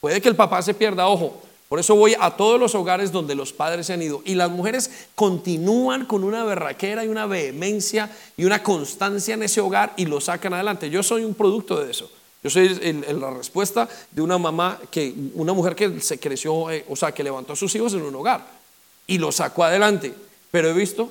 Puede 0.00 0.20
que 0.20 0.28
el 0.28 0.34
papá 0.34 0.60
se 0.62 0.74
pierda, 0.74 1.06
ojo, 1.06 1.40
por 1.68 1.80
eso 1.80 1.96
voy 1.96 2.14
a 2.20 2.36
todos 2.36 2.60
los 2.60 2.74
hogares 2.76 3.10
donde 3.10 3.34
los 3.34 3.52
padres 3.52 3.86
se 3.86 3.92
han 3.92 4.02
ido 4.02 4.22
y 4.24 4.34
las 4.34 4.50
mujeres 4.50 5.08
continúan 5.16 6.06
con 6.06 6.22
una 6.22 6.44
berraquera 6.44 7.04
y 7.04 7.08
una 7.08 7.26
vehemencia 7.26 8.10
y 8.36 8.44
una 8.44 8.62
constancia 8.62 9.34
en 9.34 9.42
ese 9.42 9.60
hogar 9.60 9.92
y 9.96 10.06
lo 10.06 10.20
sacan 10.20 10.54
adelante. 10.54 10.90
Yo 10.90 11.02
soy 11.02 11.24
un 11.24 11.34
producto 11.34 11.82
de 11.82 11.90
eso. 11.90 12.08
Yo 12.44 12.50
soy 12.50 12.68
la 12.68 13.30
respuesta 13.30 13.88
de 14.12 14.22
una 14.22 14.38
mamá 14.38 14.78
que, 14.92 15.12
una 15.34 15.52
mujer 15.52 15.74
que 15.74 16.00
se 16.00 16.20
creció, 16.20 16.70
eh, 16.70 16.84
o 16.88 16.94
sea, 16.94 17.10
que 17.10 17.24
levantó 17.24 17.54
a 17.54 17.56
sus 17.56 17.74
hijos 17.74 17.92
en 17.94 18.02
un 18.02 18.14
hogar 18.14 18.46
y 19.08 19.18
lo 19.18 19.32
sacó 19.32 19.64
adelante. 19.64 20.14
Pero 20.52 20.70
he 20.70 20.72
visto, 20.72 21.10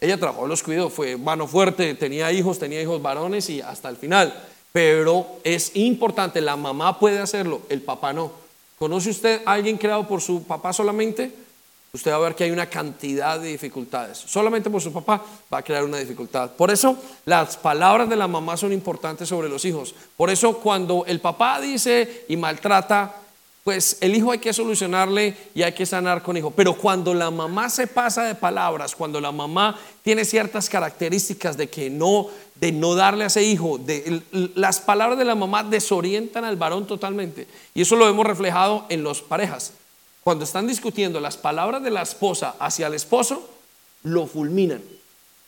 ella 0.00 0.18
trabajó 0.18 0.48
los 0.48 0.64
cuidados, 0.64 0.92
fue 0.92 1.16
mano 1.16 1.46
fuerte, 1.46 1.94
tenía 1.94 2.32
hijos, 2.32 2.58
tenía 2.58 2.82
hijos 2.82 3.00
varones 3.00 3.48
y 3.50 3.60
hasta 3.60 3.88
el 3.88 3.96
final. 3.96 4.34
Pero 4.72 5.38
es 5.44 5.76
importante, 5.76 6.40
la 6.40 6.56
mamá 6.56 6.98
puede 6.98 7.20
hacerlo, 7.20 7.62
el 7.68 7.80
papá 7.80 8.12
no. 8.12 8.45
¿Conoce 8.78 9.10
usted 9.10 9.42
a 9.46 9.52
alguien 9.52 9.78
creado 9.78 10.06
por 10.06 10.20
su 10.20 10.44
papá 10.44 10.72
solamente? 10.72 11.32
Usted 11.92 12.10
va 12.10 12.16
a 12.16 12.20
ver 12.20 12.34
que 12.34 12.44
hay 12.44 12.50
una 12.50 12.66
cantidad 12.66 13.40
de 13.40 13.48
dificultades. 13.48 14.18
Solamente 14.18 14.68
por 14.68 14.82
su 14.82 14.92
papá 14.92 15.22
va 15.52 15.58
a 15.58 15.62
crear 15.62 15.82
una 15.82 15.96
dificultad. 15.96 16.50
Por 16.50 16.70
eso 16.70 16.94
las 17.24 17.56
palabras 17.56 18.08
de 18.10 18.16
la 18.16 18.28
mamá 18.28 18.56
son 18.58 18.72
importantes 18.72 19.28
sobre 19.30 19.48
los 19.48 19.64
hijos. 19.64 19.94
Por 20.14 20.28
eso 20.28 20.58
cuando 20.58 21.04
el 21.06 21.20
papá 21.20 21.58
dice 21.58 22.26
y 22.28 22.36
maltrata, 22.36 23.14
pues 23.66 23.96
el 24.00 24.14
hijo 24.14 24.30
hay 24.30 24.38
que 24.38 24.52
solucionarle 24.52 25.36
y 25.52 25.64
hay 25.64 25.72
que 25.72 25.84
sanar 25.84 26.22
con 26.22 26.36
hijo. 26.36 26.52
Pero 26.52 26.74
cuando 26.74 27.12
la 27.12 27.32
mamá 27.32 27.68
se 27.68 27.88
pasa 27.88 28.22
de 28.22 28.36
palabras, 28.36 28.94
cuando 28.94 29.20
la 29.20 29.32
mamá 29.32 29.76
tiene 30.04 30.24
ciertas 30.24 30.68
características 30.68 31.56
de 31.56 31.68
que 31.68 31.90
no, 31.90 32.28
de 32.54 32.70
no 32.70 32.94
darle 32.94 33.24
a 33.24 33.26
ese 33.26 33.42
hijo, 33.42 33.80
las 34.54 34.78
palabras 34.78 35.18
de 35.18 35.24
la 35.24 35.34
mamá 35.34 35.64
desorientan 35.64 36.44
al 36.44 36.54
varón 36.54 36.86
totalmente. 36.86 37.48
Y 37.74 37.82
eso 37.82 37.96
lo 37.96 38.08
hemos 38.08 38.24
reflejado 38.24 38.86
en 38.88 39.02
las 39.02 39.20
parejas. 39.20 39.72
Cuando 40.22 40.44
están 40.44 40.68
discutiendo 40.68 41.18
las 41.18 41.36
palabras 41.36 41.82
de 41.82 41.90
la 41.90 42.02
esposa 42.02 42.54
hacia 42.60 42.86
el 42.86 42.94
esposo, 42.94 43.50
lo 44.04 44.28
fulminan. 44.28 44.80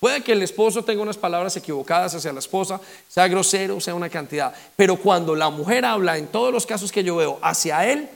Puede 0.01 0.23
que 0.23 0.33
el 0.33 0.43
esposo 0.43 0.85
tenga 0.85 1.03
unas 1.03 1.17
palabras 1.17 1.57
equivocadas 1.57 2.15
hacia 2.15 2.33
la 2.33 2.39
esposa, 2.39 2.81
sea 3.09 3.27
grosero, 3.27 3.81
sea 3.81 3.95
una 3.95 4.09
cantidad, 4.09 4.55
pero 4.77 4.97
cuando 4.97 5.35
la 5.35 5.51
mujer 5.51 5.85
habla, 5.85 6.17
en 6.17 6.29
todos 6.29 6.53
los 6.53 6.67
casos 6.67 6.93
que 6.93 7.03
yo 7.03 7.17
veo, 7.17 7.39
hacia 7.43 7.85
él, 7.91 8.09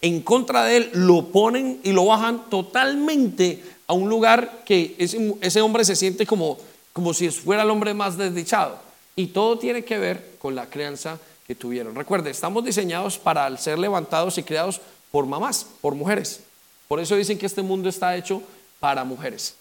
en 0.00 0.22
contra 0.22 0.64
de 0.64 0.76
él, 0.78 0.90
lo 0.94 1.26
ponen 1.26 1.80
y 1.82 1.92
lo 1.92 2.06
bajan 2.06 2.48
totalmente 2.48 3.62
a 3.86 3.92
un 3.92 4.08
lugar 4.08 4.62
que 4.64 4.94
ese, 4.98 5.60
hombre 5.60 5.84
se 5.84 5.96
siente 5.96 6.26
como, 6.26 6.58
como 6.92 7.12
si 7.12 7.30
fuera 7.30 7.62
el 7.62 7.70
hombre 7.70 7.92
más 7.92 8.16
desdichado. 8.16 8.78
Y 9.14 9.28
todo 9.28 9.58
tiene 9.58 9.84
que 9.84 9.98
ver 9.98 10.36
con 10.38 10.54
la 10.54 10.68
crianza 10.68 11.18
que 11.46 11.54
tuvieron. 11.54 11.94
Recuerde, 11.94 12.30
estamos 12.30 12.64
diseñados 12.64 13.18
para 13.18 13.54
ser 13.56 13.78
levantados 13.78 14.36
y 14.38 14.42
creados 14.42 14.80
por 15.10 15.26
mamás, 15.26 15.66
por 15.80 15.94
mujeres. 15.94 16.40
Por 16.88 17.00
eso 17.00 17.16
dicen 17.16 17.38
que 17.38 17.46
este 17.46 17.62
mundo 17.62 17.88
está 17.88 18.16
hecho 18.16 18.42
para 18.80 19.04
mujeres. 19.04 19.54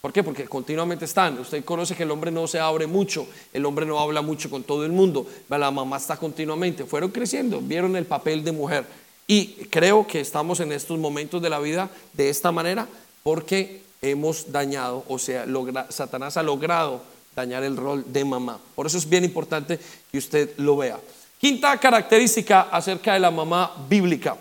¿Por 0.00 0.12
qué? 0.12 0.22
Porque 0.22 0.44
continuamente 0.44 1.06
están. 1.06 1.38
Usted 1.40 1.64
conoce 1.64 1.96
que 1.96 2.04
el 2.04 2.10
hombre 2.10 2.30
no 2.30 2.46
se 2.46 2.60
abre 2.60 2.86
mucho, 2.86 3.26
el 3.52 3.66
hombre 3.66 3.84
no 3.84 3.98
habla 3.98 4.22
mucho 4.22 4.48
con 4.48 4.62
todo 4.62 4.84
el 4.84 4.92
mundo, 4.92 5.26
la 5.48 5.70
mamá 5.70 5.96
está 5.96 6.16
continuamente. 6.16 6.84
Fueron 6.84 7.10
creciendo, 7.10 7.60
vieron 7.60 7.96
el 7.96 8.06
papel 8.06 8.44
de 8.44 8.52
mujer. 8.52 8.86
Y 9.26 9.66
creo 9.70 10.06
que 10.06 10.20
estamos 10.20 10.60
en 10.60 10.72
estos 10.72 10.98
momentos 10.98 11.42
de 11.42 11.50
la 11.50 11.58
vida 11.58 11.90
de 12.12 12.30
esta 12.30 12.52
manera 12.52 12.88
porque 13.22 13.82
hemos 14.00 14.52
dañado, 14.52 15.04
o 15.08 15.18
sea, 15.18 15.44
Satanás 15.90 16.36
ha 16.36 16.42
logrado 16.42 17.02
dañar 17.34 17.64
el 17.64 17.76
rol 17.76 18.04
de 18.06 18.24
mamá. 18.24 18.58
Por 18.74 18.86
eso 18.86 18.98
es 18.98 19.08
bien 19.08 19.24
importante 19.24 19.78
que 20.10 20.18
usted 20.18 20.56
lo 20.58 20.76
vea. 20.76 20.98
Quinta 21.38 21.76
característica 21.78 22.62
acerca 22.62 23.14
de 23.14 23.20
la 23.20 23.30
mamá 23.30 23.72
bíblica. 23.88 24.36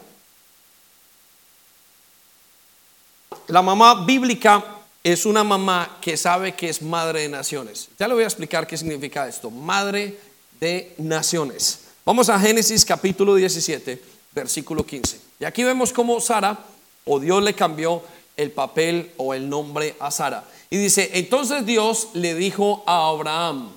La 3.48 3.62
mamá 3.62 4.06
bíblica 4.06 4.77
es 5.12 5.26
una 5.26 5.46
mamá 5.46 6.00
que 6.02 6.18
sabe 6.18 6.54
que 6.54 6.68
es 6.68 6.82
madre 6.82 7.22
de 7.22 7.30
naciones. 7.30 7.88
Ya 7.98 8.10
le 8.10 8.14
voy 8.14 8.24
a 8.24 8.28
explicar 8.28 8.68
qué 8.68 8.78
significa 8.78 9.26
esto, 9.26 9.50
madre 9.50 10.20
de 10.60 10.94
naciones. 10.98 11.80
Vamos 12.04 12.28
a 12.28 12.38
Génesis 12.38 12.84
capítulo 12.84 13.36
17, 13.36 14.02
versículo 14.36 14.86
15. 14.86 15.22
Y 15.40 15.46
aquí 15.46 15.64
vemos 15.64 15.94
cómo 15.94 16.20
Sara, 16.20 16.60
o 17.06 17.22
Dios 17.22 17.42
le 17.42 17.54
cambió 17.54 18.04
el 18.36 18.52
papel 18.52 19.14
o 19.16 19.34
el 19.34 19.48
nombre 19.48 19.96
a 20.02 20.12
Sara. 20.12 20.44
Y 20.70 20.76
dice, 20.76 21.10
entonces 21.14 21.66
Dios 21.66 22.10
le 22.14 22.36
dijo 22.36 22.84
a 22.86 23.08
Abraham, 23.08 23.70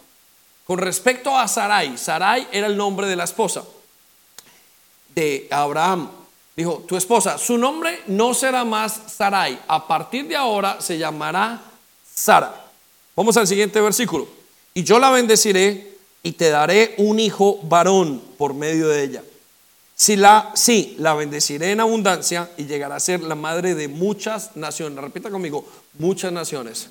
con 0.66 0.78
respecto 0.78 1.36
a 1.38 1.46
Sarai, 1.46 1.96
Sarai 1.96 2.48
era 2.50 2.66
el 2.66 2.76
nombre 2.76 3.06
de 3.06 3.14
la 3.14 3.24
esposa 3.24 3.62
de 5.14 5.46
Abraham. 5.50 6.10
Dijo, 6.60 6.84
tu 6.86 6.94
esposa, 6.94 7.38
su 7.38 7.56
nombre 7.56 8.00
no 8.08 8.34
será 8.34 8.66
más 8.66 9.00
Sarai, 9.16 9.58
a 9.66 9.88
partir 9.88 10.28
de 10.28 10.36
ahora 10.36 10.78
se 10.78 10.98
llamará 10.98 11.58
Sara. 12.14 12.66
Vamos 13.16 13.34
al 13.38 13.46
siguiente 13.46 13.80
versículo. 13.80 14.28
Y 14.74 14.84
yo 14.84 14.98
la 14.98 15.10
bendeciré 15.10 15.96
y 16.22 16.32
te 16.32 16.50
daré 16.50 16.96
un 16.98 17.18
hijo 17.18 17.60
varón 17.62 18.22
por 18.36 18.52
medio 18.52 18.88
de 18.88 19.02
ella. 19.02 19.22
Si 19.94 20.16
la, 20.16 20.52
sí, 20.54 20.96
la 20.98 21.14
bendeciré 21.14 21.70
en 21.70 21.80
abundancia 21.80 22.50
y 22.58 22.66
llegará 22.66 22.96
a 22.96 23.00
ser 23.00 23.22
la 23.22 23.36
madre 23.36 23.74
de 23.74 23.88
muchas 23.88 24.54
naciones. 24.54 25.02
Repita 25.02 25.30
conmigo, 25.30 25.66
muchas 25.94 26.30
naciones. 26.30 26.90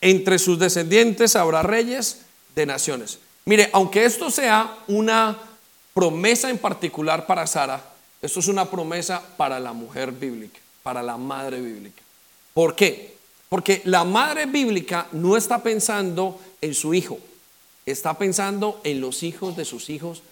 Entre 0.00 0.38
sus 0.38 0.58
descendientes 0.58 1.36
habrá 1.36 1.62
reyes 1.62 2.22
de 2.54 2.64
naciones. 2.64 3.18
Mire, 3.44 3.68
aunque 3.74 4.06
esto 4.06 4.30
sea 4.30 4.78
una 4.88 5.38
promesa 5.92 6.48
en 6.48 6.56
particular 6.56 7.26
para 7.26 7.46
Sara, 7.46 7.91
esto 8.22 8.38
es 8.38 8.46
una 8.46 8.70
promesa 8.70 9.20
para 9.36 9.58
la 9.58 9.72
mujer 9.72 10.12
bíblica, 10.12 10.60
para 10.84 11.02
la 11.02 11.16
madre 11.16 11.60
bíblica. 11.60 12.00
¿Por 12.54 12.76
qué? 12.76 13.16
Porque 13.48 13.82
la 13.84 14.04
madre 14.04 14.46
bíblica 14.46 15.08
no 15.12 15.36
está 15.36 15.62
pensando 15.62 16.40
en 16.60 16.74
su 16.74 16.94
hijo, 16.94 17.18
está 17.84 18.16
pensando 18.16 18.80
en 18.84 19.00
los 19.00 19.24
hijos 19.24 19.56
de 19.56 19.64
sus 19.64 19.90
hijos, 19.90 20.22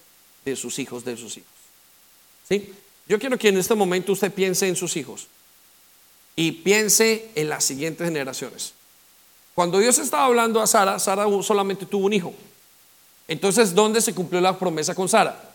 de 0.45 0.55
sus 0.55 0.79
hijos, 0.79 1.05
de 1.05 1.17
sus 1.17 1.37
hijos. 1.37 1.51
¿Sí? 2.49 2.73
Yo 3.09 3.19
quiero 3.19 3.37
que 3.37 3.49
en 3.49 3.59
este 3.59 3.75
momento 3.75 4.13
usted 4.13 4.33
piense 4.33 4.69
en 4.69 4.77
sus 4.77 4.97
hijos 4.97 5.27
y 6.37 6.53
piense 6.53 7.31
en 7.35 7.49
las 7.49 7.65
siguientes 7.65 8.07
generaciones. 8.07 8.73
Cuando 9.55 9.81
Dios 9.81 9.99
estaba 9.99 10.27
hablando 10.27 10.61
a 10.61 10.67
Sara, 10.67 10.99
Sara 11.01 11.27
solamente 11.43 11.87
tuvo 11.87 12.07
un 12.07 12.13
hijo. 12.13 12.33
Entonces, 13.27 13.75
¿dónde 13.75 14.01
se 14.01 14.15
cumplió 14.15 14.41
la 14.41 14.57
promesa 14.57 14.95
con 14.95 15.09
Sara? 15.09 15.50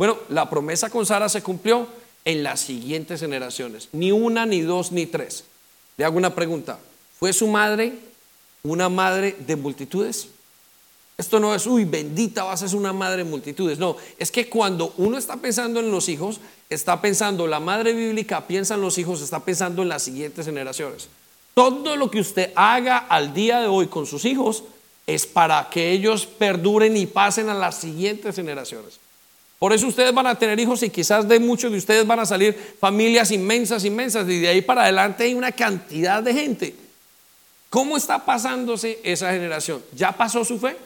Bueno, 0.00 0.16
la 0.30 0.48
promesa 0.48 0.88
con 0.88 1.04
Sara 1.04 1.28
se 1.28 1.42
cumplió 1.42 1.86
en 2.24 2.42
las 2.42 2.60
siguientes 2.60 3.20
generaciones. 3.20 3.90
Ni 3.92 4.12
una, 4.12 4.46
ni 4.46 4.62
dos, 4.62 4.92
ni 4.92 5.04
tres. 5.04 5.44
Le 5.98 6.06
hago 6.06 6.16
una 6.16 6.34
pregunta. 6.34 6.78
¿Fue 7.18 7.34
su 7.34 7.46
madre 7.48 7.92
una 8.62 8.88
madre 8.88 9.36
de 9.38 9.56
multitudes? 9.56 10.28
Esto 11.18 11.38
no 11.38 11.54
es, 11.54 11.66
uy, 11.66 11.84
bendita 11.84 12.44
vas 12.44 12.62
a 12.62 12.68
ser 12.68 12.78
una 12.78 12.94
madre 12.94 13.24
de 13.24 13.30
multitudes. 13.30 13.78
No, 13.78 13.98
es 14.18 14.30
que 14.30 14.48
cuando 14.48 14.94
uno 14.96 15.18
está 15.18 15.36
pensando 15.36 15.80
en 15.80 15.90
los 15.90 16.08
hijos, 16.08 16.40
está 16.70 17.02
pensando, 17.02 17.46
la 17.46 17.60
madre 17.60 17.92
bíblica 17.92 18.46
piensa 18.46 18.76
en 18.76 18.80
los 18.80 18.96
hijos, 18.96 19.20
está 19.20 19.40
pensando 19.40 19.82
en 19.82 19.90
las 19.90 20.02
siguientes 20.02 20.46
generaciones. 20.46 21.08
Todo 21.52 21.94
lo 21.96 22.10
que 22.10 22.20
usted 22.20 22.52
haga 22.54 22.96
al 22.96 23.34
día 23.34 23.60
de 23.60 23.66
hoy 23.66 23.88
con 23.88 24.06
sus 24.06 24.24
hijos 24.24 24.64
es 25.06 25.26
para 25.26 25.68
que 25.68 25.92
ellos 25.92 26.24
perduren 26.24 26.96
y 26.96 27.04
pasen 27.04 27.50
a 27.50 27.54
las 27.54 27.74
siguientes 27.74 28.34
generaciones. 28.34 28.98
Por 29.60 29.74
eso 29.74 29.88
ustedes 29.88 30.14
van 30.14 30.26
a 30.26 30.38
tener 30.38 30.58
hijos 30.58 30.82
y 30.82 30.88
quizás 30.88 31.28
de 31.28 31.38
muchos 31.38 31.70
de 31.70 31.76
ustedes 31.76 32.06
van 32.06 32.18
a 32.18 32.24
salir 32.24 32.56
familias 32.80 33.30
inmensas, 33.30 33.84
inmensas, 33.84 34.26
y 34.26 34.40
de 34.40 34.48
ahí 34.48 34.62
para 34.62 34.84
adelante 34.84 35.24
hay 35.24 35.34
una 35.34 35.52
cantidad 35.52 36.22
de 36.22 36.32
gente. 36.32 36.74
¿Cómo 37.68 37.98
está 37.98 38.24
pasándose 38.24 38.98
esa 39.04 39.30
generación? 39.32 39.82
¿Ya 39.94 40.12
pasó 40.12 40.46
su 40.46 40.58
fe? 40.58 40.78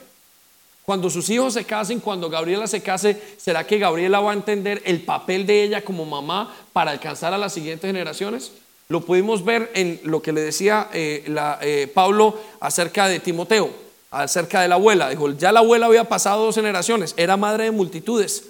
Cuando 0.85 1.09
sus 1.09 1.31
hijos 1.31 1.55
se 1.55 1.65
casen, 1.65 2.01
cuando 2.01 2.29
Gabriela 2.29 2.67
se 2.67 2.83
case, 2.83 3.17
¿será 3.37 3.65
que 3.65 3.79
Gabriela 3.79 4.19
va 4.19 4.33
a 4.33 4.35
entender 4.35 4.83
el 4.85 5.03
papel 5.03 5.47
de 5.47 5.63
ella 5.63 5.85
como 5.85 6.05
mamá 6.05 6.53
para 6.73 6.91
alcanzar 6.91 7.33
a 7.33 7.39
las 7.39 7.53
siguientes 7.53 7.89
generaciones? 7.89 8.51
Lo 8.89 9.03
pudimos 9.03 9.45
ver 9.45 9.71
en 9.75 10.01
lo 10.03 10.21
que 10.21 10.33
le 10.33 10.41
decía 10.41 10.89
eh, 10.93 11.25
eh, 11.61 11.89
Pablo 11.95 12.41
acerca 12.59 13.07
de 13.07 13.21
Timoteo, 13.21 13.71
acerca 14.11 14.63
de 14.63 14.69
la 14.69 14.75
abuela. 14.75 15.11
Dijo, 15.11 15.31
ya 15.31 15.53
la 15.53 15.61
abuela 15.61 15.87
había 15.87 16.09
pasado 16.09 16.45
dos 16.45 16.57
generaciones, 16.57 17.15
era 17.17 17.37
madre 17.37 17.65
de 17.65 17.71
multitudes. 17.71 18.49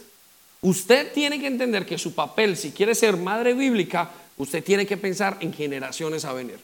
Usted 0.64 1.12
tiene 1.12 1.38
que 1.38 1.46
entender 1.46 1.84
que 1.84 1.98
su 1.98 2.14
papel, 2.14 2.56
si 2.56 2.72
quiere 2.72 2.94
ser 2.94 3.18
madre 3.18 3.52
bíblica, 3.52 4.10
usted 4.38 4.64
tiene 4.64 4.86
que 4.86 4.96
pensar 4.96 5.36
en 5.40 5.52
generaciones 5.52 6.24
a 6.24 6.32
venir. 6.32 6.58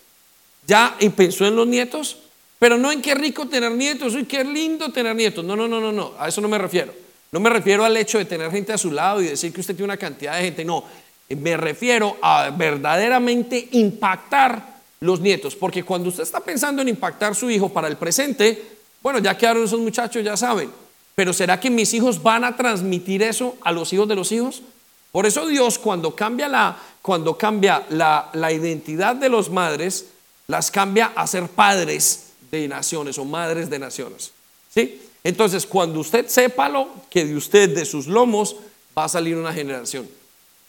Ya 0.66 0.96
pensó 1.14 1.46
en 1.46 1.54
los 1.54 1.66
nietos, 1.66 2.16
pero 2.58 2.78
no 2.78 2.90
en 2.90 3.02
qué 3.02 3.14
rico 3.14 3.46
tener 3.46 3.72
nietos, 3.72 4.14
uy, 4.14 4.24
qué 4.24 4.42
lindo 4.42 4.90
tener 4.90 5.14
nietos. 5.14 5.44
No, 5.44 5.54
no, 5.54 5.68
no, 5.68 5.82
no, 5.82 5.92
no, 5.92 6.14
a 6.18 6.28
eso 6.28 6.40
no 6.40 6.48
me 6.48 6.56
refiero. 6.56 6.94
No 7.30 7.40
me 7.40 7.50
refiero 7.50 7.84
al 7.84 7.94
hecho 7.94 8.16
de 8.16 8.24
tener 8.24 8.50
gente 8.50 8.72
a 8.72 8.78
su 8.78 8.90
lado 8.90 9.20
y 9.20 9.26
decir 9.26 9.52
que 9.52 9.60
usted 9.60 9.74
tiene 9.74 9.92
una 9.92 9.98
cantidad 9.98 10.34
de 10.34 10.44
gente. 10.44 10.64
No, 10.64 10.82
me 11.28 11.58
refiero 11.58 12.16
a 12.22 12.48
verdaderamente 12.48 13.68
impactar 13.72 14.80
los 15.00 15.20
nietos. 15.20 15.54
Porque 15.54 15.82
cuando 15.82 16.08
usted 16.08 16.22
está 16.22 16.40
pensando 16.40 16.80
en 16.80 16.88
impactar 16.88 17.34
su 17.34 17.50
hijo 17.50 17.68
para 17.68 17.86
el 17.86 17.98
presente, 17.98 18.62
bueno, 19.02 19.18
ya 19.18 19.36
quedaron 19.36 19.64
esos 19.64 19.78
muchachos, 19.78 20.24
ya 20.24 20.38
saben. 20.38 20.70
Pero 21.14 21.32
¿será 21.32 21.60
que 21.60 21.70
mis 21.70 21.92
hijos 21.94 22.22
van 22.22 22.44
a 22.44 22.56
transmitir 22.56 23.22
eso 23.22 23.56
a 23.62 23.72
los 23.72 23.92
hijos 23.92 24.08
de 24.08 24.16
los 24.16 24.32
hijos? 24.32 24.62
Por 25.12 25.26
eso 25.26 25.46
Dios 25.46 25.78
cuando 25.78 26.14
cambia 26.14 26.48
la, 26.48 26.76
cuando 27.02 27.36
cambia 27.36 27.84
la, 27.90 28.30
la 28.32 28.52
identidad 28.52 29.16
de 29.16 29.28
los 29.28 29.50
madres, 29.50 30.06
las 30.46 30.70
cambia 30.70 31.12
a 31.14 31.26
ser 31.26 31.48
padres 31.48 32.30
de 32.50 32.68
naciones 32.68 33.18
o 33.18 33.24
madres 33.24 33.70
de 33.70 33.78
naciones. 33.78 34.32
¿Sí? 34.72 35.02
Entonces, 35.22 35.66
cuando 35.66 36.00
usted 36.00 36.26
lo 36.72 36.88
que 37.10 37.24
de 37.24 37.36
usted, 37.36 37.74
de 37.74 37.84
sus 37.84 38.06
lomos, 38.06 38.56
va 38.96 39.04
a 39.04 39.08
salir 39.08 39.36
una 39.36 39.52
generación. 39.52 40.08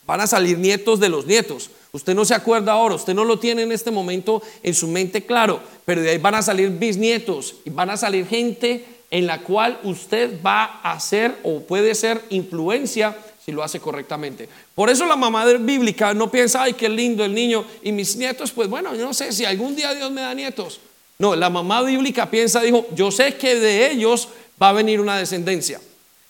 Van 0.05 0.21
a 0.21 0.27
salir 0.27 0.57
nietos 0.57 0.99
de 0.99 1.09
los 1.09 1.25
nietos. 1.25 1.69
Usted 1.93 2.15
no 2.15 2.25
se 2.25 2.33
acuerda 2.33 2.73
ahora, 2.73 2.95
usted 2.95 3.13
no 3.13 3.25
lo 3.25 3.39
tiene 3.39 3.63
en 3.63 3.71
este 3.71 3.91
momento 3.91 4.41
en 4.63 4.73
su 4.73 4.87
mente 4.87 5.25
claro, 5.25 5.61
pero 5.85 6.01
de 6.01 6.11
ahí 6.11 6.17
van 6.17 6.35
a 6.35 6.41
salir 6.41 6.69
bisnietos 6.69 7.55
y 7.65 7.69
van 7.69 7.89
a 7.89 7.97
salir 7.97 8.25
gente 8.27 8.85
en 9.11 9.27
la 9.27 9.41
cual 9.41 9.77
usted 9.83 10.41
va 10.43 10.79
a 10.81 10.99
ser 10.99 11.37
o 11.43 11.59
puede 11.59 11.93
ser 11.93 12.23
influencia 12.29 13.15
si 13.43 13.51
lo 13.51 13.61
hace 13.61 13.79
correctamente. 13.79 14.47
Por 14.73 14.89
eso 14.89 15.05
la 15.05 15.15
mamá 15.15 15.45
bíblica 15.45 16.13
no 16.13 16.31
piensa, 16.31 16.63
ay, 16.63 16.73
qué 16.73 16.87
lindo 16.87 17.25
el 17.25 17.33
niño 17.33 17.65
y 17.83 17.91
mis 17.91 18.15
nietos, 18.15 18.51
pues 18.51 18.69
bueno, 18.69 18.95
yo 18.95 19.05
no 19.05 19.13
sé 19.13 19.33
si 19.33 19.43
algún 19.43 19.75
día 19.75 19.93
Dios 19.93 20.11
me 20.11 20.21
da 20.21 20.33
nietos. 20.33 20.79
No, 21.19 21.35
la 21.35 21.49
mamá 21.49 21.81
bíblica 21.83 22.29
piensa, 22.29 22.61
dijo, 22.61 22.87
yo 22.95 23.11
sé 23.11 23.35
que 23.35 23.55
de 23.55 23.91
ellos 23.91 24.29
va 24.61 24.69
a 24.69 24.73
venir 24.73 25.01
una 25.01 25.17
descendencia. 25.17 25.81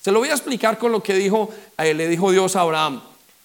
Se 0.01 0.11
lo 0.11 0.19
voy 0.19 0.29
a 0.29 0.33
explicar 0.33 0.77
con 0.77 0.91
lo 0.91 1.03
que 1.03 1.13
dijo, 1.13 1.49
eh, 1.77 1.93
le 1.93 2.07
dijo 2.07 2.31
Dios 2.31 2.55
a 2.55 2.61
Abraham. 2.61 3.01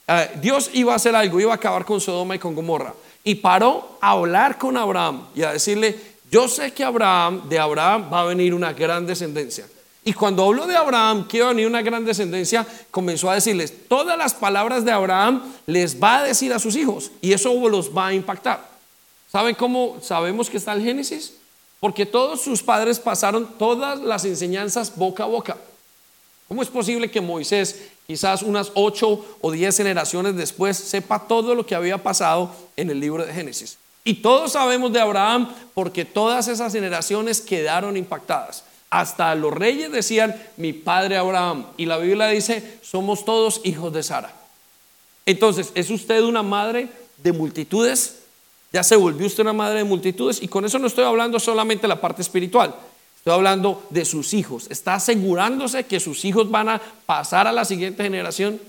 Eh, 0.09 0.30
Dios 0.41 0.70
iba 0.72 0.93
a 0.93 0.97
hacer 0.97 1.14
algo, 1.14 1.39
iba 1.39 1.53
a 1.53 1.57
acabar 1.57 1.84
con 1.84 2.01
Sodoma 2.01 2.34
y 2.34 2.39
con 2.39 2.55
Gomorra. 2.55 2.95
Y 3.22 3.37
paró 3.37 3.99
a 4.01 4.12
hablar 4.12 4.57
con 4.57 4.76
Abraham 4.76 5.26
y 5.34 5.43
a 5.43 5.53
decirle, 5.53 5.99
yo 6.31 6.49
sé 6.49 6.72
que 6.72 6.85
Abraham, 6.85 7.49
de 7.49 7.59
Abraham 7.59 8.11
va 8.12 8.20
a 8.20 8.24
venir 8.24 8.55
una 8.55 8.72
gran 8.72 9.07
descendencia. 9.07 9.66
Y 10.05 10.12
cuando 10.12 10.45
habló 10.45 10.66
de 10.66 10.77
Abraham, 10.77 11.27
que 11.27 11.39
iba 11.39 11.47
a 11.47 11.53
venir 11.53 11.66
una 11.66 11.83
gran 11.83 12.05
descendencia, 12.05 12.64
comenzó 12.93 13.29
a 13.29 13.35
decirles, 13.35 13.74
todas 13.89 14.16
las 14.16 14.35
palabras 14.35 14.85
de 14.85 14.93
Abraham 14.93 15.43
les 15.66 16.01
va 16.01 16.18
a 16.18 16.24
decir 16.24 16.53
a 16.53 16.61
sus 16.61 16.77
hijos 16.77 17.11
y 17.20 17.33
eso 17.33 17.53
los 17.68 17.97
va 17.97 18.09
a 18.09 18.14
impactar. 18.14 18.68
¿Saben 19.31 19.57
cómo 19.57 19.99
sabemos 20.01 20.49
que 20.49 20.59
está 20.59 20.72
el 20.72 20.83
Génesis? 20.83 21.35
Porque 21.81 22.07
todos 22.07 22.41
sus 22.41 22.62
padres 22.62 23.01
pasaron 23.01 23.59
todas 23.59 24.01
las 24.01 24.24
enseñanzas 24.24 24.95
boca 24.95 25.24
a 25.24 25.27
boca. 25.27 25.57
¿Cómo 26.47 26.62
es 26.62 26.68
posible 26.68 27.11
que 27.11 27.20
Moisés, 27.20 27.89
quizás 28.07 28.43
unas 28.43 28.70
ocho 28.74 29.24
o 29.41 29.51
diez 29.51 29.77
generaciones 29.77 30.37
después, 30.37 30.77
sepa 30.77 31.27
todo 31.27 31.55
lo 31.55 31.66
que 31.66 31.74
había 31.74 32.01
pasado 32.01 32.55
en 32.77 32.91
el 32.91 33.01
libro 33.01 33.27
de 33.27 33.33
Génesis? 33.33 33.79
Y 34.07 34.14
todos 34.14 34.52
sabemos 34.52 34.92
de 34.92 35.00
Abraham 35.00 35.48
porque 35.74 36.04
todas 36.04 36.46
esas 36.46 36.72
generaciones 36.72 37.40
quedaron 37.40 37.96
impactadas. 37.96 38.62
Hasta 38.88 39.34
los 39.34 39.52
reyes 39.52 39.90
decían, 39.90 40.40
mi 40.57 40.72
padre 40.72 41.16
Abraham. 41.16 41.66
Y 41.76 41.86
la 41.86 41.98
Biblia 41.98 42.28
dice, 42.28 42.78
somos 42.82 43.24
todos 43.24 43.61
hijos 43.64 43.92
de 43.92 44.04
Sara. 44.04 44.32
Entonces, 45.26 45.72
¿es 45.74 45.90
usted 45.90 46.22
una 46.22 46.44
madre 46.44 46.88
de 47.16 47.32
multitudes? 47.32 48.20
Ya 48.72 48.84
se 48.84 48.94
volvió 48.94 49.26
usted 49.26 49.42
una 49.42 49.52
madre 49.52 49.78
de 49.78 49.84
multitudes 49.84 50.40
y 50.40 50.46
con 50.46 50.64
eso 50.64 50.78
no 50.78 50.86
estoy 50.86 51.04
hablando 51.04 51.40
solamente 51.40 51.82
de 51.82 51.88
la 51.88 52.00
parte 52.00 52.22
espiritual, 52.22 52.76
estoy 53.16 53.32
hablando 53.32 53.82
de 53.90 54.04
sus 54.04 54.34
hijos. 54.34 54.68
Está 54.70 54.94
asegurándose 54.94 55.84
que 55.84 55.98
sus 55.98 56.24
hijos 56.24 56.48
van 56.48 56.68
a 56.68 56.80
pasar 57.07 57.48
a 57.48 57.52
la 57.52 57.64
siguiente 57.64 58.04
generación. 58.04 58.61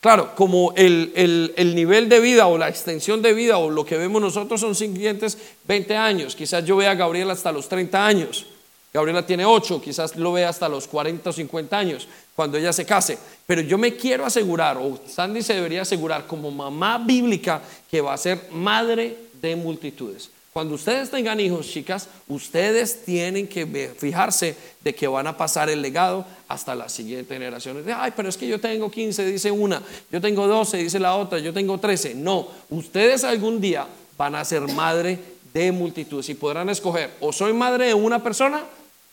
Claro, 0.00 0.34
como 0.36 0.72
el, 0.76 1.72
nivel 1.74 2.08
de 2.08 2.20
vida 2.20 2.46
o 2.46 2.56
la 2.56 2.68
extensión 2.68 3.20
de 3.20 3.32
vida 3.32 3.58
o 3.58 3.68
lo 3.68 3.84
que 3.84 3.96
vemos 3.96 4.22
nosotros 4.22 4.60
son 4.60 4.76
siguientes 4.76 5.36
20 5.66 5.96
años. 5.96 6.36
Quizás 6.36 6.64
yo 6.64 6.76
vea 6.76 6.92
a 6.92 6.94
Gabriela 6.94 7.32
hasta 7.32 7.50
los 7.50 7.68
30 7.68 8.06
años. 8.06 8.46
Gabriela 8.94 9.26
tiene 9.26 9.44
8, 9.44 9.82
quizás 9.82 10.16
lo 10.16 10.32
vea 10.32 10.48
hasta 10.48 10.68
los 10.68 10.86
40 10.86 11.28
o 11.28 11.32
50 11.32 11.76
años 11.76 12.08
cuando 12.34 12.56
ella 12.56 12.72
se 12.72 12.86
case. 12.86 13.18
Pero 13.44 13.60
yo 13.60 13.76
me 13.76 13.96
quiero 13.96 14.24
asegurar, 14.24 14.76
o 14.76 14.98
Sandy 15.06 15.42
se 15.42 15.54
debería 15.54 15.82
asegurar 15.82 16.26
como 16.26 16.50
mamá 16.50 16.98
bíblica, 16.98 17.60
que 17.90 18.00
va 18.00 18.14
a 18.14 18.18
ser 18.18 18.48
madre 18.52 19.16
de 19.42 19.56
multitudes. 19.56 20.30
Cuando 20.58 20.74
ustedes 20.74 21.08
tengan 21.08 21.38
hijos, 21.38 21.68
chicas, 21.68 22.08
ustedes 22.26 23.04
tienen 23.04 23.46
que 23.46 23.94
fijarse 23.96 24.56
de 24.80 24.92
que 24.92 25.06
van 25.06 25.28
a 25.28 25.36
pasar 25.36 25.70
el 25.70 25.80
legado 25.80 26.26
hasta 26.48 26.74
las 26.74 26.90
siguientes 26.90 27.28
generaciones. 27.28 27.84
Ay, 27.96 28.12
pero 28.16 28.28
es 28.28 28.36
que 28.36 28.48
yo 28.48 28.60
tengo 28.60 28.90
15, 28.90 29.24
dice 29.24 29.52
una, 29.52 29.80
yo 30.10 30.20
tengo 30.20 30.48
12, 30.48 30.78
dice 30.78 30.98
la 30.98 31.14
otra, 31.14 31.38
yo 31.38 31.52
tengo 31.52 31.78
13. 31.78 32.16
No, 32.16 32.48
ustedes 32.70 33.22
algún 33.22 33.60
día 33.60 33.86
van 34.16 34.34
a 34.34 34.44
ser 34.44 34.62
madre 34.62 35.20
de 35.54 35.70
multitudes 35.70 36.28
y 36.28 36.34
podrán 36.34 36.68
escoger 36.70 37.14
o 37.20 37.32
soy 37.32 37.52
madre 37.52 37.86
de 37.86 37.94
una 37.94 38.20
persona 38.20 38.64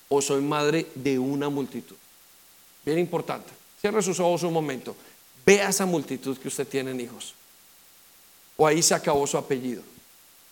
o 0.10 0.24
soy 0.24 0.42
madre 0.42 0.88
de 0.96 1.20
una 1.20 1.50
multitud. 1.50 1.96
Bien 2.84 2.98
importante. 2.98 3.52
Cierre 3.80 4.02
sus 4.02 4.20
ojos 4.20 4.42
un 4.42 4.54
momento. 4.54 4.96
Vea 5.46 5.70
esa 5.70 5.86
multitud 5.86 6.40
que 6.40 6.48
usted 6.48 6.68
tiene 6.68 6.90
en 6.90 7.02
hijos. 7.02 7.36
O 8.58 8.66
ahí 8.66 8.82
se 8.82 8.96
acabó 8.96 9.28
su 9.28 9.38
apellido. 9.38 9.84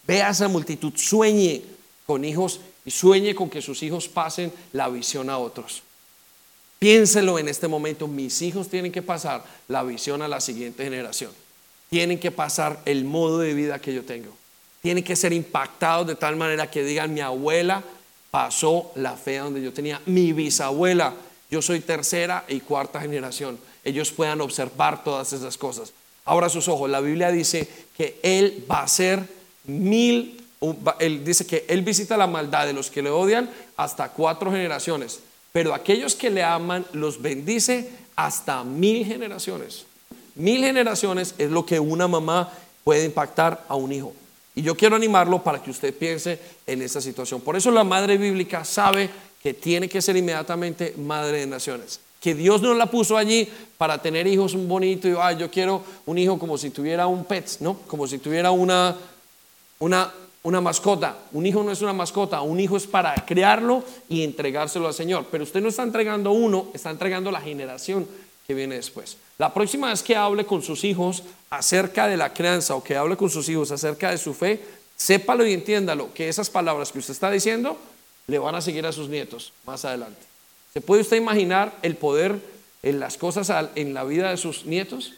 Vea 0.06 0.30
esa 0.30 0.48
multitud. 0.48 0.94
Sueñe 0.96 1.62
con 2.06 2.26
hijos 2.26 2.60
y 2.86 2.92
sueñe 2.92 3.34
con 3.34 3.50
que 3.50 3.62
sus 3.62 3.82
hijos 3.84 4.08
pasen 4.08 4.52
la 4.74 4.90
visión 4.90 5.30
a 5.30 5.38
otros. 5.38 5.84
Piénselo 6.80 7.40
en 7.40 7.48
este 7.48 7.70
momento, 7.70 8.10
mis 8.10 8.42
hijos 8.42 8.68
tienen 8.68 8.92
que 8.92 9.02
pasar 9.02 9.46
la 9.70 9.84
visión 9.84 10.22
a 10.22 10.28
la 10.28 10.42
siguiente 10.42 10.84
generación. 10.84 11.32
Tienen 11.90 12.20
que 12.20 12.32
pasar 12.32 12.82
el 12.84 13.06
modo 13.06 13.40
de 13.40 13.54
vida 13.54 13.80
que 13.80 13.94
yo 13.94 14.04
tengo. 14.04 14.36
Tienen 14.82 15.04
que 15.04 15.16
ser 15.16 15.32
impactados 15.32 16.08
de 16.08 16.16
tal 16.16 16.36
manera 16.36 16.70
que 16.70 16.84
digan, 16.84 17.14
mi 17.14 17.22
abuela 17.22 17.82
pasó 18.32 18.92
la 18.96 19.16
fe 19.16 19.38
donde 19.38 19.62
yo 19.62 19.72
tenía, 19.72 20.02
mi 20.08 20.34
bisabuela, 20.34 21.14
yo 21.50 21.62
soy 21.62 21.80
tercera 21.80 22.44
y 22.50 22.60
cuarta 22.60 23.00
generación. 23.00 23.58
Ellos 23.86 24.12
puedan 24.12 24.42
observar 24.42 25.06
todas 25.06 25.32
esas 25.32 25.58
cosas. 25.58 25.94
Ahora 26.26 26.50
sus 26.50 26.68
ojos, 26.68 26.90
la 26.90 27.00
Biblia 27.00 27.32
dice 27.32 27.66
que 27.96 28.20
Él 28.24 28.66
va 28.70 28.82
a 28.82 28.88
ser 28.90 29.26
mil, 29.66 30.42
Él 31.00 31.24
dice 31.24 31.46
que 31.46 31.66
Él 31.68 31.82
visita 31.82 32.18
la 32.18 32.28
maldad 32.28 32.66
de 32.66 32.74
los 32.74 32.90
que 32.90 33.02
le 33.02 33.10
odian 33.10 33.50
hasta 33.78 34.10
cuatro 34.10 34.52
generaciones, 34.52 35.20
pero 35.52 35.74
aquellos 35.74 36.16
que 36.16 36.30
le 36.30 36.44
aman 36.44 36.86
los 36.94 37.22
bendice 37.22 37.90
hasta 38.16 38.64
mil 38.64 39.06
generaciones. 39.06 39.86
Mil 40.36 40.64
generaciones 40.64 41.36
es 41.38 41.52
lo 41.52 41.66
que 41.66 41.80
una 41.80 42.08
mamá 42.08 42.52
puede 42.84 43.06
impactar 43.06 43.64
a 43.68 43.76
un 43.76 43.92
hijo. 43.92 44.14
Y 44.56 44.62
yo 44.62 44.76
quiero 44.76 44.96
animarlo 44.96 45.44
para 45.44 45.62
que 45.62 45.72
usted 45.72 45.94
piense 45.94 46.40
en 46.68 46.82
esa 46.82 47.02
situación. 47.02 47.42
Por 47.42 47.56
eso 47.56 47.72
la 47.72 47.84
madre 47.84 48.18
bíblica 48.18 48.64
sabe 48.66 49.10
que 49.42 49.54
tiene 49.54 49.90
que 49.90 50.02
ser 50.02 50.16
inmediatamente 50.16 50.94
madre 50.98 51.40
de 51.40 51.48
naciones 51.48 52.00
que 52.24 52.34
Dios 52.34 52.62
no 52.62 52.74
la 52.74 52.86
puso 52.86 53.18
allí 53.18 53.50
para 53.78 54.02
tener 54.02 54.26
hijos 54.28 54.54
un 54.54 54.66
bonito 54.66 55.10
y 55.10 55.38
yo 55.38 55.52
quiero 55.52 55.84
un 56.06 56.18
hijo 56.18 56.40
como 56.40 56.58
si 56.58 56.70
tuviera 56.70 57.06
un 57.06 57.26
pet, 57.26 57.58
¿no? 57.60 57.80
Como 57.86 58.08
si 58.08 58.18
tuviera 58.18 58.50
una, 58.50 58.96
una, 59.80 60.12
una 60.44 60.62
mascota. 60.62 61.18
Un 61.32 61.46
hijo 61.46 61.64
no 61.64 61.72
es 61.72 61.82
una 61.82 61.94
mascota, 61.94 62.42
un 62.42 62.60
hijo 62.60 62.78
es 62.78 62.88
para 62.88 63.16
criarlo 63.26 63.84
y 64.10 64.24
entregárselo 64.24 64.88
al 64.88 64.94
Señor. 64.94 65.28
Pero 65.32 65.44
usted 65.44 65.62
no 65.62 65.70
está 65.70 65.84
entregando 65.84 66.32
uno, 66.32 66.68
está 66.74 66.90
entregando 66.90 67.32
la 67.32 67.42
generación 67.42 68.08
que 68.46 68.54
viene 68.54 68.76
después. 68.76 69.18
La 69.38 69.54
próxima 69.54 69.90
vez 69.90 70.04
que 70.04 70.16
hable 70.16 70.46
con 70.46 70.62
sus 70.62 70.84
hijos 70.84 71.24
acerca 71.50 72.08
de 72.08 72.18
la 72.18 72.34
crianza 72.34 72.76
o 72.76 72.84
que 72.84 72.96
hable 72.96 73.18
con 73.18 73.30
sus 73.30 73.48
hijos 73.50 73.72
acerca 73.72 74.12
de 74.12 74.18
su 74.18 74.34
fe, 74.34 74.62
sépalo 74.96 75.46
y 75.46 75.54
entiéndalo 75.54 76.14
que 76.14 76.30
esas 76.30 76.50
palabras 76.50 76.92
que 76.92 77.00
usted 77.00 77.14
está 77.14 77.32
diciendo 77.32 77.78
le 78.28 78.40
van 78.40 78.56
a 78.56 78.62
seguir 78.62 78.86
a 78.86 78.92
sus 78.92 79.10
nietos 79.10 79.54
más 79.66 79.86
adelante. 79.86 80.22
¿Se 80.74 80.82
puede 80.82 81.02
usted 81.02 81.18
imaginar 81.18 81.78
el 81.82 81.96
poder 81.96 82.40
en 82.82 83.00
las 83.00 83.18
cosas 83.18 83.52
en 83.76 83.94
la 83.94 84.04
vida 84.04 84.30
de 84.30 84.38
sus 84.38 84.66
nietos? 84.66 85.14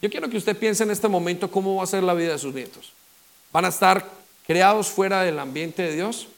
Yo 0.00 0.10
quiero 0.10 0.28
que 0.28 0.36
usted 0.36 0.56
piense 0.56 0.84
en 0.84 0.90
este 0.90 1.08
momento 1.08 1.50
cómo 1.50 1.76
va 1.76 1.84
a 1.84 1.86
ser 1.86 2.02
la 2.02 2.14
vida 2.14 2.32
de 2.32 2.38
sus 2.38 2.54
nietos. 2.54 2.92
¿Van 3.52 3.64
a 3.64 3.68
estar 3.68 4.08
creados 4.46 4.88
fuera 4.88 5.22
del 5.22 5.38
ambiente 5.38 5.82
de 5.82 5.94
Dios? 5.94 6.28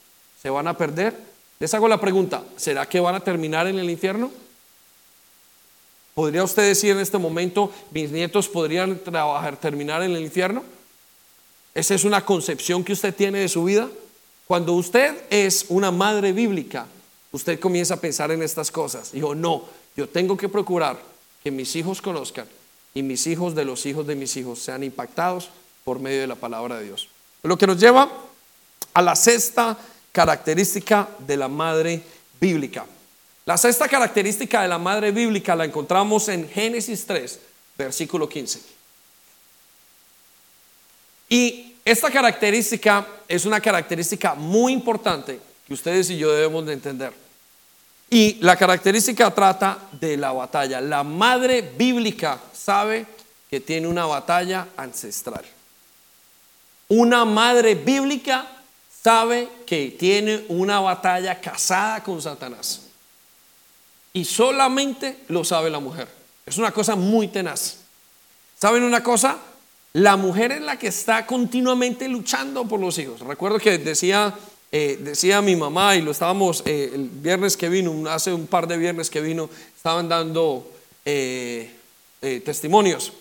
¿Se 0.40 0.50
van 0.50 0.68
a 0.68 0.76
perder? 0.76 1.16
Les 1.58 1.74
hago 1.74 1.88
la 1.88 2.00
pregunta, 2.00 2.42
¿será 2.56 2.88
que 2.88 3.00
van 3.00 3.14
a 3.14 3.20
terminar 3.20 3.66
en 3.66 3.78
el 3.78 3.90
infierno? 3.90 4.30
¿Podría 6.14 6.44
usted 6.44 6.62
decir 6.62 6.92
en 6.92 7.00
este 7.00 7.18
momento, 7.18 7.72
mis 7.90 8.10
nietos 8.10 8.48
podrían 8.48 8.98
trabajar, 8.98 9.56
terminar 9.56 10.02
en 10.02 10.12
el 10.12 10.22
infierno? 10.22 10.62
¿Esa 11.74 11.94
es 11.94 12.04
una 12.04 12.24
concepción 12.24 12.82
que 12.82 12.92
usted 12.92 13.14
tiene 13.14 13.40
de 13.40 13.48
su 13.48 13.64
vida? 13.64 13.88
Cuando 14.46 14.72
usted 14.72 15.22
es 15.30 15.66
una 15.68 15.90
madre 15.90 16.32
bíblica, 16.32 16.86
usted 17.30 17.60
comienza 17.60 17.94
a 17.94 18.00
pensar 18.00 18.30
en 18.32 18.42
estas 18.42 18.70
cosas. 18.70 19.12
Dijo, 19.12 19.34
no, 19.34 19.64
yo 19.96 20.08
tengo 20.08 20.36
que 20.36 20.48
procurar 20.48 21.00
que 21.42 21.50
mis 21.50 21.76
hijos 21.76 22.02
conozcan 22.02 22.46
y 22.92 23.02
mis 23.02 23.26
hijos 23.26 23.54
de 23.54 23.64
los 23.64 23.86
hijos 23.86 24.06
de 24.06 24.16
mis 24.16 24.36
hijos 24.36 24.58
sean 24.58 24.82
impactados 24.82 25.50
por 25.84 25.98
medio 25.98 26.20
de 26.20 26.26
la 26.26 26.34
palabra 26.34 26.78
de 26.78 26.84
Dios. 26.84 27.08
Lo 27.42 27.56
que 27.56 27.66
nos 27.66 27.78
lleva 27.78 28.10
a 28.92 29.02
la 29.02 29.16
sexta 29.16 29.76
característica 30.12 31.08
de 31.18 31.36
la 31.36 31.48
madre 31.48 32.02
bíblica. 32.40 32.84
La 33.46 33.56
sexta 33.56 33.88
característica 33.88 34.62
de 34.62 34.68
la 34.68 34.78
madre 34.78 35.10
bíblica 35.12 35.56
la 35.56 35.64
encontramos 35.64 36.28
en 36.28 36.48
Génesis 36.48 37.06
3, 37.06 37.40
versículo 37.78 38.28
15. 38.28 38.60
Y 41.28 41.74
esta 41.84 42.10
característica 42.10 43.06
es 43.26 43.46
una 43.46 43.60
característica 43.60 44.34
muy 44.34 44.72
importante 44.72 45.40
que 45.66 45.74
ustedes 45.74 46.10
y 46.10 46.18
yo 46.18 46.32
debemos 46.32 46.66
de 46.66 46.72
entender. 46.72 47.12
Y 48.10 48.34
la 48.40 48.56
característica 48.56 49.30
trata 49.32 49.78
de 49.92 50.16
la 50.16 50.32
batalla. 50.32 50.80
La 50.80 51.04
madre 51.04 51.62
bíblica 51.62 52.40
sabe 52.52 53.06
que 53.48 53.60
tiene 53.60 53.86
una 53.86 54.04
batalla 54.04 54.66
ancestral. 54.76 55.44
Una 56.90 57.24
madre 57.24 57.74
bíblica 57.74 58.46
sabe 59.02 59.48
que 59.66 59.96
tiene 59.98 60.44
una 60.48 60.80
batalla 60.80 61.40
casada 61.40 62.02
con 62.02 62.20
Satanás. 62.20 62.82
Y 64.12 64.24
solamente 64.24 65.24
lo 65.28 65.42
sabe 65.42 65.70
la 65.70 65.80
mujer. 65.80 66.08
Es 66.44 66.58
una 66.58 66.70
cosa 66.70 66.96
muy 66.96 67.28
tenaz. 67.28 67.78
¿Saben 68.60 68.82
una 68.82 69.02
cosa? 69.02 69.38
La 69.94 70.16
mujer 70.16 70.52
es 70.52 70.60
la 70.60 70.78
que 70.78 70.88
está 70.88 71.26
continuamente 71.26 72.06
luchando 72.08 72.66
por 72.66 72.78
los 72.78 72.98
hijos. 72.98 73.20
Recuerdo 73.20 73.58
que 73.58 73.78
decía 73.78 74.36
eh, 74.72 74.98
decía 75.00 75.42
mi 75.42 75.56
mamá, 75.56 75.96
y 75.96 76.00
lo 76.00 76.12
estábamos 76.12 76.62
eh, 76.64 76.92
el 76.94 77.08
viernes 77.08 77.56
que 77.56 77.68
vino, 77.68 78.08
hace 78.08 78.32
un 78.32 78.46
par 78.46 78.68
de 78.68 78.76
viernes 78.76 79.10
que 79.10 79.20
vino, 79.20 79.50
estaban 79.74 80.08
dando 80.08 80.70
eh, 81.04 81.72
testimonios. 82.44 83.12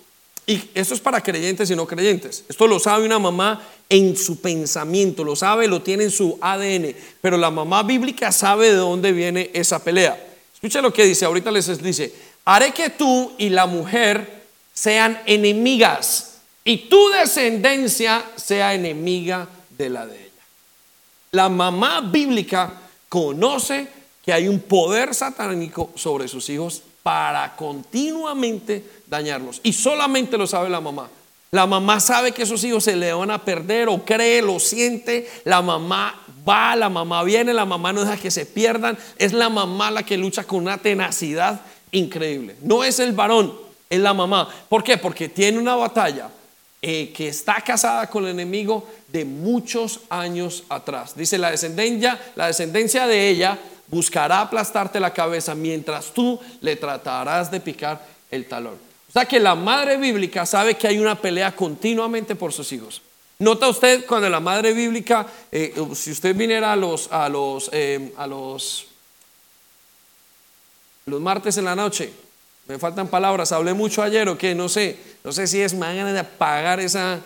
Y 0.49 0.67
esto 0.73 0.95
es 0.95 0.99
para 0.99 1.21
creyentes 1.21 1.69
y 1.69 1.75
no 1.75 1.85
creyentes. 1.85 2.43
Esto 2.49 2.65
lo 2.65 2.79
sabe 2.79 3.05
una 3.05 3.19
mamá 3.19 3.61
en 3.87 4.17
su 4.17 4.41
pensamiento, 4.41 5.23
lo 5.23 5.35
sabe, 5.35 5.67
lo 5.67 5.83
tiene 5.83 6.05
en 6.05 6.09
su 6.09 6.39
ADN. 6.41 6.95
Pero 7.21 7.37
la 7.37 7.51
mamá 7.51 7.83
bíblica 7.83 8.31
sabe 8.31 8.71
de 8.71 8.77
dónde 8.77 9.11
viene 9.11 9.51
esa 9.53 9.83
pelea. 9.83 10.19
Escucha 10.51 10.81
lo 10.81 10.91
que 10.91 11.05
dice, 11.05 11.25
ahorita 11.25 11.51
les 11.51 11.79
dice, 11.83 12.11
haré 12.45 12.71
que 12.71 12.89
tú 12.89 13.31
y 13.37 13.49
la 13.49 13.67
mujer 13.67 14.41
sean 14.73 15.21
enemigas 15.27 16.37
y 16.63 16.89
tu 16.89 17.09
descendencia 17.09 18.25
sea 18.35 18.73
enemiga 18.73 19.47
de 19.77 19.89
la 19.91 20.07
de 20.07 20.15
ella. 20.15 20.43
La 21.29 21.49
mamá 21.49 22.01
bíblica 22.01 22.73
conoce 23.07 23.87
que 24.25 24.33
hay 24.33 24.47
un 24.47 24.61
poder 24.61 25.13
satánico 25.13 25.91
sobre 25.93 26.27
sus 26.27 26.49
hijos 26.49 26.81
para 27.09 27.55
continuamente 27.55 28.83
dañarlos. 29.07 29.61
Y 29.63 29.73
solamente 29.73 30.37
lo 30.37 30.45
sabe 30.45 30.69
la 30.69 30.79
mamá. 30.79 31.09
La 31.49 31.65
mamá 31.65 31.99
sabe 31.99 32.33
que 32.33 32.43
esos 32.43 32.63
hijos 32.63 32.83
se 32.83 32.95
le 32.95 33.11
van 33.11 33.31
a 33.31 33.43
perder 33.43 33.89
o 33.89 34.05
cree, 34.05 34.43
lo 34.43 34.59
siente. 34.59 35.27
La 35.43 35.63
mamá 35.63 36.21
va, 36.47 36.75
la 36.75 36.87
mamá 36.87 37.23
viene, 37.23 37.51
la 37.51 37.65
mamá 37.65 37.91
no 37.93 38.01
deja 38.01 38.15
que 38.15 38.29
se 38.29 38.45
pierdan. 38.45 38.95
Es 39.17 39.33
la 39.33 39.49
mamá 39.49 39.89
la 39.89 40.03
que 40.03 40.19
lucha 40.19 40.43
con 40.43 40.59
una 40.59 40.77
tenacidad 40.77 41.61
increíble. 41.89 42.57
No 42.61 42.83
es 42.83 42.99
el 42.99 43.13
varón, 43.13 43.55
es 43.89 43.99
la 43.99 44.13
mamá. 44.13 44.47
¿Por 44.69 44.83
qué? 44.83 44.97
Porque 44.97 45.29
tiene 45.29 45.57
una 45.57 45.75
batalla 45.75 46.29
eh, 46.79 47.11
que 47.11 47.29
está 47.29 47.55
casada 47.61 48.05
con 48.05 48.25
el 48.25 48.29
enemigo 48.29 48.87
de 49.07 49.25
muchos 49.25 50.01
años 50.11 50.63
atrás. 50.69 51.15
Dice 51.15 51.39
la 51.39 51.49
descendencia, 51.49 52.19
la 52.35 52.45
descendencia 52.45 53.07
de 53.07 53.29
ella 53.29 53.57
buscará 53.89 54.41
aplastarte 54.41 54.99
la 54.99 55.13
cabeza 55.13 55.55
mientras 55.55 56.13
tú 56.13 56.39
le 56.61 56.75
tratarás 56.75 57.49
de 57.51 57.59
picar 57.59 58.05
el 58.31 58.47
talón. 58.47 58.75
O 59.09 59.11
sea 59.11 59.25
que 59.25 59.39
la 59.39 59.55
madre 59.55 59.97
bíblica 59.97 60.45
sabe 60.45 60.75
que 60.75 60.87
hay 60.87 60.99
una 60.99 61.15
pelea 61.15 61.55
continuamente 61.55 62.35
por 62.35 62.53
sus 62.53 62.71
hijos. 62.71 63.01
Nota 63.39 63.67
usted 63.67 64.05
cuando 64.05 64.29
la 64.29 64.39
madre 64.39 64.73
bíblica, 64.73 65.25
eh, 65.51 65.73
si 65.95 66.11
usted 66.11 66.35
viniera 66.35 66.73
a 66.73 66.75
los, 66.75 67.11
a 67.11 67.29
los, 67.29 67.69
eh, 67.71 68.13
a 68.17 68.27
los, 68.27 68.87
los 71.05 71.21
martes 71.21 71.57
en 71.57 71.65
la 71.65 71.75
noche, 71.75 72.11
me 72.67 72.77
faltan 72.77 73.07
palabras, 73.07 73.51
hablé 73.51 73.73
mucho 73.73 74.03
ayer 74.03 74.27
o 74.29 74.37
qué, 74.37 74.53
no 74.53 74.69
sé, 74.69 74.97
no 75.23 75.31
sé 75.31 75.47
si 75.47 75.61
es 75.61 75.73
mañana 75.73 76.13
de 76.13 76.19
apagar 76.19 76.79
esa, 76.79 77.21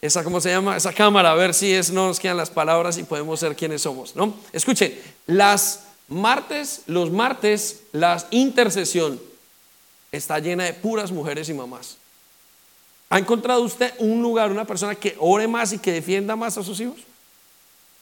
esa, 0.00 0.22
¿cómo 0.22 0.40
se 0.40 0.50
llama? 0.50 0.76
Esa 0.76 0.92
cámara, 0.92 1.32
a 1.32 1.34
ver 1.34 1.52
si 1.52 1.72
es, 1.72 1.90
no 1.90 2.06
nos 2.06 2.20
quedan 2.20 2.36
las 2.36 2.50
palabras 2.50 2.98
y 2.98 3.02
podemos 3.02 3.40
ser 3.40 3.56
quienes 3.56 3.82
somos, 3.82 4.14
¿no? 4.14 4.34
Escuchen, 4.52 4.96
las 5.26 5.80
martes, 6.08 6.82
los 6.86 7.10
martes, 7.10 7.80
la 7.92 8.24
intercesión 8.30 9.20
está 10.12 10.38
llena 10.38 10.64
de 10.64 10.72
puras 10.72 11.10
mujeres 11.10 11.48
y 11.48 11.54
mamás. 11.54 11.96
¿Ha 13.10 13.18
encontrado 13.18 13.62
usted 13.62 13.92
un 13.98 14.22
lugar, 14.22 14.50
una 14.50 14.64
persona 14.64 14.94
que 14.94 15.16
ore 15.18 15.48
más 15.48 15.72
y 15.72 15.78
que 15.78 15.92
defienda 15.92 16.36
más 16.36 16.58
a 16.58 16.62
sus 16.62 16.78
hijos? 16.80 16.98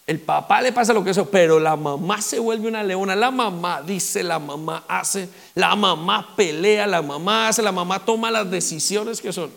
El 0.07 0.21
papá 0.21 0.63
le 0.63 0.73
pasa 0.73 0.93
lo 0.93 1.03
que 1.03 1.11
eso, 1.11 1.29
pero 1.29 1.59
la 1.59 1.75
mamá 1.75 2.21
se 2.23 2.39
vuelve 2.39 2.69
una 2.69 2.83
leona. 2.83 3.17
La 3.17 3.31
mamá 3.31 3.83
dice, 3.83 4.23
la 4.23 4.39
mamá 4.39 4.85
hace, 4.87 5.29
la 5.55 5.75
mamá 5.75 6.35
pelea, 6.37 6.87
la 6.87 7.03
mamá 7.03 7.49
hace, 7.49 7.63
la 7.63 7.73
mamá 7.73 8.05
toma 8.05 8.31
las 8.31 8.49
decisiones 8.49 9.21
que 9.21 9.33
son. 9.33 9.51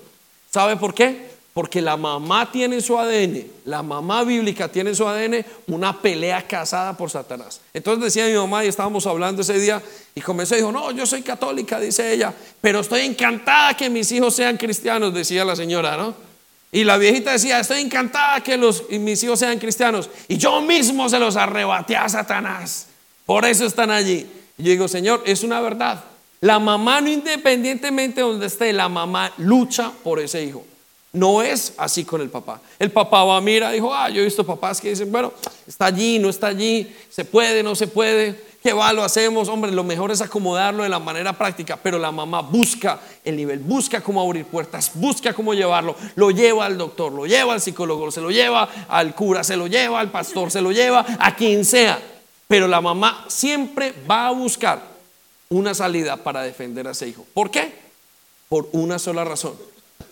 ¿Sabe 0.50 0.76
por 0.76 0.94
qué? 0.96 1.39
Porque 1.60 1.82
la 1.82 1.98
mamá 1.98 2.50
tiene 2.50 2.78
en 2.78 2.82
su 2.82 2.98
ADN, 2.98 3.44
la 3.66 3.84
mamá 3.84 4.24
bíblica 4.24 4.70
tiene 4.70 4.92
en 4.92 4.96
su 4.96 5.06
ADN 5.06 5.46
una 5.68 6.02
pelea 6.02 6.48
casada 6.48 6.96
por 6.96 7.10
Satanás. 7.10 7.60
Entonces 7.74 8.02
decía 8.06 8.28
mi 8.28 8.34
mamá 8.34 8.64
y 8.64 8.70
estábamos 8.70 9.06
hablando 9.06 9.42
ese 9.42 9.60
día 9.60 9.84
y 10.16 10.22
comenzó 10.22 10.56
y 10.56 10.60
dijo, 10.60 10.72
no, 10.72 10.90
yo 10.92 11.06
soy 11.06 11.22
católica, 11.22 11.78
dice 11.78 12.14
ella, 12.14 12.34
pero 12.62 12.80
estoy 12.80 13.02
encantada 13.02 13.76
que 13.76 13.90
mis 13.90 14.10
hijos 14.14 14.38
sean 14.38 14.56
cristianos, 14.56 15.14
decía 15.14 15.44
la 15.44 15.54
señora, 15.54 15.98
¿no? 15.98 16.16
Y 16.72 16.86
la 16.86 16.98
viejita 16.98 17.34
decía, 17.34 17.60
estoy 17.60 17.82
encantada 17.82 18.40
que 18.42 18.56
los, 18.56 18.90
mis 18.92 19.22
hijos 19.22 19.40
sean 19.40 19.60
cristianos. 19.60 20.10
Y 20.30 20.38
yo 20.38 20.62
mismo 20.62 21.10
se 21.10 21.20
los 21.20 21.36
arrebaté 21.36 21.98
a 21.98 22.08
Satanás. 22.08 22.88
Por 23.26 23.44
eso 23.44 23.66
están 23.66 23.92
allí. 23.92 24.26
Y 24.58 24.64
yo 24.64 24.72
digo, 24.72 24.88
Señor, 24.88 25.24
es 25.26 25.44
una 25.44 25.60
verdad. 25.60 26.06
La 26.40 26.58
mamá, 26.58 27.02
no 27.02 27.10
independientemente 27.10 28.22
de 28.22 28.28
donde 28.28 28.46
esté, 28.46 28.72
la 28.72 28.88
mamá 28.88 29.34
lucha 29.40 29.92
por 30.06 30.22
ese 30.22 30.42
hijo. 30.46 30.64
No 31.12 31.42
es 31.42 31.74
así 31.78 32.06
con 32.06 32.22
el 32.22 32.30
papá. 32.30 32.62
El 32.78 32.92
papá 32.92 33.24
va, 33.24 33.42
mira, 33.42 33.72
dijo, 33.72 33.94
ah, 33.94 34.10
yo 34.10 34.22
he 34.22 34.26
visto 34.26 34.46
papás 34.46 34.80
que 34.80 34.90
dicen, 34.90 35.12
bueno, 35.12 35.34
está 35.68 35.88
allí, 35.88 36.20
no 36.20 36.30
está 36.30 36.48
allí, 36.48 36.96
se 37.10 37.26
puede, 37.26 37.64
no 37.64 37.74
se 37.74 37.88
puede, 37.88 38.40
qué 38.62 38.74
va, 38.74 38.94
lo 38.94 39.04
hacemos, 39.04 39.50
hombre, 39.50 39.72
lo 39.72 39.84
mejor 39.84 40.12
es 40.12 40.22
acomodarlo 40.22 40.84
de 40.84 40.90
la 40.90 41.00
manera 41.00 41.34
práctica, 41.34 41.80
pero 41.82 41.98
la 41.98 42.12
mamá 42.12 42.42
busca 42.42 43.00
el 43.26 43.36
nivel, 43.36 43.58
busca 43.58 44.02
cómo 44.02 44.22
abrir 44.22 44.46
puertas, 44.46 44.92
busca 44.94 45.34
cómo 45.34 45.56
llevarlo, 45.56 45.96
lo 46.16 46.30
lleva 46.30 46.68
al 46.68 46.78
doctor, 46.78 47.12
lo 47.12 47.26
lleva 47.26 47.54
al 47.54 47.62
psicólogo, 47.62 48.12
se 48.12 48.22
lo 48.22 48.30
lleva 48.30 48.70
al 48.88 49.16
cura, 49.16 49.44
se 49.44 49.58
lo 49.58 49.66
lleva 49.66 50.00
al 50.00 50.12
pastor, 50.12 50.52
se 50.52 50.62
lo 50.62 50.72
lleva 50.72 51.04
a 51.20 51.36
quien 51.36 51.66
sea, 51.66 52.00
pero 52.48 52.68
la 52.68 52.82
mamá 52.82 53.26
siempre 53.30 53.96
va 54.10 54.28
a 54.28 54.32
buscar 54.32 54.80
una 55.50 55.74
salida 55.74 56.18
para 56.18 56.44
defender 56.44 56.88
a 56.88 56.92
ese 56.92 57.08
hijo. 57.08 57.26
¿Por 57.34 57.50
qué? 57.50 57.74
Por 58.48 58.70
una 58.74 59.00
sola 59.00 59.24
razón 59.24 59.54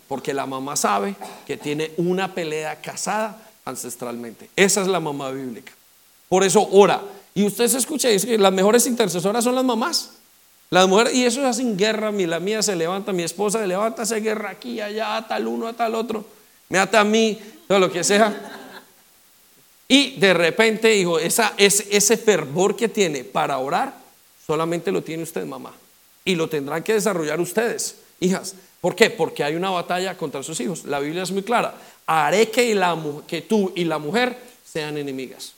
porque 0.08 0.34
la 0.34 0.46
mamá 0.46 0.76
sabe 0.76 1.16
que 1.46 1.58
tiene 1.58 1.92
una 1.98 2.34
pelea 2.34 2.82
casada 2.82 3.38
ancestralmente. 3.66 4.50
Esa 4.56 4.82
es 4.82 4.88
la 4.88 5.00
mamá 5.00 5.32
bíblica. 5.32 5.74
Por 6.30 6.44
eso 6.44 6.68
ora. 6.72 7.02
Y 7.34 7.46
usted 7.46 7.68
se 7.68 7.78
escucha, 7.78 8.10
dice 8.10 8.28
que 8.28 8.38
las 8.38 8.54
mejores 8.54 8.88
intercesoras 8.88 9.44
son 9.44 9.56
las 9.56 9.64
mamás. 9.64 10.12
Las 10.70 10.88
mujeres, 10.88 11.14
y 11.14 11.26
eso 11.26 11.46
hacen 11.46 11.78
guerra, 11.78 12.12
la 12.12 12.40
mía 12.40 12.62
se 12.62 12.76
levanta, 12.76 13.14
mi 13.14 13.24
esposa 13.24 13.60
se 13.60 13.68
levanta, 13.68 14.02
hace 14.02 14.20
guerra 14.20 14.50
aquí, 14.50 14.82
allá, 14.82 15.16
a 15.16 15.28
tal 15.28 15.48
uno, 15.48 15.68
a 15.68 15.74
tal 15.74 15.96
otro, 15.96 16.26
me 16.68 16.78
ata 16.78 17.00
a 17.00 17.04
mí, 17.06 17.40
todo 17.68 17.80
lo 17.80 17.92
que 17.92 18.04
sea. 18.04 18.36
Y 19.88 20.18
de 20.18 20.34
repente, 20.34 20.94
hijo, 20.94 21.20
esa, 21.20 21.54
ese, 21.58 21.88
ese 21.90 22.18
fervor 22.18 22.76
que 22.76 22.90
tiene 22.90 23.24
para 23.24 23.58
orar, 23.60 23.94
solamente 24.46 24.92
lo 24.92 25.02
tiene 25.02 25.24
usted, 25.24 25.46
mamá. 25.46 25.72
Y 26.26 26.36
lo 26.36 26.50
tendrán 26.50 26.84
que 26.84 26.94
desarrollar 26.94 27.40
ustedes, 27.40 27.96
hijas. 28.20 28.56
¿Por 28.82 28.96
qué? 28.96 29.10
Porque 29.10 29.44
hay 29.44 29.56
una 29.56 29.70
batalla 29.70 30.16
contra 30.18 30.44
sus 30.44 30.60
hijos. 30.60 30.86
La 30.86 31.00
Biblia 31.00 31.24
es 31.24 31.32
muy 31.32 31.44
clara. 31.44 31.74
Haré 32.06 32.50
que, 32.50 32.74
la, 32.76 32.98
que 33.28 33.42
tú 33.42 33.72
y 33.76 33.84
la 33.84 33.98
mujer 33.98 34.38
sean 34.64 34.98
enemigas. 34.98 35.54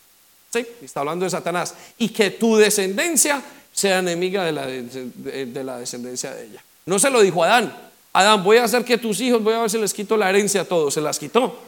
¿Sí? 0.51 0.65
Está 0.81 1.01
hablando 1.01 1.25
de 1.25 1.31
Satanás. 1.31 1.75
Y 1.97 2.09
que 2.09 2.31
tu 2.31 2.55
descendencia 2.55 3.41
sea 3.73 3.99
enemiga 3.99 4.45
de 4.45 4.51
la, 4.51 4.65
de, 4.65 5.63
la 5.63 5.77
descendencia 5.79 6.33
de 6.33 6.45
ella. 6.45 6.63
No 6.85 6.97
se 6.97 7.09
lo 7.09 7.21
dijo 7.21 7.43
Adán. 7.43 7.75
Adán, 8.13 8.43
voy 8.43 8.57
a 8.57 8.63
hacer 8.63 8.83
que 8.83 8.97
tus 8.97 9.19
hijos, 9.21 9.43
voy 9.43 9.53
a 9.53 9.59
ver 9.59 9.69
si 9.69 9.77
les 9.77 9.93
quito 9.93 10.17
la 10.17 10.29
herencia 10.29 10.61
a 10.61 10.65
todos. 10.65 10.93
Se 10.93 11.01
las 11.01 11.19
quitó. 11.19 11.59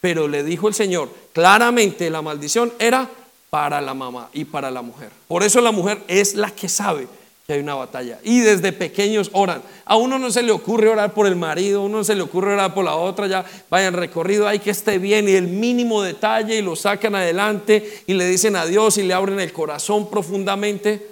Pero 0.00 0.26
le 0.28 0.42
dijo 0.42 0.68
el 0.68 0.74
Señor, 0.74 1.10
claramente 1.32 2.10
la 2.10 2.22
maldición 2.22 2.72
era 2.78 3.08
para 3.50 3.80
la 3.80 3.92
mamá 3.92 4.30
y 4.32 4.44
para 4.44 4.70
la 4.70 4.82
mujer. 4.82 5.10
Por 5.28 5.42
eso 5.42 5.60
la 5.60 5.72
mujer 5.72 6.02
es 6.08 6.34
la 6.34 6.50
que 6.50 6.68
sabe 6.68 7.06
que 7.46 7.54
hay 7.54 7.60
una 7.60 7.74
batalla. 7.74 8.20
Y 8.22 8.40
desde 8.40 8.72
pequeños 8.72 9.30
oran. 9.32 9.62
A 9.84 9.96
uno 9.96 10.18
no 10.18 10.30
se 10.30 10.42
le 10.42 10.52
ocurre 10.52 10.88
orar 10.88 11.12
por 11.12 11.26
el 11.26 11.36
marido, 11.36 11.80
a 11.80 11.84
uno 11.84 11.98
no 11.98 12.04
se 12.04 12.14
le 12.14 12.22
ocurre 12.22 12.54
orar 12.54 12.72
por 12.72 12.84
la 12.84 12.94
otra, 12.94 13.26
ya 13.26 13.44
vayan 13.68 13.94
recorrido, 13.94 14.46
hay 14.46 14.60
que 14.60 14.70
esté 14.70 14.98
bien 14.98 15.28
y 15.28 15.32
el 15.32 15.48
mínimo 15.48 16.02
detalle 16.02 16.56
y 16.56 16.62
lo 16.62 16.76
sacan 16.76 17.14
adelante 17.14 18.04
y 18.06 18.14
le 18.14 18.26
dicen 18.26 18.56
adiós 18.56 18.98
y 18.98 19.02
le 19.02 19.14
abren 19.14 19.40
el 19.40 19.52
corazón 19.52 20.08
profundamente. 20.08 21.08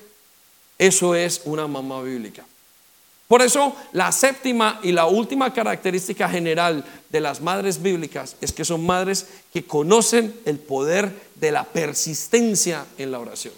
Eso 0.78 1.14
es 1.14 1.42
una 1.44 1.66
mamá 1.66 2.00
bíblica. 2.02 2.44
Por 3.30 3.42
eso 3.42 3.76
la 3.92 4.10
séptima 4.10 4.80
y 4.82 4.90
la 4.90 5.06
última 5.06 5.52
característica 5.52 6.28
general 6.28 6.84
de 7.10 7.20
las 7.20 7.40
madres 7.40 7.80
bíblicas 7.80 8.34
es 8.40 8.52
que 8.52 8.64
son 8.64 8.84
madres 8.84 9.26
que 9.52 9.64
conocen 9.64 10.34
el 10.46 10.58
poder 10.58 11.12
de 11.36 11.52
la 11.52 11.62
persistencia 11.62 12.86
en 12.98 13.12
la 13.12 13.20
oración. 13.20 13.54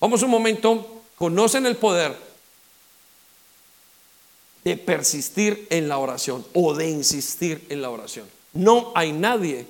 Vamos 0.00 0.22
un 0.22 0.30
momento 0.30 0.97
conocen 1.18 1.66
el 1.66 1.76
poder 1.76 2.16
de 4.64 4.76
persistir 4.76 5.66
en 5.70 5.88
la 5.88 5.98
oración 5.98 6.46
o 6.54 6.74
de 6.74 6.88
insistir 6.88 7.66
en 7.68 7.82
la 7.82 7.90
oración. 7.90 8.28
No 8.52 8.92
hay 8.94 9.12
nadie 9.12 9.66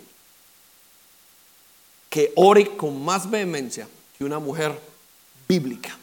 que 2.10 2.32
ore 2.36 2.76
con 2.76 3.02
más 3.04 3.30
vehemencia 3.30 3.88
que 4.16 4.24
una 4.24 4.38
mujer 4.38 4.78
bíblica. 5.48 5.96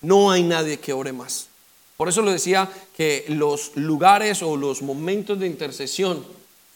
No 0.00 0.30
hay 0.30 0.42
nadie 0.42 0.78
que 0.78 0.92
ore 0.92 1.12
más. 1.12 1.48
Por 1.96 2.08
eso 2.08 2.22
lo 2.22 2.30
decía 2.30 2.70
que 2.96 3.24
los 3.28 3.74
lugares 3.76 4.42
o 4.42 4.56
los 4.56 4.82
momentos 4.82 5.38
de 5.38 5.46
intercesión 5.46 6.24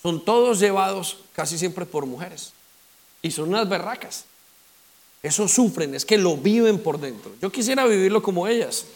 son 0.03 0.25
todos 0.25 0.61
llevados 0.61 1.19
casi 1.35 1.59
siempre 1.59 1.85
por 1.85 2.07
mujeres. 2.07 2.53
Y 3.23 3.31
son 3.31 3.51
unas 3.51 3.69
berracas. 3.69 4.25
Eso 5.23 5.49
sufren, 5.49 5.95
es 5.95 6.05
que 6.05 6.17
lo 6.17 6.37
viven 6.37 6.79
por 6.79 6.99
dentro. 6.99 7.33
Yo 7.43 7.51
quisiera 7.51 7.87
vivirlo 7.87 8.23
como 8.23 8.47
ellas. 8.47 8.87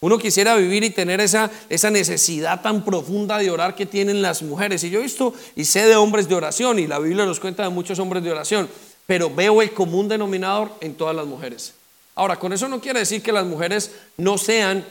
Uno 0.00 0.18
quisiera 0.18 0.54
vivir 0.56 0.84
y 0.84 0.90
tener 0.90 1.20
esa, 1.22 1.50
esa 1.70 1.90
necesidad 1.90 2.60
tan 2.60 2.84
profunda 2.84 3.38
de 3.38 3.50
orar 3.50 3.74
que 3.74 3.86
tienen 3.86 4.20
las 4.20 4.42
mujeres. 4.42 4.84
Y 4.84 4.90
yo 4.90 5.00
he 5.00 5.04
visto 5.04 5.32
y 5.56 5.64
sé 5.64 5.86
de 5.86 5.96
hombres 5.96 6.28
de 6.28 6.34
oración, 6.34 6.78
y 6.78 6.86
la 6.86 6.98
Biblia 6.98 7.24
nos 7.24 7.40
cuenta 7.40 7.62
de 7.62 7.70
muchos 7.70 7.98
hombres 7.98 8.22
de 8.22 8.30
oración, 8.30 8.68
pero 9.06 9.34
veo 9.34 9.62
el 9.62 9.72
común 9.72 10.06
denominador 10.06 10.70
en 10.82 10.94
todas 10.94 11.16
las 11.16 11.26
mujeres. 11.26 11.72
Ahora, 12.14 12.38
con 12.38 12.52
eso 12.52 12.68
no 12.68 12.80
quiere 12.82 13.00
decir 13.00 13.22
que 13.22 13.32
las 13.32 13.46
mujeres 13.46 13.92
no 14.18 14.36
sean, 14.36 14.84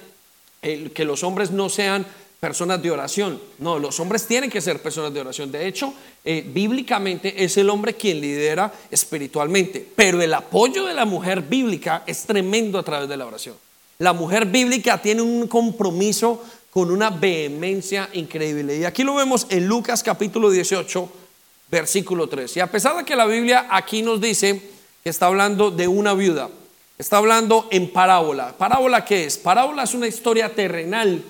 que 0.62 1.06
los 1.06 1.24
hombres 1.24 1.52
no 1.52 1.70
sean 1.70 2.08
personas 2.44 2.82
de 2.82 2.92
oración. 2.92 3.40
No, 3.60 3.80
los 3.80 4.02
hombres 4.02 4.28
tienen 4.28 4.50
que 4.50 4.60
ser 4.60 4.82
personas 4.82 5.14
de 5.14 5.22
oración. 5.22 5.50
De 5.50 5.66
hecho, 5.66 5.94
eh, 6.26 6.44
bíblicamente 6.46 7.42
es 7.42 7.56
el 7.56 7.70
hombre 7.70 7.94
quien 7.94 8.20
lidera 8.20 8.70
espiritualmente. 8.92 9.88
Pero 9.96 10.22
el 10.22 10.34
apoyo 10.34 10.86
de 10.86 10.94
la 10.94 11.06
mujer 11.06 11.42
bíblica 11.42 12.04
es 12.06 12.26
tremendo 12.26 12.78
a 12.78 12.84
través 12.84 13.08
de 13.08 13.16
la 13.16 13.28
oración. 13.28 13.56
La 14.00 14.12
mujer 14.12 14.46
bíblica 14.46 15.02
tiene 15.02 15.22
un 15.22 15.48
compromiso 15.48 16.44
con 16.70 16.92
una 16.92 17.12
vehemencia 17.12 18.10
increíble. 18.12 18.78
Y 18.78 18.84
aquí 18.84 19.06
lo 19.06 19.16
vemos 19.16 19.48
en 19.50 19.66
Lucas 19.66 20.04
capítulo 20.04 20.50
18, 20.50 21.10
versículo 21.72 22.28
3. 22.28 22.58
Y 22.58 22.60
a 22.60 22.70
pesar 22.70 22.98
de 22.98 23.06
que 23.06 23.16
la 23.16 23.26
Biblia 23.26 23.68
aquí 23.70 24.02
nos 24.02 24.20
dice 24.20 24.62
que 25.02 25.10
está 25.10 25.28
hablando 25.28 25.72
de 25.72 25.88
una 25.88 26.14
viuda, 26.14 26.50
está 26.98 27.20
hablando 27.20 27.70
en 27.72 27.90
parábola. 27.90 28.54
¿Parábola 28.58 29.06
qué 29.06 29.28
es? 29.28 29.38
Parábola 29.38 29.84
es 29.84 29.94
una 29.94 30.08
historia 30.08 30.54
terrenal 30.54 31.24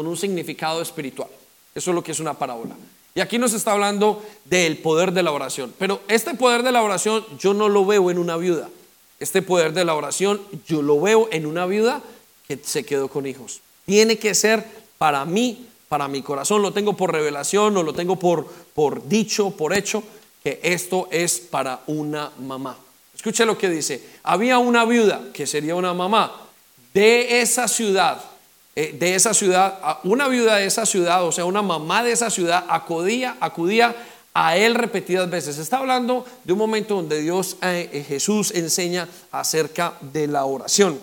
con 0.00 0.06
un 0.06 0.16
significado 0.16 0.80
espiritual. 0.80 1.28
Eso 1.74 1.90
es 1.90 1.94
lo 1.94 2.02
que 2.02 2.12
es 2.12 2.20
una 2.20 2.32
parábola. 2.32 2.74
Y 3.14 3.20
aquí 3.20 3.36
nos 3.36 3.52
está 3.52 3.72
hablando 3.72 4.24
del 4.46 4.78
poder 4.78 5.12
de 5.12 5.22
la 5.22 5.30
oración. 5.30 5.74
Pero 5.78 6.00
este 6.08 6.32
poder 6.32 6.62
de 6.62 6.72
la 6.72 6.82
oración 6.82 7.22
yo 7.38 7.52
no 7.52 7.68
lo 7.68 7.84
veo 7.84 8.10
en 8.10 8.16
una 8.16 8.38
viuda. 8.38 8.70
Este 9.18 9.42
poder 9.42 9.74
de 9.74 9.84
la 9.84 9.94
oración 9.94 10.40
yo 10.66 10.80
lo 10.80 10.98
veo 11.02 11.28
en 11.30 11.44
una 11.44 11.66
viuda 11.66 12.00
que 12.48 12.58
se 12.62 12.82
quedó 12.82 13.08
con 13.08 13.26
hijos. 13.26 13.60
Tiene 13.84 14.16
que 14.16 14.34
ser 14.34 14.64
para 14.96 15.26
mí, 15.26 15.66
para 15.90 16.08
mi 16.08 16.22
corazón. 16.22 16.62
Lo 16.62 16.72
tengo 16.72 16.96
por 16.96 17.12
revelación 17.12 17.76
o 17.76 17.82
lo 17.82 17.92
tengo 17.92 18.16
por, 18.16 18.46
por 18.72 19.06
dicho, 19.06 19.50
por 19.50 19.74
hecho, 19.74 20.02
que 20.42 20.60
esto 20.62 21.08
es 21.10 21.40
para 21.40 21.80
una 21.88 22.32
mamá. 22.38 22.78
Escuche 23.14 23.44
lo 23.44 23.58
que 23.58 23.68
dice. 23.68 24.02
Había 24.22 24.56
una 24.56 24.86
viuda 24.86 25.24
que 25.34 25.46
sería 25.46 25.74
una 25.74 25.92
mamá 25.92 26.48
de 26.94 27.42
esa 27.42 27.68
ciudad 27.68 28.29
de 28.74 29.14
esa 29.14 29.34
ciudad, 29.34 29.98
una 30.04 30.28
viuda 30.28 30.56
de 30.56 30.64
esa 30.64 30.86
ciudad, 30.86 31.24
o 31.24 31.32
sea, 31.32 31.44
una 31.44 31.60
mamá 31.60 32.02
de 32.02 32.12
esa 32.12 32.30
ciudad, 32.30 32.64
acudía, 32.68 33.36
acudía 33.40 33.94
a 34.34 34.56
él 34.56 34.74
repetidas 34.74 35.28
veces. 35.28 35.58
Está 35.58 35.78
hablando 35.78 36.24
de 36.44 36.52
un 36.52 36.58
momento 36.58 36.94
donde 36.96 37.20
Dios, 37.20 37.56
eh, 37.62 37.88
eh, 37.92 38.04
Jesús 38.06 38.52
enseña 38.52 39.08
acerca 39.32 39.94
de 40.00 40.26
la 40.26 40.44
oración. 40.44 41.00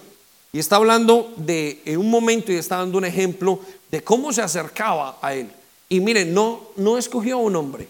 Y 0.53 0.59
está 0.59 0.77
hablando 0.77 1.33
de 1.35 1.81
un 1.97 2.09
momento 2.09 2.51
y 2.51 2.55
está 2.55 2.77
dando 2.77 2.97
un 2.97 3.05
ejemplo 3.05 3.59
de 3.91 4.03
cómo 4.03 4.31
se 4.31 4.41
acercaba 4.41 5.17
a 5.21 5.33
él. 5.33 5.49
Y 5.89 5.99
miren, 5.99 6.33
no, 6.33 6.69
no 6.77 6.97
escogió 6.97 7.37
un 7.37 7.55
hombre. 7.55 7.87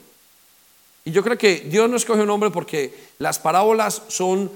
Y 1.05 1.11
yo 1.11 1.23
creo 1.23 1.38
que 1.38 1.61
Dios 1.61 1.89
no 1.89 1.95
escogió 1.95 2.23
un 2.23 2.30
hombre 2.30 2.49
porque 2.49 2.93
las 3.19 3.39
parábolas 3.39 4.01
son, 4.09 4.51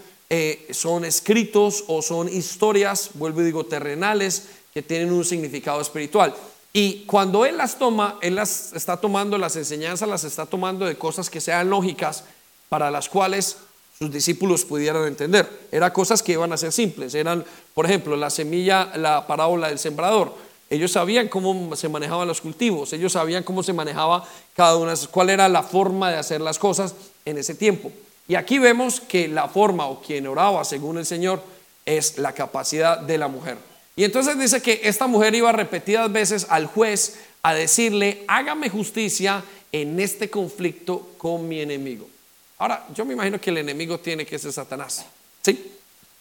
son 0.72 1.06
escritos 1.06 1.86
o 1.88 2.02
son 2.02 2.28
historias, 2.28 3.12
vuelvo 3.14 3.42
y 3.42 3.46
digo, 3.46 3.66
terrenales, 3.66 4.48
que 4.74 4.82
tienen 4.82 5.12
un 5.12 5.26
significado 5.26 5.82
espiritual. 5.82 6.34
Y 6.74 7.04
cuando 7.06 7.46
Él 7.46 7.58
las 7.58 7.78
toma, 7.78 8.18
Él 8.22 8.36
las 8.36 8.74
está 8.74 8.98
tomando, 8.98 9.38
las 9.38 9.56
enseñanzas 9.56 10.08
las 10.08 10.24
está 10.24 10.46
tomando 10.46 10.86
de 10.86 10.98
cosas 10.98 11.30
que 11.30 11.42
sean 11.42 11.70
lógicas 11.70 12.24
para 12.70 12.90
las 12.90 13.10
cuales 13.10 13.58
sus 14.00 14.12
discípulos 14.12 14.64
pudieran 14.64 15.06
entender. 15.06 15.48
Eran 15.72 15.92
cosas 15.92 16.24
que 16.24 16.32
iban 16.32 16.52
a 16.54 16.58
ser 16.58 16.72
simples. 16.72 17.14
Eran, 17.14 17.44
por 17.74 17.86
ejemplo, 17.86 18.16
la 18.16 18.30
semilla, 18.30 18.92
la 18.96 19.28
parábola 19.28 19.68
del 19.68 19.80
sembrador. 19.80 20.34
Ellos 20.72 20.94
sabían 20.94 21.28
cómo 21.28 21.76
se 21.76 21.90
manejaban 21.90 22.30
los 22.30 22.40
cultivos, 22.40 22.94
ellos 22.94 23.12
sabían 23.12 23.44
cómo 23.44 23.62
se 23.62 23.74
manejaba 23.74 24.26
cada 24.56 24.78
una, 24.78 24.94
cuál 25.12 25.30
era 25.30 25.50
la 25.50 25.64
forma 25.64 26.10
de 26.10 26.18
hacer 26.18 26.40
las 26.40 26.58
cosas 26.58 26.96
en 27.26 27.38
ese 27.38 27.56
tiempo. 27.56 27.92
Y 28.30 28.36
aquí 28.36 28.58
vemos 28.58 29.02
que 29.02 29.28
la 29.28 29.50
forma 29.50 29.88
o 29.88 30.02
quien 30.02 30.26
oraba 30.28 30.64
según 30.64 30.98
el 30.98 31.06
Señor 31.06 31.44
es 31.86 32.18
la 32.18 32.32
capacidad 32.32 32.98
de 33.00 33.18
la 33.18 33.28
mujer. 33.28 33.58
Y 34.02 34.04
entonces 34.04 34.36
dice 34.36 34.64
que 34.64 34.82
esta 34.84 35.06
mujer 35.06 35.36
iba 35.36 35.52
repetidas 35.52 36.12
veces 36.12 36.48
al 36.50 36.66
juez 36.66 37.20
a 37.44 37.54
decirle, 37.54 38.24
hágame 38.28 38.68
justicia 38.68 39.44
en 39.72 40.00
este 40.00 40.28
conflicto 40.28 41.12
con 41.20 41.48
mi 41.48 41.60
enemigo. 41.60 42.10
Ahora, 42.58 42.84
yo 42.96 43.06
me 43.06 43.14
imagino 43.14 43.40
que 43.40 43.52
el 43.52 43.60
enemigo 43.60 44.00
tiene 44.00 44.26
que 44.26 44.40
ser 44.40 44.52
Satanás. 44.54 45.06
¿Sí? 45.44 45.72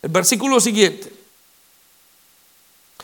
El 0.02 0.10
versículo 0.10 0.60
siguiente. 0.60 1.10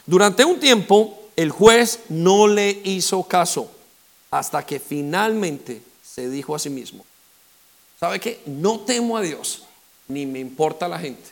Durante 0.04 0.44
un 0.44 0.60
tiempo 0.60 1.30
el 1.36 1.50
juez 1.50 2.00
no 2.10 2.46
le 2.46 2.78
hizo 2.84 3.22
caso 3.22 3.72
hasta 4.30 4.66
que 4.66 4.78
finalmente 4.78 5.80
se 6.04 6.28
dijo 6.28 6.54
a 6.54 6.58
sí 6.58 6.68
mismo, 6.68 7.02
¿sabe 7.98 8.20
qué? 8.20 8.42
No 8.44 8.80
temo 8.80 9.16
a 9.16 9.22
Dios, 9.22 9.62
ni 10.08 10.26
me 10.26 10.38
importa 10.38 10.86
la 10.86 10.98
gente. 10.98 11.30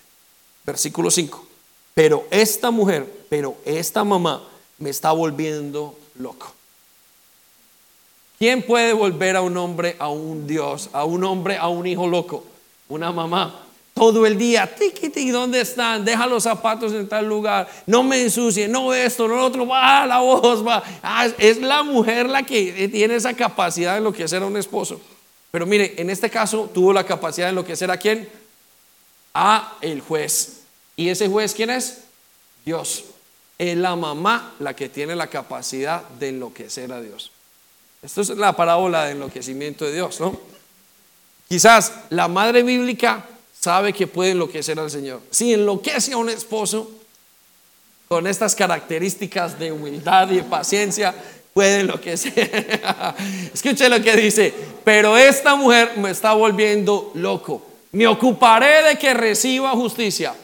Versículo 0.65 1.11
5. 1.11 1.49
Pero 1.95 2.27
esta 2.31 2.71
mujer, 2.71 3.09
pero 3.29 3.57
esta 3.65 4.03
mamá 4.03 4.43
me 4.79 4.91
está 4.91 5.13
volviendo 5.13 5.97
loco. 6.17 6.53
¿Quién 8.39 8.63
puede 8.63 8.93
volver 8.93 9.37
a 9.37 9.41
un 9.41 9.57
hombre 9.57 9.97
a 9.99 10.09
un 10.09 10.47
Dios, 10.47 10.91
a 10.93 11.05
un 11.05 11.23
hombre 11.23 11.57
a 11.57 11.69
un 11.69 11.87
hijo 11.87 12.07
loco? 12.07 12.45
Una 12.89 13.13
mamá. 13.13 13.61
Todo 13.95 14.27
el 14.27 14.37
día, 14.37 14.69
tiki, 14.75 15.31
¿dónde 15.31 15.61
están? 15.61 16.05
Deja 16.05 16.27
los 16.27 16.43
zapatos 16.43 16.93
en 16.93 17.09
tal 17.09 17.27
lugar, 17.27 17.71
no 17.87 18.03
me 18.03 18.21
ensucie, 18.21 18.67
no 18.67 18.93
esto, 18.93 19.29
no 19.29 19.37
lo 19.37 19.45
otro, 19.47 19.65
va 19.65 20.05
la 20.05 20.19
voz, 20.19 20.67
va. 20.67 20.83
Ah, 21.01 21.29
es 21.39 21.59
la 21.59 21.85
mujer 21.85 22.29
la 22.29 22.43
que 22.43 22.89
tiene 22.89 23.15
esa 23.15 23.35
capacidad 23.35 23.93
de 23.93 23.99
enloquecer 23.99 24.43
a 24.43 24.47
un 24.47 24.57
esposo. 24.57 25.01
Pero 25.53 25.65
mire, 25.65 25.95
en 25.97 26.11
este 26.11 26.29
caso 26.29 26.69
tuvo 26.75 26.93
la 26.93 27.05
capacidad 27.05 27.47
de 27.47 27.51
enloquecer 27.51 27.89
a 27.89 27.97
quién? 27.97 28.29
A 29.33 29.79
el 29.81 30.01
juez. 30.01 30.54
¿Y 30.97 31.09
ese 31.09 31.29
juez 31.29 31.55
quién 31.55 31.71
es? 31.71 31.99
Dios. 32.65 33.05
Es 33.59 33.77
la 33.77 33.95
mamá 33.97 34.55
la 34.59 34.75
que 34.75 34.89
tiene 34.89 35.15
la 35.15 35.29
capacidad 35.29 36.03
de 36.09 36.31
enloquecer 36.31 36.93
a 36.93 37.01
Dios. 37.01 37.31
Esto 38.03 38.21
es 38.21 38.31
la 38.31 38.55
parábola 38.55 39.05
de 39.05 39.13
enloquecimiento 39.13 39.85
de 39.85 39.95
Dios, 39.95 40.21
¿no? 40.21 40.39
Quizás 41.49 41.93
la 42.11 42.29
madre 42.29 42.63
bíblica 42.63 43.25
sabe 43.59 43.93
que 43.93 44.07
puede 44.07 44.33
enloquecer 44.33 44.79
al 44.79 44.91
Señor. 44.91 45.21
Si 45.31 45.55
enloquece 45.55 46.13
a 46.13 46.17
un 46.17 46.29
esposo 46.29 46.91
con 48.09 48.27
estas 48.27 48.55
características 48.55 49.59
de 49.59 49.73
humildad 49.73 50.31
y 50.31 50.43
paciencia, 50.43 51.15
puede 51.53 51.81
enloquecer. 51.81 52.81
Escuche 53.55 53.89
lo 53.89 54.03
que 54.03 54.17
dice, 54.17 54.53
pero 54.85 55.17
esta 55.17 55.55
mujer 55.55 55.93
me 55.97 56.11
está 56.11 56.35
volviendo 56.35 57.11
loco. 57.15 57.63
Me 57.93 58.07
ocuparé 58.07 58.83
de 58.83 58.99
que 58.99 59.15
reciba 59.15 59.71
justicia 59.71 60.35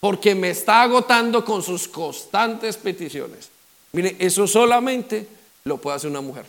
porque 0.00 0.34
me 0.34 0.50
está 0.50 0.82
agotando 0.82 1.44
con 1.44 1.62
sus 1.62 1.88
constantes 1.88 2.76
peticiones. 2.76 3.50
Mire, 3.92 4.16
eso 4.18 4.46
solamente 4.46 5.26
lo 5.64 5.78
puede 5.78 5.96
hacer 5.96 6.10
una 6.10 6.20
mujer. 6.20 6.44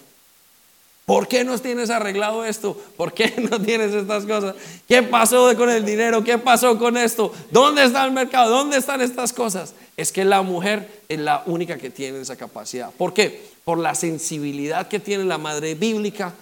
¿Por 1.10 1.28
qué 1.28 1.44
no 1.44 1.58
tienes 1.58 1.90
arreglado 1.90 2.46
esto? 2.46 2.80
¿Por 2.96 3.14
qué 3.14 3.34
no 3.50 3.60
tienes 3.60 3.96
estas 3.96 4.26
cosas? 4.26 4.56
¿Qué 4.88 5.02
pasó 5.02 5.56
con 5.58 5.68
el 5.70 5.84
dinero? 5.84 6.24
¿Qué 6.24 6.38
pasó 6.38 6.78
con 6.78 6.98
esto? 6.98 7.34
¿Dónde 7.50 7.84
está 7.84 8.06
el 8.06 8.12
mercado? 8.12 8.52
¿Dónde 8.52 8.78
están 8.78 9.02
estas 9.02 9.34
cosas? 9.34 9.74
Es 9.98 10.12
que 10.12 10.24
la 10.24 10.44
mujer 10.44 11.02
es 11.10 11.20
la 11.20 11.42
única 11.48 11.80
que 11.80 11.90
tiene 11.90 12.22
esa 12.22 12.36
capacidad. 12.36 12.92
¿Por 12.92 13.16
qué? 13.16 13.44
Por 13.66 13.80
la 13.80 13.96
sensibilidad 13.96 14.88
que 14.88 15.00
tiene 15.00 15.24
la 15.24 15.40
madre 15.40 15.74
bíblica 15.74 16.36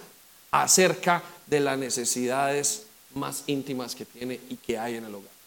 acerca 0.50 1.22
de 1.46 1.60
las 1.60 1.78
necesidades 1.78 2.82
más 3.14 3.44
íntimas 3.46 3.94
que 3.94 4.04
tiene 4.04 4.38
y 4.50 4.56
que 4.56 4.78
hay 4.78 4.96
en 4.96 5.04
el 5.06 5.14
hogar. 5.14 5.37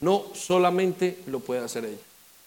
No 0.00 0.24
solamente 0.34 1.18
lo 1.26 1.40
puede 1.40 1.64
hacer 1.64 1.84
ella. 1.84 1.96